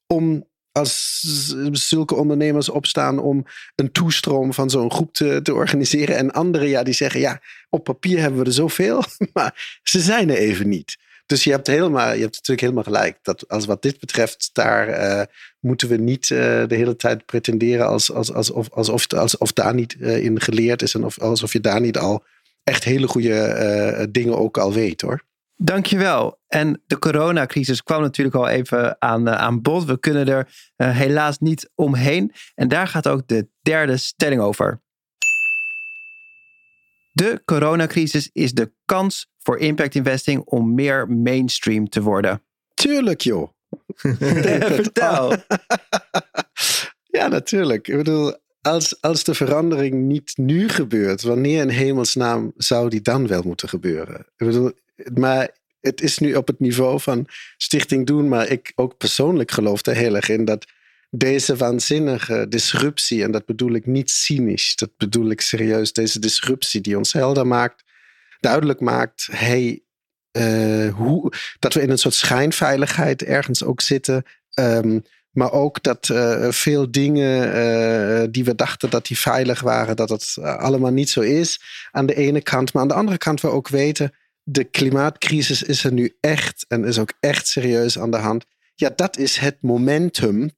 om 0.06 0.46
als 0.72 1.20
zulke 1.72 2.14
ondernemers 2.14 2.68
opstaan 2.68 3.18
om 3.18 3.44
een 3.74 3.92
toestroom 3.92 4.52
van 4.52 4.70
zo'n 4.70 4.92
groep 4.92 5.14
te, 5.14 5.40
te 5.42 5.54
organiseren. 5.54 6.16
En 6.16 6.30
anderen, 6.30 6.68
ja, 6.68 6.82
die 6.82 6.94
zeggen, 6.94 7.20
ja, 7.20 7.40
op 7.68 7.85
papier 7.85 8.18
hebben 8.18 8.40
we 8.40 8.46
er 8.46 8.52
zoveel, 8.52 9.02
maar 9.32 9.80
ze 9.82 10.00
zijn 10.00 10.30
er 10.30 10.37
even 10.37 10.68
niet. 10.68 10.96
Dus 11.26 11.44
je 11.44 11.50
hebt, 11.50 11.66
helemaal, 11.66 12.12
je 12.12 12.20
hebt 12.20 12.35
natuurlijk 12.35 12.61
helemaal 12.61 12.82
gelijk. 12.82 13.18
Dat 13.22 13.48
als 13.48 13.66
wat 13.66 13.82
dit 13.82 14.00
betreft, 14.00 14.50
daar 14.52 14.88
uh, 14.88 15.22
moeten 15.61 15.88
we 15.88 15.96
niet 15.96 16.28
uh, 16.30 16.38
de 16.66 16.74
hele 16.74 16.96
tijd 16.96 17.26
pretenderen 17.26 17.87
als, 17.87 18.12
als, 18.12 18.32
alsof, 18.32 18.70
alsof, 18.70 19.12
alsof 19.12 19.52
daar 19.52 19.74
niet 19.74 19.96
uh, 19.98 20.24
in 20.24 20.40
geleerd 20.40 20.82
is. 20.82 20.94
En 20.94 21.04
of, 21.04 21.20
alsof 21.20 21.52
je 21.52 21.61
daar 21.61 21.80
niet 21.80 21.98
al 21.98 22.24
echt 22.64 22.85
hele 22.85 23.06
goede 23.06 24.08
dingen 24.11 24.38
ook 24.38 24.58
al 24.58 24.72
weet 24.72 25.00
hoor. 25.00 25.24
Dankjewel. 25.56 26.40
En 26.46 26.82
de 26.86 26.98
coronacrisis 26.98 27.82
kwam 27.82 28.00
natuurlijk 28.00 28.36
al 28.36 28.48
even 28.48 28.96
aan, 28.98 29.28
aan 29.28 29.62
bod. 29.62 29.84
We 29.84 29.98
kunnen 29.98 30.28
er 30.28 30.48
helaas 30.76 31.38
niet 31.38 31.70
omheen. 31.74 32.32
En 32.54 32.68
daar 32.68 32.88
gaat 32.88 33.08
ook 33.08 33.28
de 33.28 33.48
derde 33.60 33.96
stelling 33.96 34.40
over. 34.40 34.80
De 37.12 37.42
coronacrisis 37.44 38.30
is 38.32 38.52
de 38.52 38.72
kans 38.84 39.30
voor 39.38 39.58
impact 39.58 39.94
investing 39.94 40.40
om 40.44 40.74
meer 40.74 41.10
mainstream 41.10 41.88
te 41.88 42.02
worden. 42.02 42.42
Tuurlijk, 42.74 43.20
joh. 43.20 43.48
Vertel. 44.76 45.34
ja, 47.18 47.28
natuurlijk. 47.28 47.88
Ik 47.88 47.96
bedoel, 47.96 48.36
als, 48.60 49.00
als 49.00 49.24
de 49.24 49.34
verandering 49.34 49.94
niet 49.94 50.32
nu 50.36 50.68
gebeurt, 50.68 51.22
wanneer 51.22 51.62
in 51.62 51.68
hemelsnaam 51.68 52.52
zou 52.56 52.88
die 52.88 53.00
dan 53.00 53.26
wel 53.26 53.42
moeten 53.42 53.68
gebeuren? 53.68 54.18
Ik 54.36 54.46
bedoel, 54.46 54.72
maar 55.14 55.50
het 55.80 56.00
is 56.00 56.18
nu 56.18 56.34
op 56.34 56.46
het 56.46 56.60
niveau 56.60 57.00
van 57.00 57.26
Stichting 57.56 58.06
Doen, 58.06 58.28
maar 58.28 58.48
ik 58.48 58.72
ook 58.74 58.96
persoonlijk 58.96 59.50
geloof 59.50 59.86
er 59.86 59.94
heel 59.94 60.16
erg 60.16 60.28
in 60.28 60.44
dat 60.44 60.66
deze 61.10 61.56
waanzinnige 61.56 62.46
disruptie, 62.48 63.22
en 63.22 63.30
dat 63.30 63.44
bedoel 63.44 63.72
ik 63.72 63.86
niet 63.86 64.10
cynisch, 64.10 64.76
dat 64.76 64.90
bedoel 64.96 65.30
ik 65.30 65.40
serieus, 65.40 65.92
deze 65.92 66.18
disruptie 66.18 66.80
die 66.80 66.96
ons 66.96 67.12
helder 67.12 67.46
maakt, 67.46 67.84
duidelijk 68.40 68.80
maakt, 68.80 69.28
hey, 69.30 69.82
uh, 70.38 70.94
hoe, 70.94 71.32
dat 71.58 71.74
we 71.74 71.82
in 71.82 71.90
een 71.90 71.98
soort 71.98 72.14
schijnveiligheid 72.14 73.22
ergens 73.22 73.64
ook 73.64 73.80
zitten. 73.80 74.24
Um, 74.54 75.02
maar 75.30 75.52
ook 75.52 75.82
dat 75.82 76.08
uh, 76.08 76.50
veel 76.50 76.90
dingen 76.90 77.46
uh, 77.46 78.26
die 78.30 78.44
we 78.44 78.54
dachten 78.54 78.90
dat 78.90 79.06
die 79.06 79.18
veilig 79.18 79.60
waren, 79.60 79.96
dat 79.96 80.08
het 80.08 80.38
allemaal 80.38 80.90
niet 80.90 81.10
zo 81.10 81.20
is. 81.20 81.60
Aan 81.90 82.06
de 82.06 82.14
ene 82.14 82.42
kant. 82.42 82.72
Maar 82.72 82.82
aan 82.82 82.88
de 82.88 82.94
andere 82.94 83.18
kant 83.18 83.40
we 83.40 83.48
ook 83.48 83.68
weten, 83.68 84.12
de 84.42 84.64
klimaatcrisis 84.64 85.62
is 85.62 85.85
er 85.85 85.92
nu 85.92 86.16
echt 86.20 86.64
en 86.68 86.85
is 86.85 86.98
ook 86.98 87.12
echt 87.20 87.48
serieus 87.48 87.98
aan 87.98 88.11
de 88.11 88.16
hand. 88.16 88.44
Ja, 88.74 88.90
dat 88.96 89.16
is 89.16 89.37
het 89.37 89.57
momentum 89.61 90.50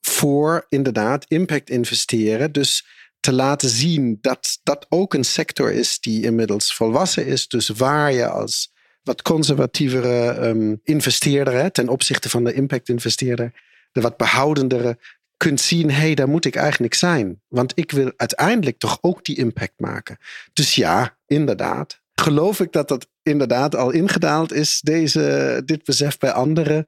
voor 0.00 0.66
inderdaad 0.68 1.24
impact 1.28 1.70
investeren. 1.70 2.52
Dus 2.52 2.86
te 3.20 3.32
laten 3.32 3.68
zien 3.68 4.18
dat 4.20 4.60
dat 4.62 4.86
ook 4.88 5.14
een 5.14 5.24
sector 5.24 5.72
is 5.72 6.00
die 6.00 6.22
inmiddels 6.22 6.74
volwassen 6.74 7.26
is. 7.26 7.48
Dus 7.48 7.68
waar 7.68 8.12
je 8.12 8.28
als 8.28 8.72
wat 9.02 9.22
conservatievere 9.22 10.46
um, 10.46 10.80
investeerder 10.82 11.54
hè, 11.54 11.70
ten 11.70 11.88
opzichte 11.88 12.28
van 12.28 12.44
de 12.44 12.52
impact 12.52 12.88
investeerder, 12.88 13.52
de 13.92 14.00
wat 14.00 14.16
behoudendere, 14.16 14.98
kunt 15.36 15.60
zien, 15.60 15.90
hé, 15.90 16.00
hey, 16.00 16.14
daar 16.14 16.28
moet 16.28 16.44
ik 16.44 16.56
eigenlijk 16.56 16.94
zijn. 16.94 17.42
Want 17.48 17.72
ik 17.74 17.90
wil 17.90 18.12
uiteindelijk 18.16 18.78
toch 18.78 18.98
ook 19.00 19.24
die 19.24 19.36
impact 19.36 19.74
maken. 19.76 20.18
Dus 20.52 20.74
ja, 20.74 21.18
inderdaad. 21.26 22.02
Geloof 22.14 22.60
ik 22.60 22.72
dat 22.72 22.88
dat 22.88 23.08
inderdaad 23.24 23.76
al 23.76 23.90
ingedaald 23.90 24.52
is, 24.52 24.80
deze, 24.80 25.62
dit 25.64 25.84
besef 25.84 26.18
bij 26.18 26.32
anderen? 26.32 26.86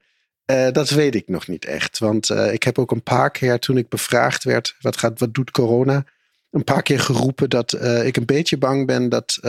Uh, 0.51 0.71
dat 0.71 0.89
weet 0.89 1.15
ik 1.15 1.27
nog 1.27 1.47
niet 1.47 1.65
echt. 1.65 1.99
Want 1.99 2.29
uh, 2.29 2.53
ik 2.53 2.63
heb 2.63 2.79
ook 2.79 2.91
een 2.91 3.03
paar 3.03 3.31
keer 3.31 3.59
toen 3.59 3.77
ik 3.77 3.89
bevraagd 3.89 4.43
werd, 4.43 4.75
wat, 4.79 4.97
gaat, 4.97 5.19
wat 5.19 5.33
doet 5.33 5.51
corona? 5.51 6.05
Een 6.51 6.63
paar 6.63 6.81
keer 6.81 6.99
geroepen 6.99 7.49
dat 7.49 7.73
uh, 7.73 8.05
ik 8.05 8.17
een 8.17 8.25
beetje 8.25 8.57
bang 8.57 8.85
ben 8.85 9.09
dat, 9.09 9.39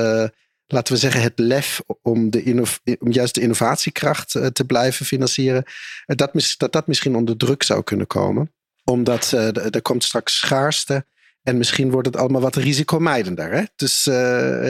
laten 0.67 0.93
we 0.93 0.99
zeggen, 0.99 1.23
het 1.23 1.39
lef 1.39 1.83
om, 2.03 2.31
de 2.31 2.67
om 3.01 3.13
juist 3.13 3.35
de 3.35 3.41
innovatiekracht 3.41 4.31
te 4.31 4.65
blijven 4.67 5.07
financieren, 5.07 5.65
dat, 6.07 6.55
dat 6.57 6.73
dat 6.73 6.87
misschien 6.87 7.17
onder 7.17 7.37
druk 7.37 7.63
zou 7.63 7.83
kunnen 7.83 8.07
komen. 8.07 8.53
Omdat 8.85 9.31
er 9.31 9.83
komt 9.83 10.05
straks 10.05 10.39
schaarste. 10.39 11.05
En 11.49 11.59
misschien 11.59 11.91
wordt 11.91 12.07
het 12.07 12.17
allemaal 12.17 12.41
wat 12.41 12.57
risicomijdender. 12.57 13.53
Hè? 13.53 13.63
Dus 13.77 14.07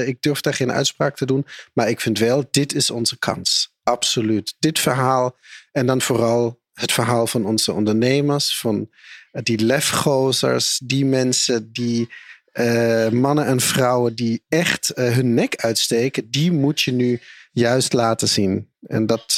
ik 0.06 0.16
durf 0.20 0.40
daar 0.40 0.54
geen 0.54 0.72
uitspraak 0.72 1.16
te 1.16 1.26
doen. 1.26 1.46
Maar 1.72 1.88
ik 1.88 2.00
vind 2.00 2.18
wel, 2.18 2.44
dit 2.50 2.74
is 2.74 2.90
onze 2.90 3.18
kans. 3.18 3.74
Absoluut. 3.82 4.54
Dit 4.58 4.78
verhaal 4.78 5.36
en 5.72 5.86
dan 5.86 6.00
vooral 6.00 6.60
het 6.72 6.92
verhaal 6.92 7.26
van 7.26 7.44
onze 7.46 7.72
ondernemers, 7.72 8.58
van 8.58 8.88
eh, 9.32 9.42
die 9.42 9.58
lefgozers, 9.58 10.80
die 10.84 11.04
mensen 11.04 11.72
die 11.72 12.08
uh, 12.52 13.08
mannen 13.08 13.46
en 13.46 13.60
vrouwen 13.60 14.14
die 14.14 14.44
echt 14.48 14.92
hun 14.94 15.34
nek 15.34 15.56
uitsteken, 15.56 16.30
die 16.30 16.52
moet 16.52 16.80
je 16.80 16.92
nu 16.92 17.20
juist 17.52 17.92
laten 17.92 18.28
zien. 18.28 18.70
En 18.86 19.06
dat, 19.06 19.34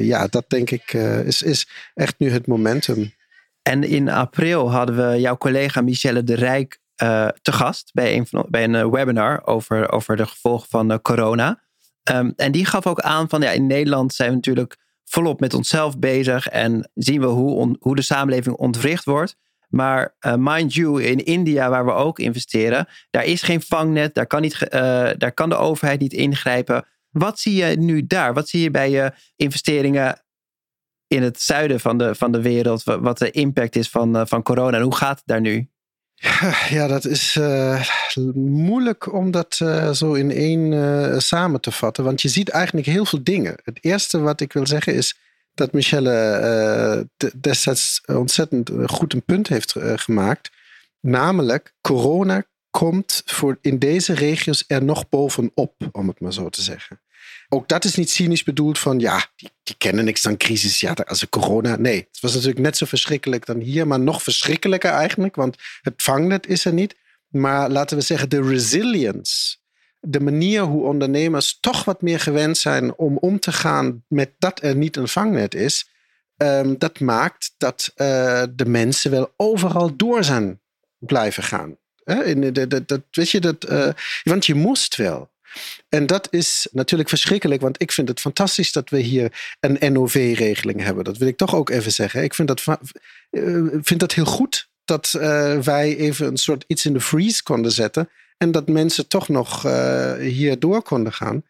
ja, 0.00 0.26
dat 0.26 0.44
denk 0.48 0.70
ik 0.70 0.92
is, 1.24 1.42
is 1.42 1.68
echt 1.94 2.14
nu 2.18 2.30
het 2.30 2.46
momentum. 2.46 3.12
En 3.66 3.84
in 3.84 4.08
april 4.08 4.70
hadden 4.70 4.96
we 4.96 5.20
jouw 5.20 5.36
collega 5.36 5.80
Michelle 5.80 6.24
de 6.24 6.34
Rijk 6.34 6.80
te 7.42 7.52
gast 7.52 7.90
bij 7.92 8.16
een, 8.16 8.26
van, 8.26 8.46
bij 8.48 8.64
een 8.64 8.90
webinar 8.90 9.46
over, 9.46 9.92
over 9.92 10.16
de 10.16 10.26
gevolgen 10.26 10.68
van 10.68 11.00
corona. 11.02 11.62
Um, 12.12 12.32
en 12.36 12.52
die 12.52 12.64
gaf 12.64 12.86
ook 12.86 13.00
aan 13.00 13.28
van 13.28 13.40
ja, 13.40 13.50
in 13.50 13.66
Nederland 13.66 14.14
zijn 14.14 14.28
we 14.28 14.34
natuurlijk 14.34 14.76
volop 15.04 15.40
met 15.40 15.54
onszelf 15.54 15.98
bezig 15.98 16.48
en 16.48 16.90
zien 16.94 17.20
we 17.20 17.26
hoe, 17.26 17.76
hoe 17.80 17.96
de 17.96 18.02
samenleving 18.02 18.56
ontwricht 18.56 19.04
wordt. 19.04 19.36
Maar 19.68 20.16
mind 20.36 20.74
you, 20.74 21.02
in 21.02 21.24
India, 21.24 21.70
waar 21.70 21.84
we 21.84 21.92
ook 21.92 22.18
investeren, 22.18 22.86
daar 23.10 23.24
is 23.24 23.42
geen 23.42 23.62
vangnet, 23.62 24.14
daar 24.14 24.26
kan, 24.26 24.40
niet, 24.40 24.66
daar 25.18 25.32
kan 25.34 25.48
de 25.48 25.56
overheid 25.56 26.00
niet 26.00 26.12
ingrijpen. 26.12 26.86
Wat 27.10 27.38
zie 27.38 27.54
je 27.54 27.76
nu 27.76 28.06
daar? 28.06 28.34
Wat 28.34 28.48
zie 28.48 28.62
je 28.62 28.70
bij 28.70 28.90
je 28.90 29.12
investeringen 29.36 30.20
in 31.08 31.22
het 31.22 31.40
zuiden 31.42 31.80
van 31.80 31.98
de, 31.98 32.14
van 32.14 32.32
de 32.32 32.42
wereld? 32.42 32.82
Wat 32.84 33.18
de 33.18 33.30
impact 33.30 33.76
is 33.76 33.88
van, 33.88 34.16
uh, 34.16 34.22
van 34.24 34.42
corona 34.42 34.76
en 34.76 34.82
hoe 34.82 34.96
gaat 34.96 35.16
het 35.16 35.26
daar 35.26 35.40
nu? 35.40 35.68
Ja, 36.68 36.86
dat 36.86 37.04
is 37.04 37.36
uh, 37.36 37.88
moeilijk 38.34 39.12
om 39.12 39.30
dat 39.30 39.58
uh, 39.62 39.90
zo 39.92 40.12
in 40.12 40.30
één 40.30 41.22
samen 41.22 41.60
te 41.60 41.70
vatten. 41.70 42.04
Want 42.04 42.22
je 42.22 42.28
ziet 42.28 42.48
eigenlijk 42.48 42.86
heel 42.86 43.04
veel 43.04 43.22
dingen. 43.22 43.54
Het 43.62 43.78
eerste 43.80 44.20
wat 44.20 44.40
ik 44.40 44.52
wil 44.52 44.66
zeggen 44.66 44.94
is 44.94 45.18
dat 45.54 45.72
Michelle 45.72 47.08
destijds 47.40 48.02
ontzettend 48.06 48.70
goed 48.86 49.12
een 49.12 49.24
punt 49.24 49.48
heeft 49.48 49.74
gemaakt. 49.78 50.50
Namelijk, 51.00 51.74
corona 51.80 52.44
komt 52.70 53.22
voor 53.24 53.58
in 53.60 53.78
deze 53.78 54.14
regio's 54.14 54.64
er 54.66 54.84
nog 54.84 55.08
bovenop, 55.08 55.74
om 55.92 56.08
het 56.08 56.20
maar 56.20 56.32
zo 56.32 56.48
te 56.48 56.62
zeggen. 56.62 57.00
Ook 57.48 57.68
dat 57.68 57.84
is 57.84 57.94
niet 57.94 58.10
cynisch 58.10 58.42
bedoeld 58.42 58.78
van 58.78 58.98
ja, 58.98 59.26
die, 59.36 59.74
kennen 59.78 60.04
niks 60.04 60.22
dan 60.22 60.36
crisis. 60.36 60.80
Ja, 60.80 60.92
als 60.92 61.28
corona. 61.28 61.76
Nee, 61.76 61.96
het 61.96 62.20
was 62.20 62.34
natuurlijk 62.34 62.60
net 62.60 62.76
zo 62.76 62.86
verschrikkelijk 62.86 63.46
dan 63.46 63.60
hier, 63.60 63.86
maar 63.86 64.00
nog 64.00 64.22
verschrikkelijker 64.22 64.90
eigenlijk, 64.90 65.36
want 65.36 65.56
het 65.80 66.02
vangnet 66.02 66.46
is 66.46 66.64
er 66.64 66.72
niet. 66.72 66.96
Maar 67.28 67.70
laten 67.70 67.96
we 67.96 68.02
zeggen, 68.02 68.28
de 68.28 68.42
resilience, 68.42 69.56
de 70.00 70.20
manier 70.20 70.62
hoe 70.62 70.84
ondernemers 70.84 71.58
toch 71.60 71.84
wat 71.84 72.02
meer 72.02 72.20
gewend 72.20 72.58
zijn 72.58 72.94
om 72.94 73.16
om 73.16 73.40
te 73.40 73.52
gaan 73.52 74.04
met 74.08 74.30
dat 74.38 74.62
er 74.62 74.76
niet 74.76 74.96
een 74.96 75.08
vangnet 75.08 75.54
is, 75.54 75.88
um, 76.36 76.78
dat 76.78 77.00
maakt 77.00 77.54
dat 77.56 77.92
uh, 77.96 78.42
de 78.54 78.66
mensen 78.66 79.10
wel 79.10 79.34
overal 79.36 79.96
door 79.96 80.24
zijn 80.24 80.60
blijven 80.98 81.42
gaan. 81.42 81.76
In 82.04 82.52
de, 82.52 82.84
dat, 82.84 83.00
weet 83.10 83.30
je, 83.30 83.40
dat, 83.40 83.70
uh, 83.70 83.88
want 84.22 84.46
je 84.46 84.54
moest 84.54 84.96
wel. 84.96 85.30
En 85.88 86.06
dat 86.06 86.28
is 86.30 86.68
natuurlijk 86.72 87.08
verschrikkelijk, 87.08 87.60
want 87.60 87.82
ik 87.82 87.92
vind 87.92 88.08
het 88.08 88.20
fantastisch 88.20 88.72
dat 88.72 88.90
we 88.90 88.98
hier 88.98 89.56
een 89.60 89.92
NOV-regeling 89.92 90.82
hebben. 90.82 91.04
Dat 91.04 91.16
wil 91.16 91.28
ik 91.28 91.36
toch 91.36 91.54
ook 91.54 91.70
even 91.70 91.92
zeggen. 91.92 92.22
Ik 92.22 92.34
vind 92.34 92.48
dat, 92.48 92.64
uh, 93.30 93.66
vind 93.82 94.00
dat 94.00 94.12
heel 94.12 94.24
goed 94.24 94.68
dat 94.84 95.14
uh, 95.16 95.58
wij 95.58 95.96
even 95.96 96.26
een 96.26 96.36
soort 96.36 96.64
iets 96.66 96.86
in 96.86 96.92
de 96.92 97.00
freeze 97.00 97.42
konden 97.42 97.72
zetten. 97.72 98.08
En 98.36 98.50
dat 98.50 98.68
mensen 98.68 99.08
toch 99.08 99.28
nog 99.28 99.66
uh, 99.66 100.12
hier 100.14 100.58
door 100.58 100.82
konden 100.82 101.12
gaan. 101.12 101.42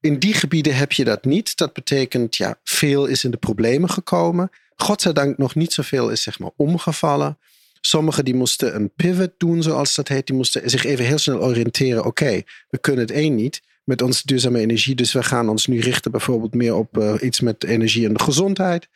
In 0.00 0.18
die 0.18 0.34
gebieden 0.34 0.76
heb 0.76 0.92
je 0.92 1.04
dat 1.04 1.24
niet. 1.24 1.56
Dat 1.56 1.72
betekent, 1.72 2.36
ja, 2.36 2.58
veel 2.64 3.06
is 3.06 3.24
in 3.24 3.30
de 3.30 3.36
problemen 3.36 3.90
gekomen. 3.90 4.50
Godzijdank 4.76 5.38
nog 5.38 5.54
niet 5.54 5.72
zoveel 5.72 6.10
is 6.10 6.22
zeg 6.22 6.38
maar 6.38 6.50
omgevallen. 6.56 7.38
Sommigen 7.86 8.24
die 8.24 8.34
moesten 8.34 8.74
een 8.74 8.92
pivot 8.96 9.30
doen, 9.38 9.62
zoals 9.62 9.94
dat 9.94 10.08
heet. 10.08 10.26
Die 10.26 10.36
moesten 10.36 10.70
zich 10.70 10.84
even 10.84 11.04
heel 11.04 11.18
snel 11.18 11.42
oriënteren. 11.42 12.04
Oké, 12.04 12.42
we 12.68 12.78
kunnen 12.78 13.00
het 13.00 13.10
één 13.10 13.34
niet 13.34 13.62
met 13.84 14.02
onze 14.02 14.22
duurzame 14.24 14.58
energie. 14.58 14.94
Dus 14.94 15.12
we 15.12 15.22
gaan 15.22 15.48
ons 15.48 15.66
nu 15.66 15.80
richten 15.80 16.10
bijvoorbeeld 16.10 16.54
meer 16.54 16.74
op 16.74 16.98
uh, 16.98 17.14
iets 17.20 17.40
met 17.40 17.64
energie 17.64 18.06
en 18.06 18.12
de 18.12 18.22
gezondheid. 18.22 18.88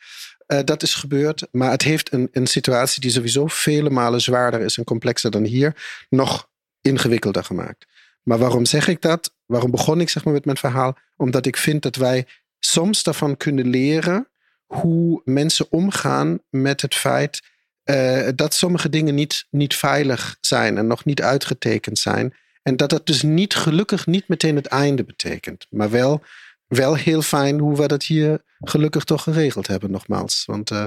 Uh, 0.47 0.59
dat 0.63 0.83
is 0.83 0.93
gebeurd. 0.93 1.47
Maar 1.51 1.71
het 1.71 1.81
heeft 1.81 2.13
een, 2.13 2.29
een 2.31 2.47
situatie 2.47 3.01
die 3.01 3.11
sowieso 3.11 3.47
vele 3.47 3.89
malen 3.89 4.21
zwaarder 4.21 4.59
is 4.59 4.77
en 4.77 4.83
complexer 4.83 5.31
dan 5.31 5.43
hier, 5.43 6.05
nog 6.09 6.49
ingewikkelder 6.81 7.43
gemaakt. 7.43 7.85
Maar 8.23 8.37
waarom 8.37 8.65
zeg 8.65 8.87
ik 8.87 9.01
dat? 9.01 9.33
Waarom 9.45 9.71
begon 9.71 10.01
ik 10.01 10.09
zeg 10.09 10.23
maar 10.23 10.33
met 10.33 10.45
mijn 10.45 10.57
verhaal? 10.57 10.97
Omdat 11.17 11.45
ik 11.45 11.57
vind 11.57 11.81
dat 11.81 11.95
wij 11.95 12.25
soms 12.59 13.03
daarvan 13.03 13.37
kunnen 13.37 13.67
leren 13.67 14.27
hoe 14.65 15.21
mensen 15.25 15.67
omgaan 15.69 16.39
met 16.49 16.81
het 16.81 16.95
feit 16.95 17.41
uh, 17.85 18.27
dat 18.35 18.53
sommige 18.53 18.89
dingen 18.89 19.15
niet, 19.15 19.45
niet 19.49 19.75
veilig 19.75 20.37
zijn 20.41 20.77
en 20.77 20.87
nog 20.87 21.05
niet 21.05 21.21
uitgetekend 21.21 21.99
zijn. 21.99 22.33
En 22.61 22.75
dat 22.75 22.89
dat 22.89 23.05
dus 23.05 23.21
niet 23.21 23.55
gelukkig 23.55 24.05
niet 24.05 24.27
meteen 24.27 24.55
het 24.55 24.65
einde 24.65 25.03
betekent. 25.03 25.65
Maar 25.69 25.89
wel, 25.89 26.23
wel 26.67 26.95
heel 26.95 27.21
fijn 27.21 27.59
hoe 27.59 27.77
we 27.77 27.87
dat 27.87 28.03
hier 28.03 28.43
gelukkig 28.59 29.03
toch 29.03 29.23
geregeld 29.23 29.67
hebben, 29.67 29.91
nogmaals. 29.91 30.43
Want 30.45 30.71
uh, 30.71 30.85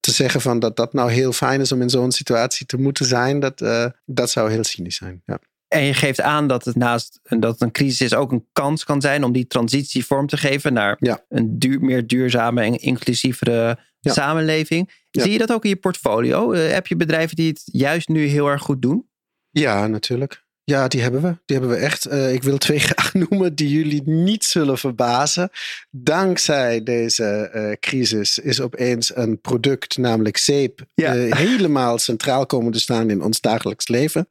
te 0.00 0.10
zeggen 0.10 0.40
van 0.40 0.58
dat 0.58 0.76
dat 0.76 0.92
nou 0.92 1.10
heel 1.10 1.32
fijn 1.32 1.60
is 1.60 1.72
om 1.72 1.82
in 1.82 1.90
zo'n 1.90 2.12
situatie 2.12 2.66
te 2.66 2.76
moeten 2.76 3.06
zijn, 3.06 3.40
dat, 3.40 3.60
uh, 3.60 3.86
dat 4.04 4.30
zou 4.30 4.50
heel 4.50 4.64
cynisch 4.64 4.96
zijn. 4.96 5.22
Ja. 5.24 5.38
En 5.68 5.82
je 5.82 5.94
geeft 5.94 6.20
aan 6.20 6.46
dat 6.46 6.64
het 6.64 6.76
naast 6.76 7.20
dat 7.22 7.52
het 7.52 7.60
een 7.60 7.70
crisis 7.70 8.00
is 8.00 8.14
ook 8.14 8.32
een 8.32 8.46
kans 8.52 8.84
kan 8.84 9.00
zijn 9.00 9.24
om 9.24 9.32
die 9.32 9.46
transitie 9.46 10.06
vorm 10.06 10.26
te 10.26 10.36
geven 10.36 10.72
naar 10.72 10.96
ja. 10.98 11.24
een 11.28 11.58
duur, 11.58 11.80
meer 11.80 12.06
duurzame 12.06 12.62
en 12.62 12.76
inclusievere 12.76 13.78
ja. 14.00 14.12
samenleving. 14.12 14.92
Zie 15.10 15.32
je 15.32 15.38
dat 15.38 15.52
ook 15.52 15.64
in 15.64 15.70
je 15.70 15.76
portfolio? 15.76 16.52
Uh, 16.52 16.70
heb 16.70 16.86
je 16.86 16.96
bedrijven 16.96 17.36
die 17.36 17.48
het 17.48 17.62
juist 17.64 18.08
nu 18.08 18.24
heel 18.24 18.48
erg 18.48 18.62
goed 18.62 18.82
doen? 18.82 19.08
Ja, 19.50 19.86
natuurlijk. 19.86 20.44
Ja, 20.70 20.88
die 20.88 21.02
hebben 21.02 21.22
we. 21.22 21.36
Die 21.46 21.56
hebben 21.56 21.76
we 21.76 21.82
echt. 21.84 22.12
Uh, 22.12 22.32
ik 22.32 22.42
wil 22.42 22.58
twee 22.58 22.78
graag 22.88 23.14
noemen 23.14 23.54
die 23.54 23.68
jullie 23.68 24.02
niet 24.04 24.44
zullen 24.44 24.78
verbazen. 24.78 25.50
Dankzij 25.90 26.82
deze 26.82 27.50
uh, 27.54 27.72
crisis 27.80 28.38
is 28.38 28.60
opeens 28.60 29.16
een 29.16 29.40
product, 29.40 29.96
namelijk 29.96 30.36
zeep, 30.36 30.86
ja. 30.94 31.16
uh, 31.16 31.32
helemaal 31.32 31.98
centraal 31.98 32.46
komen 32.46 32.72
te 32.72 32.80
staan 32.80 33.10
in 33.10 33.22
ons 33.22 33.40
dagelijks 33.40 33.88
leven. 33.88 34.28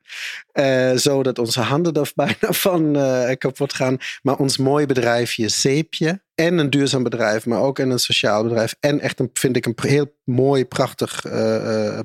zodat 0.96 1.40
onze 1.40 1.62
handen 1.62 1.94
er 1.94 2.12
bijna 2.16 2.54
van 2.66 2.94
kapot 3.38 3.74
gaan. 3.74 3.98
Maar 4.22 4.38
ons 4.38 4.58
mooi 4.58 4.86
bedrijfje 4.86 5.50
Zeepje 5.50 6.22
en 6.36 6.58
een 6.58 6.70
duurzaam 6.70 7.04
bedrijf, 7.04 7.46
maar 7.46 7.62
ook 7.62 7.80
een 7.80 8.00
sociaal 8.00 8.44
bedrijf. 8.44 8.76
En 8.80 9.00
echt 9.00 9.20
een, 9.20 9.30
vind 9.34 9.56
ik 9.56 9.66
een 9.66 9.78
heel 9.82 10.16
mooi, 10.24 10.66
prachtig 10.66 11.22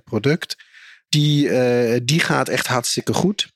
product. 0.04 0.56
Die, 1.08 1.50
die 2.04 2.20
gaat 2.20 2.48
echt 2.48 2.66
hartstikke 2.66 3.12
goed. 3.12 3.52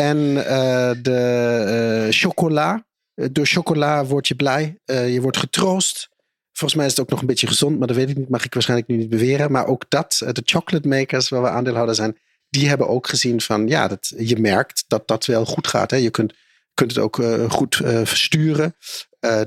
En 0.00 0.16
uh, 0.18 0.90
de 1.02 2.04
uh, 2.06 2.12
chocola. 2.12 2.84
Door 3.14 3.46
chocola 3.46 4.04
word 4.04 4.28
je 4.28 4.34
blij. 4.34 4.78
Uh, 4.86 5.12
je 5.12 5.20
wordt 5.20 5.36
getroost. 5.36 6.08
Volgens 6.52 6.74
mij 6.74 6.84
is 6.84 6.90
het 6.90 7.00
ook 7.00 7.10
nog 7.10 7.20
een 7.20 7.26
beetje 7.26 7.46
gezond, 7.46 7.78
maar 7.78 7.86
dat 7.86 7.96
weet 7.96 8.10
ik 8.10 8.16
niet. 8.16 8.28
Mag 8.28 8.44
ik 8.44 8.54
waarschijnlijk 8.54 8.88
nu 8.88 8.96
niet 8.96 9.08
beweren. 9.08 9.52
Maar 9.52 9.66
ook 9.66 9.84
dat, 9.88 10.18
de 10.18 10.42
chocolate 10.44 10.88
makers 10.88 11.28
waar 11.28 11.42
we 11.42 11.48
aandeelhouder 11.48 11.94
zijn, 11.94 12.18
die 12.48 12.68
hebben 12.68 12.88
ook 12.88 13.08
gezien 13.08 13.40
van 13.40 13.68
ja, 13.68 13.88
dat, 13.88 14.12
je 14.16 14.38
merkt 14.38 14.84
dat 14.86 15.08
dat 15.08 15.26
wel 15.26 15.44
goed 15.44 15.66
gaat. 15.66 15.90
Hè. 15.90 15.96
Je 15.96 16.10
kunt, 16.10 16.34
kunt 16.74 16.94
het 16.94 17.04
ook 17.04 17.22
goed 17.48 17.76
versturen. 18.04 18.76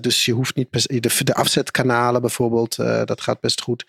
dus 0.02 0.26
je 0.26 0.32
hoeft 0.32 0.56
niet 0.56 0.68
de, 0.72 1.24
de 1.24 1.34
afzetkanalen 1.34 2.22
bijvoorbeeld, 2.22 2.76
dat 3.06 3.22
gaat 3.22 3.40
best 3.40 3.62
goed. 3.62 3.86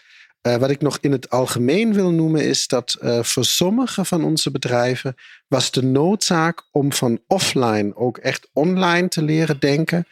Uh, 0.47 0.57
wat 0.57 0.70
ik 0.70 0.80
nog 0.80 0.99
in 1.01 1.12
het 1.12 1.30
algemeen 1.30 1.92
wil 1.92 2.11
noemen 2.11 2.45
is 2.45 2.66
dat 2.66 2.97
uh, 3.03 3.22
voor 3.22 3.45
sommige 3.45 4.05
van 4.05 4.24
onze 4.24 4.51
bedrijven 4.51 5.14
was 5.49 5.70
de 5.70 5.82
noodzaak 5.82 6.62
om 6.70 6.92
van 6.92 7.20
offline 7.26 7.97
ook 7.97 8.18
echt 8.18 8.49
online 8.53 9.09
te 9.09 9.22
leren 9.22 9.61
denken. 9.61 10.07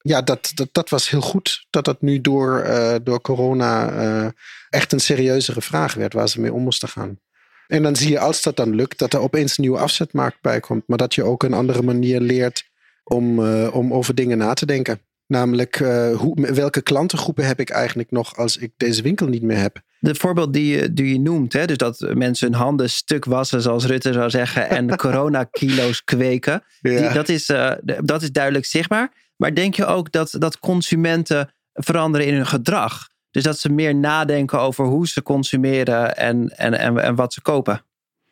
Ja, 0.00 0.22
dat, 0.22 0.50
dat, 0.54 0.68
dat 0.72 0.88
was 0.88 1.10
heel 1.10 1.20
goed 1.20 1.66
dat 1.70 1.84
dat 1.84 2.02
nu 2.02 2.20
door, 2.20 2.64
uh, 2.66 2.94
door 3.02 3.20
corona 3.20 4.32
echt 4.70 4.92
een 4.92 5.00
serieuzere 5.00 5.62
vraag 5.62 5.94
werd 5.94 6.12
waar 6.12 6.28
ze 6.28 6.40
mee 6.40 6.52
om 6.52 6.62
moesten 6.62 6.88
gaan. 6.88 7.20
En 7.66 7.82
dan 7.82 7.96
zie 7.96 8.10
je 8.10 8.18
als 8.18 8.42
dat 8.42 8.56
dan 8.56 8.74
lukt, 8.74 8.98
dat 8.98 9.12
er 9.12 9.20
opeens 9.20 9.58
een 9.58 9.64
nieuwe 9.64 9.78
afzetmarkt 9.78 10.40
bij 10.40 10.60
komt, 10.60 10.82
maar 10.86 10.98
dat 10.98 11.14
je 11.14 11.24
ook 11.24 11.42
een 11.42 11.52
andere 11.52 11.82
manier 11.82 12.20
leert 12.20 12.70
om, 13.04 13.40
om 13.68 13.92
over 13.92 14.14
dingen 14.14 14.38
na 14.38 14.54
te 14.54 14.66
denken. 14.66 15.00
Namelijk, 15.28 15.80
uh, 15.80 16.16
hoe, 16.16 16.52
welke 16.52 16.82
klantengroepen 16.82 17.46
heb 17.46 17.60
ik 17.60 17.70
eigenlijk 17.70 18.10
nog 18.10 18.36
als 18.36 18.56
ik 18.56 18.72
deze 18.76 19.02
winkel 19.02 19.26
niet 19.26 19.42
meer 19.42 19.56
heb? 19.56 19.80
De 20.00 20.14
voorbeeld 20.14 20.52
die 20.52 20.76
je, 20.76 20.92
die 20.92 21.12
je 21.12 21.20
noemt, 21.20 21.52
hè, 21.52 21.66
dus 21.66 21.76
dat 21.76 22.06
mensen 22.14 22.50
hun 22.50 22.60
handen 22.60 22.90
stuk 22.90 23.24
wassen, 23.24 23.62
zoals 23.62 23.84
Rutte 23.84 24.12
zou 24.12 24.30
zeggen, 24.30 24.68
en 24.68 24.96
corona-kilo's 24.96 26.04
kweken, 26.04 26.62
die, 26.80 27.12
dat, 27.12 27.28
is, 27.28 27.48
uh, 27.48 27.72
dat 27.82 28.22
is 28.22 28.32
duidelijk 28.32 28.64
zichtbaar. 28.64 29.12
Maar 29.36 29.54
denk 29.54 29.74
je 29.74 29.86
ook 29.86 30.12
dat, 30.12 30.34
dat 30.38 30.58
consumenten 30.58 31.50
veranderen 31.72 32.26
in 32.26 32.34
hun 32.34 32.46
gedrag? 32.46 33.08
Dus 33.30 33.42
dat 33.42 33.58
ze 33.58 33.68
meer 33.68 33.94
nadenken 33.94 34.60
over 34.60 34.84
hoe 34.84 35.08
ze 35.08 35.22
consumeren 35.22 36.16
en, 36.16 36.56
en, 36.56 36.78
en, 36.78 36.98
en 36.98 37.14
wat 37.14 37.32
ze 37.32 37.42
kopen? 37.42 37.82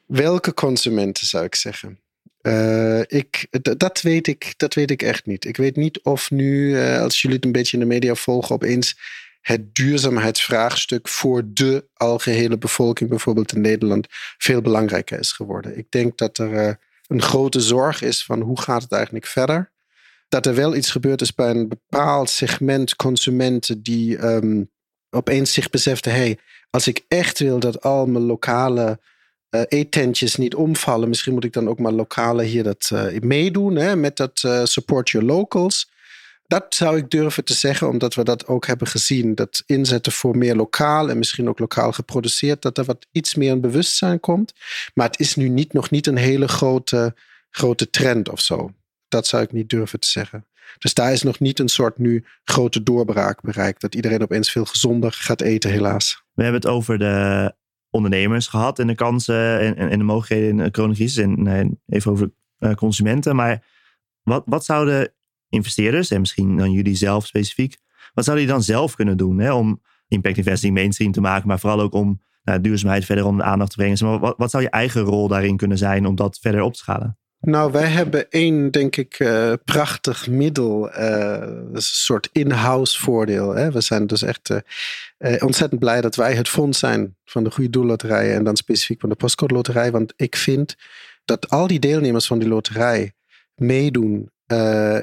Welke 0.06 0.54
consumenten 0.54 1.26
zou 1.26 1.44
ik 1.44 1.54
zeggen? 1.54 2.00
Uh, 2.46 3.00
ik, 3.00 3.46
dat, 3.76 4.00
weet 4.00 4.26
ik, 4.26 4.54
dat 4.56 4.74
weet 4.74 4.90
ik 4.90 5.02
echt 5.02 5.26
niet. 5.26 5.44
Ik 5.44 5.56
weet 5.56 5.76
niet 5.76 6.00
of 6.02 6.30
nu, 6.30 6.76
uh, 6.76 7.00
als 7.00 7.20
jullie 7.20 7.36
het 7.36 7.44
een 7.46 7.52
beetje 7.52 7.76
in 7.76 7.82
de 7.82 7.94
media 7.94 8.14
volgen, 8.14 8.54
opeens 8.54 8.98
het 9.40 9.74
duurzaamheidsvraagstuk 9.74 11.08
voor 11.08 11.42
de 11.46 11.88
algehele 11.94 12.58
bevolking, 12.58 13.10
bijvoorbeeld 13.10 13.52
in 13.52 13.60
Nederland, 13.60 14.06
veel 14.38 14.60
belangrijker 14.60 15.18
is 15.18 15.32
geworden. 15.32 15.78
Ik 15.78 15.90
denk 15.90 16.18
dat 16.18 16.38
er 16.38 16.52
uh, 16.52 16.72
een 17.06 17.22
grote 17.22 17.60
zorg 17.60 18.02
is 18.02 18.24
van 18.24 18.40
hoe 18.40 18.60
gaat 18.60 18.82
het 18.82 18.92
eigenlijk 18.92 19.26
verder. 19.26 19.72
Dat 20.28 20.46
er 20.46 20.54
wel 20.54 20.74
iets 20.76 20.90
gebeurd 20.90 21.20
is 21.20 21.34
bij 21.34 21.50
een 21.50 21.68
bepaald 21.68 22.30
segment 22.30 22.96
consumenten 22.96 23.82
die 23.82 24.24
um, 24.24 24.70
opeens 25.10 25.52
zich 25.52 25.70
beseften: 25.70 26.12
hé, 26.12 26.18
hey, 26.18 26.38
als 26.70 26.86
ik 26.86 27.04
echt 27.08 27.38
wil 27.38 27.60
dat 27.60 27.82
al 27.82 28.06
mijn 28.06 28.24
lokale 28.24 29.00
uh, 29.50 29.60
eetentjes 29.68 30.36
niet 30.36 30.54
omvallen. 30.54 31.08
Misschien 31.08 31.32
moet 31.32 31.44
ik 31.44 31.52
dan 31.52 31.68
ook 31.68 31.78
maar 31.78 31.92
lokale 31.92 32.42
hier 32.42 32.62
dat 32.62 32.90
uh, 32.92 33.20
meedoen 33.20 33.76
hè, 33.76 33.96
met 33.96 34.16
dat 34.16 34.42
uh, 34.46 34.64
support 34.64 35.10
your 35.10 35.26
locals. 35.26 35.90
Dat 36.46 36.74
zou 36.74 36.96
ik 36.96 37.10
durven 37.10 37.44
te 37.44 37.54
zeggen, 37.54 37.88
omdat 37.88 38.14
we 38.14 38.24
dat 38.24 38.46
ook 38.46 38.66
hebben 38.66 38.86
gezien. 38.86 39.34
Dat 39.34 39.62
inzetten 39.66 40.12
voor 40.12 40.36
meer 40.36 40.56
lokaal 40.56 41.10
en 41.10 41.18
misschien 41.18 41.48
ook 41.48 41.58
lokaal 41.58 41.92
geproduceerd, 41.92 42.62
dat 42.62 42.78
er 42.78 42.84
wat 42.84 43.06
iets 43.12 43.34
meer 43.34 43.52
een 43.52 43.60
bewustzijn 43.60 44.20
komt. 44.20 44.52
Maar 44.94 45.06
het 45.06 45.20
is 45.20 45.34
nu 45.34 45.48
niet, 45.48 45.72
nog 45.72 45.90
niet 45.90 46.06
een 46.06 46.16
hele 46.16 46.48
grote, 46.48 47.14
grote 47.50 47.90
trend 47.90 48.28
of 48.28 48.40
zo. 48.40 48.72
Dat 49.08 49.26
zou 49.26 49.42
ik 49.42 49.52
niet 49.52 49.68
durven 49.68 50.00
te 50.00 50.08
zeggen. 50.08 50.46
Dus 50.78 50.94
daar 50.94 51.12
is 51.12 51.22
nog 51.22 51.40
niet 51.40 51.58
een 51.58 51.68
soort 51.68 51.98
nu 51.98 52.24
grote 52.44 52.82
doorbraak 52.82 53.42
bereikt. 53.42 53.80
Dat 53.80 53.94
iedereen 53.94 54.22
opeens 54.22 54.50
veel 54.50 54.64
gezonder 54.64 55.12
gaat 55.12 55.40
eten, 55.40 55.70
helaas. 55.70 56.22
We 56.34 56.42
hebben 56.42 56.60
het 56.60 56.70
over 56.70 56.98
de 56.98 57.54
ondernemers 57.96 58.46
gehad 58.46 58.78
en 58.78 58.86
de 58.86 58.94
kansen 58.94 59.76
en, 59.76 59.98
de 59.98 60.04
mogelijkheden 60.04 60.48
in 60.48 60.64
de 60.64 60.70
coronacrisis. 60.70 61.16
En 61.16 61.80
even 61.86 62.10
over 62.12 62.30
eh, 62.58 62.74
consumenten. 62.74 63.36
Maar 63.36 63.64
wat, 64.22 64.42
wat 64.46 64.64
zouden 64.64 65.12
investeerders, 65.48 66.10
en 66.10 66.20
misschien 66.20 66.56
dan 66.56 66.72
jullie 66.72 66.94
zelf 66.94 67.26
specifiek, 67.26 67.76
wat 68.14 68.24
zouden 68.24 68.46
die 68.46 68.54
dan 68.54 68.62
zelf 68.62 68.94
kunnen 68.94 69.16
doen 69.16 69.38
hè, 69.38 69.52
om 69.52 69.82
impact 70.08 70.36
investing 70.36 70.74
mainstream 70.74 71.12
te 71.12 71.20
maken, 71.20 71.48
maar 71.48 71.60
vooral 71.60 71.80
ook 71.80 71.94
om 71.94 72.22
nou, 72.42 72.60
duurzaamheid 72.60 73.04
verder 73.04 73.24
onder 73.24 73.44
de 73.44 73.50
aandacht 73.50 73.70
te 73.70 73.76
brengen? 73.76 74.06
Maar 74.06 74.18
wat, 74.18 74.34
wat 74.36 74.50
zou 74.50 74.62
je 74.62 74.70
eigen 74.70 75.02
rol 75.02 75.28
daarin 75.28 75.56
kunnen 75.56 75.78
zijn 75.78 76.06
om 76.06 76.14
dat 76.14 76.38
verder 76.38 76.60
op 76.60 76.72
te 76.72 76.78
schalen? 76.78 77.18
Nou, 77.40 77.72
wij 77.72 77.88
hebben 77.88 78.30
één, 78.30 78.70
denk 78.70 78.96
ik, 78.96 79.18
uh, 79.18 79.52
prachtig 79.64 80.28
middel. 80.28 80.88
Uh, 80.98 81.36
een 81.72 81.82
soort 81.82 82.28
in-house 82.32 83.00
voordeel. 83.00 83.54
Hè? 83.54 83.70
We 83.70 83.80
zijn 83.80 84.06
dus 84.06 84.22
echt 84.22 84.50
uh, 84.50 85.42
ontzettend 85.42 85.80
blij 85.80 86.00
dat 86.00 86.16
wij 86.16 86.34
het 86.34 86.48
fonds 86.48 86.78
zijn 86.78 87.16
van 87.24 87.44
de 87.44 87.50
Goede 87.50 87.70
Doelloterij 87.70 88.34
en 88.34 88.44
dan 88.44 88.56
specifiek 88.56 89.00
van 89.00 89.08
de 89.08 89.14
Postcode 89.14 89.54
Loterij. 89.54 89.90
Want 89.90 90.12
ik 90.16 90.36
vind 90.36 90.76
dat 91.24 91.48
al 91.50 91.66
die 91.66 91.78
deelnemers 91.78 92.26
van 92.26 92.38
die 92.38 92.48
loterij 92.48 93.12
meedoen 93.54 94.30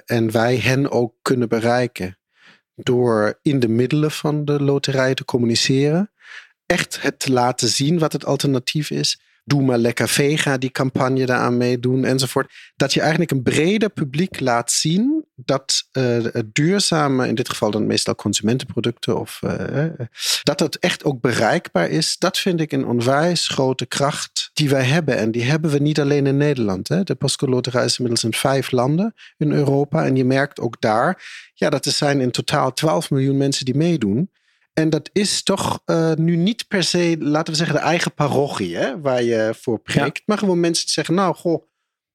en 0.05 0.31
wij 0.31 0.57
hen 0.57 0.91
ook 0.91 1.13
kunnen 1.21 1.49
bereiken 1.49 2.17
door 2.75 3.39
in 3.41 3.59
de 3.59 3.67
middelen 3.67 4.11
van 4.11 4.45
de 4.45 4.63
loterij 4.63 5.13
te 5.13 5.25
communiceren. 5.25 6.11
Echt 6.65 7.01
het 7.01 7.19
te 7.19 7.31
laten 7.31 7.67
zien 7.67 7.99
wat 7.99 8.13
het 8.13 8.25
alternatief 8.25 8.89
is 8.89 9.21
Doe 9.46 9.62
maar 9.62 9.78
lekker 9.78 10.10
vega, 10.10 10.58
die 10.58 10.72
campagne 10.72 11.26
daaraan 11.26 11.58
meedoen 11.58 12.06
enzovoort. 12.06 12.52
Dat 12.76 12.94
je 12.94 13.00
eigenlijk 13.00 13.32
een 13.32 13.44
breder 13.44 13.89
publiek 13.89 14.39
laat 14.39 14.72
zien 14.72 15.26
dat 15.36 15.84
uh, 15.91 16.26
duurzame, 16.54 17.28
in 17.28 17.36
dit 17.36 17.50
geval 17.50 17.72
dan 17.72 17.88
meestal 17.88 18.16
consumentenproducten, 18.16 19.20
of 19.20 19.39
uh, 19.44 19.86
dat 20.44 20.60
het 20.60 20.80
echt 20.80 21.04
ook 21.04 21.22
bereikbaar 21.22 21.89
is. 21.89 22.18
Dat 22.18 22.38
vind 22.38 22.60
ik 22.60 22.72
een 22.72 22.86
onwijs 22.86 23.48
grote 23.48 23.86
kracht 23.86 24.50
die 24.54 24.70
wij 24.70 24.84
hebben. 24.84 25.18
En 25.18 25.32
die 25.32 25.44
hebben 25.44 25.72
we 25.72 25.80
niet 25.80 26.00
alleen 26.00 26.28
in 26.28 26.38
Nederland. 26.38 26.88
Hè. 26.88 27.04
De 27.04 27.16
Postcode 27.16 27.84
is 27.84 27.98
inmiddels 27.98 28.24
in 28.24 28.34
vijf 28.34 28.72
landen 28.72 29.14
in 29.38 29.52
Europa. 29.52 30.06
En 30.06 30.16
je 30.16 30.26
merkt 30.26 30.60
ook 30.60 30.82
daar 30.82 31.22
ja, 31.54 31.70
dat 31.70 31.86
er 31.86 31.91
zijn 31.91 32.22
in 32.22 32.32
totaal 32.32 32.74
12 32.74 33.10
miljoen 33.10 33.38
mensen 33.38 33.66
die 33.66 33.76
meedoen. 33.76 34.32
En 34.74 34.89
dat 34.89 35.09
is 35.13 35.43
toch 35.43 35.82
uh, 35.86 36.13
nu 36.13 36.36
niet 36.36 36.67
per 36.67 36.84
se, 36.84 37.15
laten 37.19 37.53
we 37.53 37.59
zeggen, 37.59 37.76
de 37.76 37.82
eigen 37.82 38.13
parochie 38.13 38.76
hè, 38.76 39.01
waar 39.01 39.24
je 39.24 39.53
voor 39.61 39.80
prikt. 39.80 40.21
Maar 40.26 40.38
gewoon 40.38 40.59
mensen 40.59 40.86
die 40.86 40.93
zeggen, 40.93 41.15
nou 41.15 41.36
goh, 41.36 41.63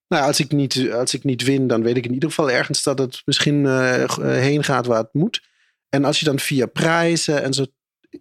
nou, 0.09 0.24
als, 0.24 0.40
ik 0.40 0.52
niet, 0.52 0.90
als 0.92 1.14
ik 1.14 1.24
niet 1.24 1.42
win, 1.42 1.66
dan 1.66 1.82
weet 1.82 1.96
ik 1.96 2.04
in 2.04 2.12
ieder 2.12 2.28
geval 2.28 2.50
ergens 2.50 2.82
dat 2.82 2.98
het 2.98 3.22
misschien 3.24 3.64
uh, 3.64 4.04
heen 4.18 4.64
gaat 4.64 4.86
waar 4.86 5.02
het 5.02 5.12
moet. 5.12 5.42
En 5.88 6.04
als 6.04 6.18
je 6.18 6.24
dan 6.24 6.38
via 6.38 6.66
prijzen 6.66 7.42
en 7.42 7.52
zo 7.52 7.66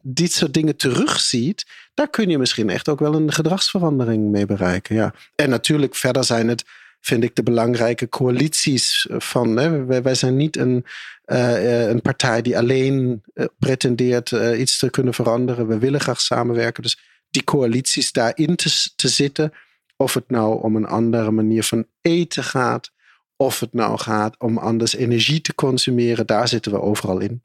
dit 0.01 0.31
soort 0.31 0.53
dingen 0.53 0.75
terugziet, 0.75 1.65
daar 1.93 2.09
kun 2.09 2.29
je 2.29 2.37
misschien 2.37 2.69
echt 2.69 2.89
ook 2.89 2.99
wel 2.99 3.13
een 3.13 3.31
gedragsverandering 3.31 4.31
mee 4.31 4.45
bereiken. 4.45 4.95
Ja. 4.95 5.13
En 5.35 5.49
natuurlijk, 5.49 5.95
verder 5.95 6.23
zijn 6.23 6.47
het 6.47 6.63
vind 7.01 7.23
ik 7.23 7.35
de 7.35 7.43
belangrijke 7.43 8.09
coalities 8.09 9.07
van. 9.09 9.57
Hè. 9.57 9.85
Wij, 9.85 10.01
wij, 10.01 10.15
zijn 10.15 10.35
niet 10.35 10.57
een, 10.57 10.85
uh, 11.27 11.87
een 11.87 12.01
partij 12.01 12.41
die 12.41 12.57
alleen 12.57 13.23
uh, 13.33 13.45
pretendeert 13.59 14.31
uh, 14.31 14.59
iets 14.59 14.77
te 14.77 14.89
kunnen 14.89 15.13
veranderen. 15.13 15.67
We 15.67 15.77
willen 15.77 15.99
graag 15.99 16.21
samenwerken. 16.21 16.83
Dus 16.83 16.99
die 17.29 17.43
coalities 17.43 18.11
daarin 18.11 18.55
te, 18.55 18.91
te 18.95 19.07
zitten. 19.07 19.53
Of 19.95 20.13
het 20.13 20.29
nou 20.29 20.61
om 20.61 20.75
een 20.75 20.87
andere 20.87 21.31
manier 21.31 21.63
van 21.63 21.87
eten 22.01 22.43
gaat. 22.43 22.91
Of 23.35 23.59
het 23.59 23.73
nou 23.73 23.99
gaat 23.99 24.39
om 24.39 24.57
anders 24.57 24.95
energie 24.95 25.41
te 25.41 25.55
consumeren. 25.55 26.25
Daar 26.25 26.47
zitten 26.47 26.71
we 26.71 26.81
overal 26.81 27.19
in. 27.19 27.43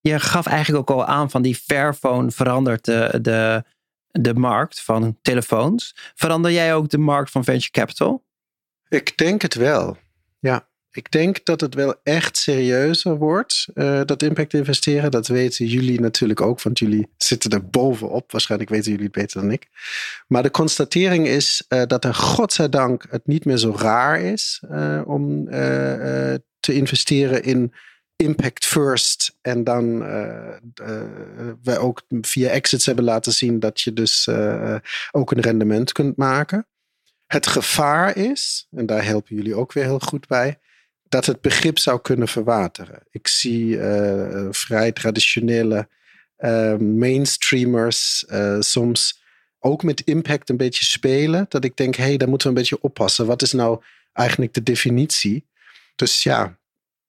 Je 0.00 0.20
gaf 0.20 0.46
eigenlijk 0.46 0.90
ook 0.90 0.96
al 0.96 1.04
aan 1.04 1.30
van 1.30 1.42
die 1.42 1.54
Fairphone 1.54 2.30
verandert 2.30 2.84
de, 2.84 3.18
de, 3.22 3.64
de 4.10 4.34
markt 4.34 4.80
van 4.80 5.18
telefoons. 5.22 6.12
Verander 6.14 6.52
jij 6.52 6.74
ook 6.74 6.88
de 6.88 6.98
markt 6.98 7.30
van 7.30 7.44
venture 7.44 7.70
capital? 7.70 8.24
Ik 8.88 9.16
denk 9.16 9.42
het 9.42 9.54
wel. 9.54 9.96
Ja, 10.38 10.68
Ik 10.96 11.10
denk 11.10 11.44
dat 11.44 11.60
het 11.60 11.74
wel 11.74 11.94
echt 12.02 12.36
serieuzer 12.36 13.16
wordt, 13.16 13.68
uh, 13.74 14.00
dat 14.04 14.22
impact 14.22 14.54
investeren. 14.54 15.10
Dat 15.10 15.26
weten 15.26 15.66
jullie 15.66 16.00
natuurlijk 16.00 16.40
ook, 16.40 16.62
want 16.62 16.78
jullie 16.78 17.08
zitten 17.16 17.50
er 17.50 17.68
bovenop. 17.68 18.32
Waarschijnlijk 18.32 18.70
weten 18.70 18.90
jullie 18.90 19.06
het 19.06 19.14
beter 19.14 19.40
dan 19.40 19.50
ik. 19.50 19.68
Maar 20.26 20.42
de 20.42 20.50
constatering 20.50 21.26
is 21.26 21.64
uh, 21.68 21.82
dat 21.86 22.04
er 22.04 22.14
godzijdank 22.14 23.06
het 23.10 23.26
niet 23.26 23.44
meer 23.44 23.56
zo 23.56 23.74
raar 23.78 24.20
is 24.20 24.62
uh, 24.70 25.02
om 25.04 25.48
te 26.60 26.74
investeren 26.74 27.42
in 27.42 27.72
impact 28.16 28.66
first. 28.66 29.36
En 29.42 29.64
dan 29.64 29.98
wij 31.62 31.78
ook 31.78 32.02
via 32.20 32.48
exits 32.48 32.86
hebben 32.86 33.04
laten 33.04 33.32
zien 33.32 33.58
dat 33.60 33.80
je 33.80 33.92
dus 33.92 34.28
ook 35.10 35.30
een 35.32 35.40
rendement 35.40 35.92
kunt 35.92 36.16
maken. 36.16 36.66
Het 37.26 37.46
gevaar 37.46 38.16
is, 38.16 38.66
en 38.70 38.86
daar 38.86 39.04
helpen 39.04 39.36
jullie 39.36 39.54
ook 39.54 39.72
weer 39.72 39.84
heel 39.84 39.98
goed 39.98 40.26
bij, 40.26 40.58
dat 41.08 41.26
het 41.26 41.40
begrip 41.40 41.78
zou 41.78 42.00
kunnen 42.00 42.28
verwateren. 42.28 43.02
Ik 43.10 43.28
zie 43.28 43.66
uh, 43.66 44.46
vrij 44.50 44.92
traditionele 44.92 45.88
uh, 46.38 46.76
mainstreamers 46.76 48.24
soms 48.58 49.22
ook 49.58 49.82
met 49.82 50.00
impact 50.00 50.48
een 50.48 50.56
beetje 50.56 50.84
spelen. 50.84 51.46
Dat 51.48 51.64
ik 51.64 51.76
denk, 51.76 51.94
hé, 51.94 52.04
hey, 52.04 52.16
daar 52.16 52.28
moeten 52.28 52.48
we 52.48 52.54
een 52.54 52.60
beetje 52.60 52.80
oppassen. 52.80 53.26
Wat 53.26 53.42
is 53.42 53.52
nou 53.52 53.82
eigenlijk 54.12 54.54
de 54.54 54.62
definitie? 54.62 55.46
Dus 55.96 56.22
ja, 56.22 56.58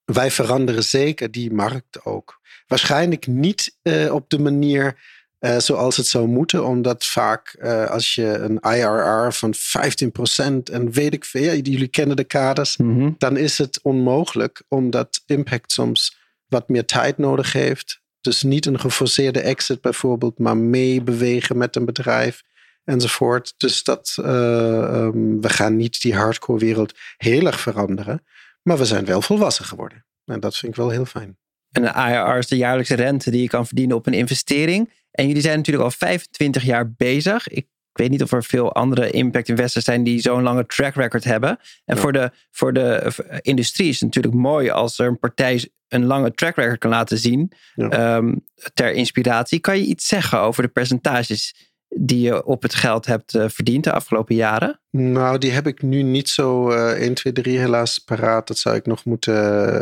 wij 0.05 0.31
veranderen 0.31 0.83
zeker 0.83 1.31
die 1.31 1.53
markt 1.53 2.05
ook. 2.05 2.41
Waarschijnlijk 2.67 3.27
niet 3.27 3.77
op 4.11 4.29
de 4.29 4.39
manier 4.39 4.99
uh, 5.39 5.57
zoals 5.57 5.97
het 5.97 6.05
zou 6.05 6.27
moeten. 6.27 6.65
Omdat 6.65 7.05
vaak 7.05 7.55
uh, 7.59 7.89
als 7.89 8.15
je 8.15 8.25
een 8.25 8.59
IRR 8.59 9.33
van 9.33 9.53
15% 9.55 10.73
en 10.73 10.91
weet 10.91 11.13
ik 11.13 11.25
veel, 11.25 11.55
jullie 11.55 11.87
kennen 11.87 12.15
de 12.15 12.23
kaders, 12.23 12.77
mm 12.77 12.99
-hmm. 12.99 13.15
dan 13.17 13.37
is 13.37 13.57
het 13.57 13.79
onmogelijk 13.81 14.63
omdat 14.67 15.21
impact 15.25 15.71
soms 15.71 16.17
wat 16.47 16.69
meer 16.69 16.85
tijd 16.85 17.17
nodig 17.17 17.53
heeft. 17.53 18.01
Dus 18.21 18.43
niet 18.43 18.65
een 18.65 18.79
geforceerde 18.79 19.39
exit 19.39 19.81
bijvoorbeeld, 19.81 20.39
maar 20.39 20.57
meebewegen 20.57 21.57
met 21.57 21.75
een 21.75 21.85
bedrijf 21.85 22.43
enzovoort. 22.83 23.53
Dus 23.57 23.83
dat, 23.83 24.17
uh, 24.19 24.25
um, 24.25 25.41
we 25.41 25.49
gaan 25.49 25.75
niet 25.75 26.01
die 26.01 26.15
hardcore 26.15 26.59
wereld 26.59 26.93
heel 27.17 27.45
erg 27.45 27.59
veranderen, 27.59 28.23
maar 28.61 28.77
we 28.77 28.85
zijn 28.85 29.05
wel 29.05 29.21
volwassen 29.21 29.65
geworden. 29.65 30.05
En 30.25 30.39
dat 30.39 30.57
vind 30.57 30.71
ik 30.71 30.77
wel 30.77 30.89
heel 30.89 31.05
fijn. 31.05 31.37
En 31.71 31.81
de 31.81 31.87
IRR 31.87 32.37
is 32.37 32.47
de 32.47 32.57
jaarlijkse 32.57 32.95
rente 32.95 33.31
die 33.31 33.41
je 33.41 33.47
kan 33.47 33.65
verdienen 33.65 33.95
op 33.95 34.07
een 34.07 34.13
investering. 34.13 34.91
En 35.17 35.27
jullie 35.27 35.41
zijn 35.41 35.57
natuurlijk 35.57 35.85
al 35.85 35.91
25 35.91 36.63
jaar 36.63 36.91
bezig. 36.91 37.47
Ik 37.47 37.67
weet 37.91 38.09
niet 38.09 38.23
of 38.23 38.31
er 38.31 38.43
veel 38.43 38.73
andere 38.73 39.09
impact 39.09 39.49
investors 39.49 39.85
zijn 39.85 40.03
die 40.03 40.19
zo'n 40.19 40.43
lange 40.43 40.65
track 40.65 40.95
record 40.95 41.23
hebben. 41.23 41.59
En 41.85 41.97
voor, 41.97 42.13
de, 42.13 42.31
voor 42.51 42.73
de 42.73 43.13
industrie 43.41 43.87
is 43.89 43.95
het 43.95 44.03
natuurlijk 44.03 44.35
mooi 44.35 44.69
als 44.69 44.99
er 44.99 45.07
een 45.07 45.19
partij 45.19 45.69
een 45.87 46.05
lange 46.05 46.33
track 46.33 46.55
record 46.55 46.77
kan 46.77 46.89
laten 46.89 47.17
zien. 47.17 47.51
Ehm, 47.75 48.35
ter 48.73 48.91
inspiratie. 48.91 49.59
Kan 49.59 49.77
je 49.77 49.85
iets 49.85 50.07
zeggen 50.07 50.39
over 50.39 50.63
de 50.63 50.69
percentages 50.69 51.71
die 51.89 52.21
je 52.21 52.45
op 52.45 52.61
het 52.61 52.75
geld 52.75 53.05
hebt 53.05 53.33
uh, 53.33 53.45
verdiend 53.47 53.83
de 53.83 53.91
afgelopen 53.91 54.35
jaren? 54.35 54.79
Nou, 54.91 55.37
die 55.37 55.51
heb 55.51 55.67
ik 55.67 55.81
nu 55.81 56.01
niet 56.01 56.29
zo 56.29 56.71
uh, 56.71 56.89
1, 56.89 57.13
2, 57.13 57.33
3 57.33 57.59
helaas 57.59 57.99
paraat. 57.99 58.47
Dat 58.47 58.57
zou 58.57 58.75
ik 58.75 58.85
nog 58.85 59.05
moeten, 59.05 59.33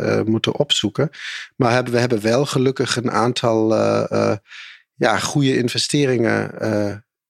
uh, 0.06 0.22
moeten 0.22 0.58
opzoeken. 0.58 1.10
Maar 1.56 1.72
hebben, 1.72 1.92
we 1.92 1.98
hebben 1.98 2.22
wel 2.22 2.46
gelukkig 2.46 2.96
een 2.96 3.10
aantal 3.10 3.74
ja, 4.96 5.18
goede 5.18 5.56
investeringen 5.56 6.52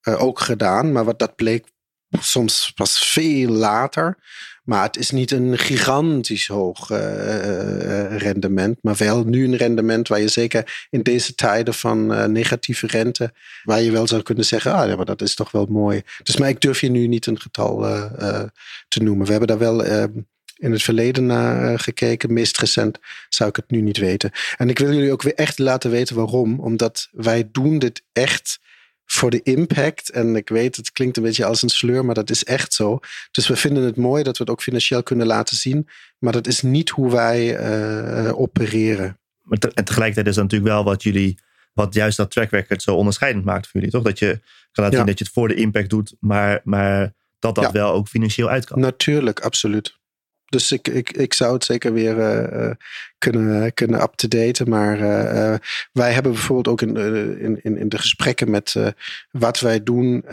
ook 0.02 0.40
gedaan. 0.40 0.92
Maar 0.92 1.04
wat 1.04 1.18
dat 1.18 1.36
bleek 1.36 1.64
soms 2.10 2.72
pas 2.74 2.98
veel 2.98 3.50
later. 3.50 4.18
Maar 4.64 4.82
het 4.82 4.96
is 4.96 5.10
niet 5.10 5.30
een 5.30 5.58
gigantisch 5.58 6.46
hoog 6.46 6.90
uh, 6.90 8.16
rendement. 8.16 8.78
Maar 8.82 8.96
wel 8.96 9.24
nu 9.24 9.44
een 9.44 9.56
rendement 9.56 10.08
waar 10.08 10.20
je 10.20 10.28
zeker 10.28 10.86
in 10.90 11.02
deze 11.02 11.34
tijden 11.34 11.74
van 11.74 12.32
negatieve 12.32 12.86
rente. 12.86 13.32
Waar 13.62 13.80
je 13.82 13.90
wel 13.90 14.06
zou 14.06 14.22
kunnen 14.22 14.44
zeggen, 14.44 14.72
ah 14.72 14.88
ja, 14.88 14.96
maar 14.96 15.04
dat 15.04 15.22
is 15.22 15.34
toch 15.34 15.50
wel 15.50 15.66
mooi. 15.66 16.02
Dus 16.22 16.36
maar 16.36 16.48
ik 16.48 16.60
durf 16.60 16.80
je 16.80 16.90
nu 16.90 17.06
niet 17.06 17.26
een 17.26 17.40
getal 17.40 17.78
te 18.88 19.02
noemen. 19.02 19.24
We 19.24 19.30
hebben 19.30 19.48
daar 19.48 19.58
wel 19.58 19.84
ehm, 19.84 20.10
in 20.56 20.72
het 20.72 20.82
verleden 20.82 21.26
naar 21.26 21.78
gekeken. 21.78 22.32
Meest 22.32 22.58
recent 22.58 22.98
zou 23.28 23.48
ik 23.48 23.56
het 23.56 23.70
nu 23.70 23.80
niet 23.80 23.96
weten. 23.96 24.30
En 24.56 24.68
ik 24.68 24.78
wil 24.78 24.92
jullie 24.92 25.12
ook 25.12 25.22
weer 25.22 25.34
echt 25.34 25.58
laten 25.58 25.90
weten 25.90 26.16
waarom. 26.16 26.60
Omdat 26.60 27.08
wij 27.12 27.48
doen 27.52 27.78
dit 27.78 28.02
echt 28.12 28.58
voor 29.04 29.30
de 29.30 29.42
impact. 29.42 30.10
En 30.10 30.36
ik 30.36 30.48
weet, 30.48 30.76
het 30.76 30.92
klinkt 30.92 31.16
een 31.16 31.22
beetje 31.22 31.44
als 31.44 31.62
een 31.62 31.68
sleur, 31.68 32.04
maar 32.04 32.14
dat 32.14 32.30
is 32.30 32.44
echt 32.44 32.72
zo. 32.72 32.98
Dus 33.30 33.46
we 33.48 33.56
vinden 33.56 33.82
het 33.82 33.96
mooi 33.96 34.22
dat 34.22 34.38
we 34.38 34.42
het 34.44 34.52
ook 34.52 34.62
financieel 34.62 35.02
kunnen 35.02 35.26
laten 35.26 35.56
zien. 35.56 35.88
Maar 36.18 36.32
dat 36.32 36.46
is 36.46 36.62
niet 36.62 36.90
hoe 36.90 37.10
wij 37.10 37.60
uh, 38.26 38.40
opereren. 38.40 39.18
Maar 39.42 39.58
te, 39.58 39.70
en 39.74 39.84
tegelijkertijd 39.84 40.26
is 40.26 40.34
dat 40.34 40.44
natuurlijk 40.44 40.72
wel 40.72 40.84
wat 40.84 41.02
jullie, 41.02 41.38
wat 41.72 41.94
juist 41.94 42.16
dat 42.16 42.30
track 42.30 42.50
record 42.50 42.82
zo 42.82 42.94
onderscheidend 42.94 43.44
maakt 43.44 43.64
voor 43.64 43.80
jullie, 43.80 43.90
toch? 43.90 44.02
Dat 44.02 44.18
je 44.18 44.40
kan 44.72 44.84
laten 44.84 44.98
zien 44.98 45.06
dat 45.06 45.18
je 45.18 45.24
het 45.24 45.32
voor 45.32 45.48
de 45.48 45.54
impact 45.54 45.90
doet, 45.90 46.14
maar, 46.20 46.60
maar 46.64 47.14
dat 47.38 47.54
dat 47.54 47.72
wel 47.72 47.92
ook 47.92 48.08
financieel 48.08 48.48
uit 48.48 48.64
kan. 48.64 48.80
Natuurlijk, 48.80 49.40
absoluut. 49.40 49.95
Dus 50.46 50.72
ik, 50.72 50.88
ik, 50.88 51.12
ik 51.12 51.34
zou 51.34 51.52
het 51.52 51.64
zeker 51.64 51.92
weer 51.92 52.16
uh, 52.16 52.70
kunnen, 53.18 53.74
kunnen 53.74 54.02
up-to-daten. 54.02 54.68
Maar 54.68 55.00
uh, 55.00 55.54
wij 55.92 56.12
hebben 56.12 56.32
bijvoorbeeld 56.32 56.68
ook 56.68 56.82
in, 56.82 57.62
in, 57.62 57.78
in 57.78 57.88
de 57.88 57.98
gesprekken 57.98 58.50
met 58.50 58.74
wat 59.30 59.60
wij 59.60 59.82
doen, 59.82 60.24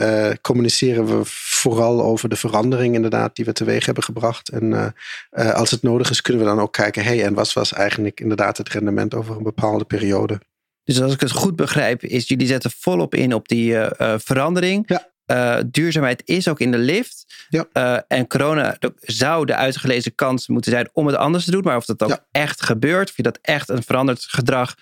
communiceren 0.41 1.05
we 1.05 1.21
vooral 1.25 2.03
over 2.03 2.29
de 2.29 2.35
verandering 2.35 2.95
inderdaad 2.95 3.35
die 3.35 3.45
we 3.45 3.53
teweeg 3.53 3.85
hebben 3.85 4.03
gebracht. 4.03 4.49
En 4.49 4.93
als 5.31 5.71
het 5.71 5.81
nodig 5.81 6.09
is, 6.09 6.21
kunnen 6.21 6.43
we 6.43 6.49
dan 6.49 6.59
ook 6.59 6.73
kijken, 6.73 7.03
hey, 7.03 7.25
en 7.25 7.33
wat 7.33 7.53
was 7.53 7.73
eigenlijk 7.73 8.19
inderdaad 8.19 8.57
het 8.57 8.69
rendement 8.69 9.13
over 9.13 9.35
een 9.35 9.43
bepaalde 9.43 9.85
periode? 9.85 10.39
Dus 10.83 11.01
als 11.01 11.13
ik 11.13 11.19
het 11.19 11.31
goed 11.31 11.55
begrijp, 11.55 12.03
is 12.03 12.27
jullie 12.27 12.47
zetten 12.47 12.71
volop 12.79 13.15
in 13.15 13.33
op 13.33 13.47
die 13.47 13.75
verandering. 14.17 14.83
Ja. 14.87 15.11
Uh, 15.33 15.57
duurzaamheid 15.65 16.21
is 16.25 16.47
ook 16.47 16.59
in 16.59 16.71
de 16.71 16.77
lift. 16.77 17.45
Ja. 17.49 17.65
Uh, 17.73 17.97
en 18.07 18.27
corona 18.27 18.77
zou 19.01 19.45
de 19.45 19.55
uitgelezen 19.55 20.15
kans 20.15 20.47
moeten 20.47 20.71
zijn 20.71 20.89
om 20.93 21.07
het 21.07 21.15
anders 21.15 21.45
te 21.45 21.51
doen. 21.51 21.63
Maar 21.63 21.77
of 21.77 21.85
dat 21.85 22.03
ook 22.03 22.09
ja. 22.09 22.25
echt 22.31 22.63
gebeurt, 22.63 23.09
of 23.09 23.17
je 23.17 23.23
dat 23.23 23.39
echt 23.41 23.69
een 23.69 23.83
veranderd 23.83 24.23
gedrag 24.23 24.75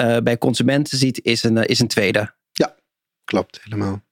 uh, 0.00 0.16
bij 0.16 0.38
consumenten 0.38 0.98
ziet, 0.98 1.24
is 1.24 1.42
een, 1.42 1.56
is 1.56 1.80
een 1.80 1.88
tweede. 1.88 2.34
Ja, 2.52 2.74
klopt 3.24 3.60
helemaal. 3.62 4.02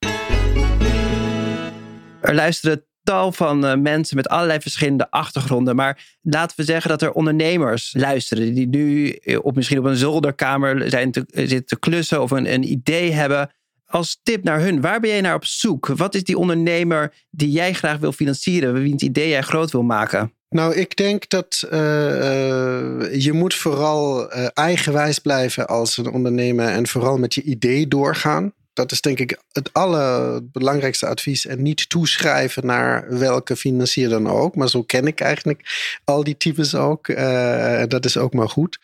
Er 2.20 2.34
luisteren 2.34 2.84
tal 3.02 3.32
van 3.32 3.82
mensen 3.82 4.16
met 4.16 4.28
allerlei 4.28 4.60
verschillende 4.60 5.10
achtergronden. 5.10 5.76
Maar 5.76 6.16
laten 6.22 6.56
we 6.56 6.64
zeggen 6.64 6.90
dat 6.90 7.02
er 7.02 7.12
ondernemers 7.12 7.94
luisteren 7.96 8.54
die 8.54 8.68
nu 8.68 9.18
op, 9.42 9.54
misschien 9.54 9.78
op 9.78 9.84
een 9.84 9.96
zolderkamer 9.96 10.90
zijn 10.90 11.10
te, 11.10 11.24
zitten 11.32 11.66
te 11.66 11.78
klussen 11.78 12.22
of 12.22 12.30
een, 12.30 12.52
een 12.52 12.70
idee 12.70 13.12
hebben 13.12 13.50
als 13.96 14.20
tip 14.22 14.44
naar 14.44 14.60
hun, 14.60 14.80
waar 14.80 15.00
ben 15.00 15.10
jij 15.10 15.20
naar 15.20 15.34
op 15.34 15.44
zoek? 15.44 15.86
Wat 15.86 16.14
is 16.14 16.24
die 16.24 16.38
ondernemer 16.38 17.12
die 17.30 17.50
jij 17.50 17.72
graag 17.72 17.98
wil 17.98 18.12
financieren, 18.12 18.72
wiens 18.72 19.02
idee 19.02 19.28
jij 19.28 19.42
groot 19.42 19.70
wil 19.70 19.82
maken? 19.82 20.32
Nou, 20.48 20.74
ik 20.74 20.96
denk 20.96 21.28
dat 21.28 21.62
uh, 21.64 21.78
je 23.14 23.30
moet 23.32 23.54
vooral 23.54 24.32
uh, 24.32 24.46
eigenwijs 24.54 25.18
blijven 25.18 25.66
als 25.66 25.96
een 25.96 26.10
ondernemer 26.10 26.68
en 26.68 26.86
vooral 26.86 27.18
met 27.18 27.34
je 27.34 27.42
idee 27.42 27.88
doorgaan. 27.88 28.52
Dat 28.76 28.92
is 28.92 29.00
denk 29.00 29.18
ik 29.18 29.38
het 29.52 29.72
allerbelangrijkste 29.72 31.06
advies. 31.06 31.46
En 31.46 31.62
niet 31.62 31.88
toeschrijven 31.88 32.66
naar 32.66 33.18
welke 33.18 33.56
financier 33.56 34.08
dan 34.08 34.28
ook. 34.28 34.54
Maar 34.54 34.68
zo 34.68 34.82
ken 34.82 35.06
ik 35.06 35.20
eigenlijk 35.20 35.60
al 36.04 36.24
die 36.24 36.36
types 36.36 36.74
ook. 36.74 37.06
dat 37.88 38.04
is 38.04 38.16
ook 38.16 38.34
maar 38.34 38.48
goed. 38.48 38.78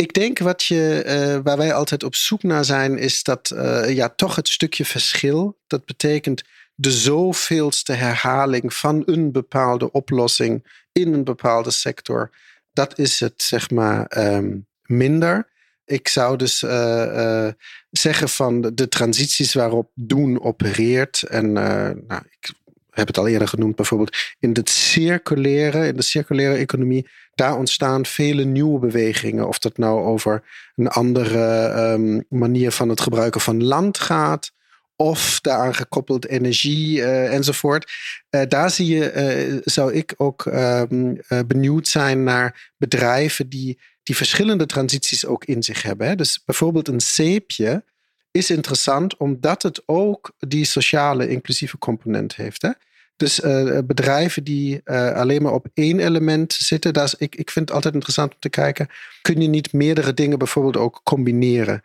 Ik 0.00 0.12
denk 0.12 0.38
wat 0.38 0.64
je, 0.64 1.02
uh, 1.06 1.40
waar 1.42 1.56
wij 1.56 1.74
altijd 1.74 2.04
op 2.04 2.14
zoek 2.14 2.42
naar 2.42 2.64
zijn, 2.64 2.98
is 2.98 3.22
dat 3.22 3.52
uh, 3.54 3.94
ja, 3.94 4.08
toch 4.08 4.36
het 4.36 4.48
stukje 4.48 4.84
verschil. 4.84 5.58
Dat 5.66 5.84
betekent 5.84 6.42
de 6.74 6.90
zoveelste 6.90 7.92
herhaling 7.92 8.74
van 8.74 9.02
een 9.06 9.32
bepaalde 9.32 9.92
oplossing 9.92 10.84
in 10.92 11.12
een 11.12 11.24
bepaalde 11.24 11.70
sector. 11.70 12.30
Dat 12.72 12.98
is 12.98 13.20
het, 13.20 13.42
zeg 13.42 13.70
maar, 13.70 14.18
um, 14.18 14.66
minder. 14.82 15.48
Ik 15.88 16.08
zou 16.08 16.36
dus 16.36 16.62
uh, 16.62 17.48
zeggen 17.90 18.28
van 18.28 18.60
de 18.60 18.88
transities 18.88 19.54
waarop 19.54 19.90
doen 19.94 20.42
opereert. 20.42 21.22
En 21.22 21.52
nou, 21.52 22.22
ik 22.30 22.52
heb 22.90 23.06
het 23.06 23.18
al 23.18 23.28
eerder 23.28 23.48
genoemd, 23.48 23.76
bijvoorbeeld 23.76 24.16
in 24.38 24.50
het 24.52 24.70
circulaire, 24.70 25.86
in 25.86 25.96
de 25.96 26.02
circulaire 26.02 26.56
economie, 26.56 27.08
daar 27.34 27.56
ontstaan 27.56 28.06
vele 28.06 28.44
nieuwe 28.44 28.78
bewegingen. 28.78 29.48
Of 29.48 29.58
dat 29.58 29.78
nou 29.78 30.00
over 30.04 30.42
een 30.76 30.88
andere 30.88 31.72
um, 31.92 32.24
manier 32.28 32.70
van 32.70 32.88
het 32.88 33.00
gebruiken 33.00 33.40
van 33.40 33.64
land 33.64 33.98
gaat, 33.98 34.50
of 34.96 35.40
daaraan 35.40 35.74
gekoppeld 35.74 36.26
energie 36.26 37.04
enzovoort. 37.04 37.92
Daar 38.48 38.70
zie 38.70 38.86
je, 38.86 39.60
zou 39.64 39.92
ik 39.92 40.14
ook 40.16 40.44
um, 40.44 41.20
benieuwd 41.46 41.88
zijn 41.88 42.24
naar 42.24 42.72
bedrijven 42.76 43.48
die 43.48 43.80
die 44.08 44.16
verschillende 44.16 44.66
transities 44.66 45.26
ook 45.26 45.44
in 45.44 45.62
zich 45.62 45.82
hebben. 45.82 46.06
Hè? 46.06 46.14
Dus 46.14 46.42
bijvoorbeeld 46.44 46.88
een 46.88 47.00
zeepje 47.00 47.84
is 48.30 48.50
interessant 48.50 49.16
omdat 49.16 49.62
het 49.62 49.82
ook 49.86 50.32
die 50.38 50.64
sociale 50.64 51.28
inclusieve 51.28 51.78
component 51.78 52.36
heeft. 52.36 52.62
Hè? 52.62 52.70
Dus 53.16 53.40
uh, 53.40 53.78
bedrijven 53.84 54.44
die 54.44 54.80
uh, 54.84 55.12
alleen 55.12 55.42
maar 55.42 55.52
op 55.52 55.66
één 55.74 56.00
element 56.00 56.52
zitten, 56.52 56.92
daar 56.92 57.04
is, 57.04 57.14
ik, 57.14 57.34
ik 57.34 57.50
vind 57.50 57.66
het 57.66 57.74
altijd 57.74 57.94
interessant 57.94 58.32
om 58.32 58.40
te 58.40 58.48
kijken. 58.48 58.88
Kun 59.22 59.40
je 59.40 59.48
niet 59.48 59.72
meerdere 59.72 60.14
dingen 60.14 60.38
bijvoorbeeld 60.38 60.76
ook 60.76 61.00
combineren? 61.04 61.82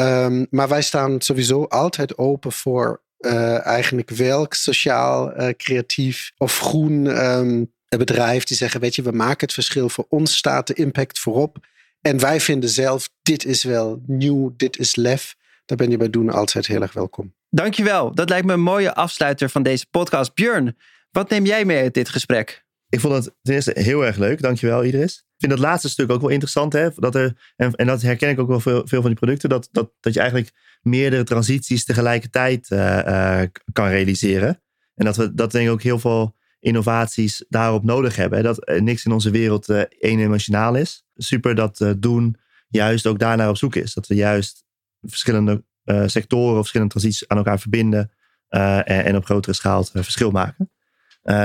Um, 0.00 0.46
maar 0.50 0.68
wij 0.68 0.82
staan 0.82 1.20
sowieso 1.20 1.64
altijd 1.64 2.18
open 2.18 2.52
voor 2.52 3.02
uh, 3.18 3.66
eigenlijk 3.66 4.10
welk 4.10 4.54
sociaal, 4.54 5.32
creatief 5.56 6.32
of 6.36 6.58
groen 6.58 7.26
um, 7.26 7.72
bedrijf 7.96 8.44
die 8.44 8.56
zeggen: 8.56 8.80
Weet 8.80 8.94
je, 8.94 9.02
we 9.02 9.12
maken 9.12 9.46
het 9.46 9.52
verschil. 9.52 9.88
Voor 9.88 10.06
ons 10.08 10.36
staat 10.36 10.66
de 10.66 10.74
impact 10.74 11.18
voorop. 11.18 11.56
En 12.00 12.18
wij 12.18 12.40
vinden 12.40 12.70
zelf: 12.70 13.10
dit 13.22 13.44
is 13.44 13.64
wel 13.64 14.02
nieuw, 14.06 14.54
dit 14.56 14.78
is 14.78 14.96
lef. 14.96 15.36
Daar 15.64 15.76
ben 15.76 15.90
je 15.90 15.96
bij 15.96 16.10
doen 16.10 16.30
altijd 16.30 16.66
heel 16.66 16.82
erg 16.82 16.92
welkom. 16.92 17.34
Dankjewel. 17.50 18.14
Dat 18.14 18.28
lijkt 18.28 18.46
me 18.46 18.52
een 18.52 18.60
mooie 18.60 18.94
afsluiter 18.94 19.48
van 19.48 19.62
deze 19.62 19.86
podcast. 19.90 20.34
Björn, 20.34 20.76
wat 21.10 21.30
neem 21.30 21.46
jij 21.46 21.64
mee 21.64 21.82
uit 21.82 21.94
dit 21.94 22.08
gesprek? 22.08 22.64
Ik 22.88 23.00
vond 23.00 23.14
het 23.14 23.34
ten 23.42 23.54
eerste 23.54 23.72
heel 23.74 24.04
erg 24.04 24.16
leuk. 24.16 24.42
Dankjewel, 24.42 24.84
Idris. 24.84 25.16
Ik 25.16 25.40
vind 25.50 25.52
dat 25.52 25.60
laatste 25.60 25.88
stuk 25.88 26.10
ook 26.10 26.20
wel 26.20 26.30
interessant. 26.30 26.72
Hè? 26.72 26.88
Dat 26.96 27.14
er, 27.14 27.52
en, 27.56 27.72
en 27.72 27.86
dat 27.86 28.02
herken 28.02 28.28
ik 28.28 28.38
ook 28.38 28.48
wel 28.48 28.60
veel, 28.60 28.82
veel 28.86 29.00
van 29.00 29.10
die 29.10 29.18
producten. 29.18 29.48
Dat, 29.48 29.68
dat, 29.72 29.90
dat 30.00 30.14
je 30.14 30.20
eigenlijk 30.20 30.50
meerdere 30.82 31.24
transities 31.24 31.84
tegelijkertijd 31.84 32.70
uh, 32.70 32.98
uh, 33.06 33.42
kan 33.72 33.88
realiseren. 33.88 34.62
En 34.94 35.04
dat 35.04 35.16
we 35.16 35.34
dat 35.34 35.52
denk 35.52 35.66
ik 35.66 35.72
ook 35.72 35.82
heel 35.82 35.98
veel 35.98 36.36
innovaties 36.64 37.44
daarop 37.48 37.84
nodig 37.84 38.16
hebben. 38.16 38.42
Dat 38.42 38.72
niks 38.80 39.04
in 39.04 39.12
onze 39.12 39.30
wereld 39.30 39.68
uh, 39.68 39.82
eendimensionaal 39.98 40.74
is. 40.74 41.04
Super 41.16 41.54
dat 41.54 41.94
doen 41.96 42.36
juist 42.68 43.06
ook 43.06 43.18
daarnaar 43.18 43.48
op 43.48 43.56
zoek 43.56 43.74
is. 43.74 43.94
Dat 43.94 44.06
we 44.06 44.14
juist 44.14 44.64
verschillende 45.00 45.64
uh, 45.84 46.02
sectoren 46.06 46.52
of 46.52 46.58
verschillende 46.58 46.92
transities 46.92 47.28
aan 47.28 47.36
elkaar 47.36 47.60
verbinden 47.60 48.10
en, 48.48 48.84
en, 48.84 49.16
op 49.16 49.24
grotere 49.24 49.54
schaal 49.54 49.80
het 49.80 49.90
verschil 49.92 50.30
maken. 50.30 50.70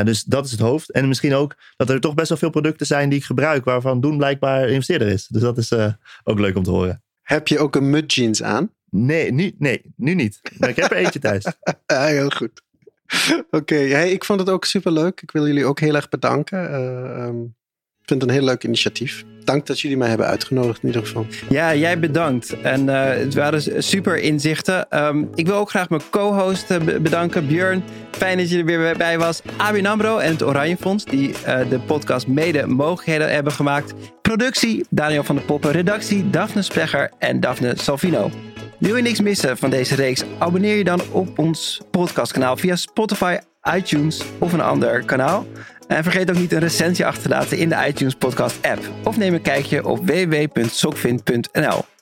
Dus 0.03 0.23
dat 0.23 0.45
is 0.45 0.51
het 0.51 0.59
hoofd. 0.59 0.91
En 0.91 1.07
misschien 1.07 1.33
ook 1.33 1.55
dat 1.75 1.89
er 1.89 1.99
toch 1.99 2.13
best 2.13 2.29
wel 2.29 2.37
veel 2.37 2.49
producten 2.49 2.85
zijn 2.85 3.09
die 3.09 3.19
ik 3.19 3.25
gebruik, 3.25 3.65
waarvan 3.65 4.01
Doen 4.01 4.17
blijkbaar 4.17 4.69
investeerder 4.69 5.07
is. 5.07 5.27
Dus 5.27 5.41
dat 5.41 5.57
is 5.57 5.73
ook 6.23 6.39
leuk 6.39 6.55
om 6.55 6.63
te 6.63 6.69
horen. 6.69 7.03
Heb 7.21 7.47
je 7.47 7.59
ook 7.59 7.75
een 7.75 7.89
mud 7.89 8.13
jeans 8.13 8.43
aan? 8.43 8.73
Nee, 8.89 9.31
nu, 9.31 9.55
nee, 9.57 9.81
nu 9.95 10.13
niet. 10.13 10.39
Maar 10.57 10.69
ik 10.69 10.75
heb 10.75 10.91
er 10.91 10.97
eentje 10.97 11.19
thuis. 11.19 11.45
ja, 11.85 12.05
heel 12.19 12.29
goed. 12.29 12.61
Oké, 13.51 13.75
ik 14.03 14.25
vond 14.25 14.39
het 14.39 14.49
ook 14.49 14.65
super 14.65 14.91
leuk. 14.91 15.21
Ik 15.21 15.31
wil 15.31 15.47
jullie 15.47 15.65
ook 15.65 15.79
heel 15.79 15.95
erg 15.95 16.09
bedanken. 16.09 16.73
Um, 17.21 17.55
vind 18.09 18.21
het 18.21 18.29
een 18.29 18.35
heel 18.35 18.45
leuk 18.45 18.63
initiatief. 18.63 19.23
Dank 19.43 19.65
dat 19.65 19.79
jullie 19.79 19.97
mij 19.97 20.07
hebben 20.07 20.25
uitgenodigd 20.25 20.81
in 20.81 20.87
ieder 20.87 21.05
geval. 21.05 21.25
Ja, 21.49 21.75
jij 21.75 21.99
bedankt. 21.99 22.61
En 22.61 22.85
uh, 22.85 23.03
het 23.03 23.33
waren 23.33 23.83
super 23.83 24.17
inzichten. 24.17 25.03
Um, 25.05 25.29
ik 25.35 25.47
wil 25.47 25.55
ook 25.55 25.69
graag 25.69 25.89
mijn 25.89 26.01
co-host 26.09 26.67
bedanken, 27.01 27.47
Björn. 27.47 27.83
Fijn 28.11 28.37
dat 28.37 28.49
je 28.49 28.57
er 28.57 28.65
weer 28.65 28.97
bij 28.97 29.17
was. 29.19 29.41
ABN 29.57 29.85
AMRO 29.85 30.17
en 30.17 30.31
het 30.31 30.43
Oranje 30.43 30.77
Fonds, 30.77 31.05
die 31.05 31.33
de 31.69 31.79
podcast 31.79 32.27
mede 32.27 32.65
mogelijkheden 32.65 33.33
hebben 33.33 33.53
gemaakt. 33.53 33.93
Productie, 34.21 34.85
Daniel 34.89 35.23
van 35.23 35.35
der 35.35 35.45
Poppen. 35.45 35.71
Redactie, 35.71 36.29
Daphne 36.29 36.61
Splegger 36.61 37.11
en 37.19 37.39
Daphne 37.39 37.73
Salvino. 37.77 38.31
Wil 38.79 38.95
je 38.95 39.01
niks 39.01 39.21
missen 39.21 39.57
van 39.57 39.69
deze 39.69 39.95
reeks? 39.95 40.23
Abonneer 40.37 40.75
je 40.75 40.83
dan 40.83 41.01
op 41.11 41.39
ons 41.39 41.81
podcastkanaal 41.91 42.57
via 42.57 42.75
Spotify, 42.75 43.37
iTunes 43.75 44.23
of 44.37 44.53
een 44.53 44.61
ander 44.61 45.05
kanaal. 45.05 45.45
En 45.87 46.03
vergeet 46.03 46.29
ook 46.29 46.37
niet 46.37 46.51
een 46.51 46.59
recensie 46.59 47.05
achter 47.05 47.23
te 47.23 47.29
laten 47.29 47.57
in 47.57 47.69
de 47.69 47.85
iTunes 47.87 48.15
Podcast 48.15 48.57
app. 48.61 48.79
Of 49.03 49.17
neem 49.17 49.33
een 49.33 49.41
kijkje 49.41 49.85
op 49.85 50.07
www.sokvin.nl. 50.07 51.98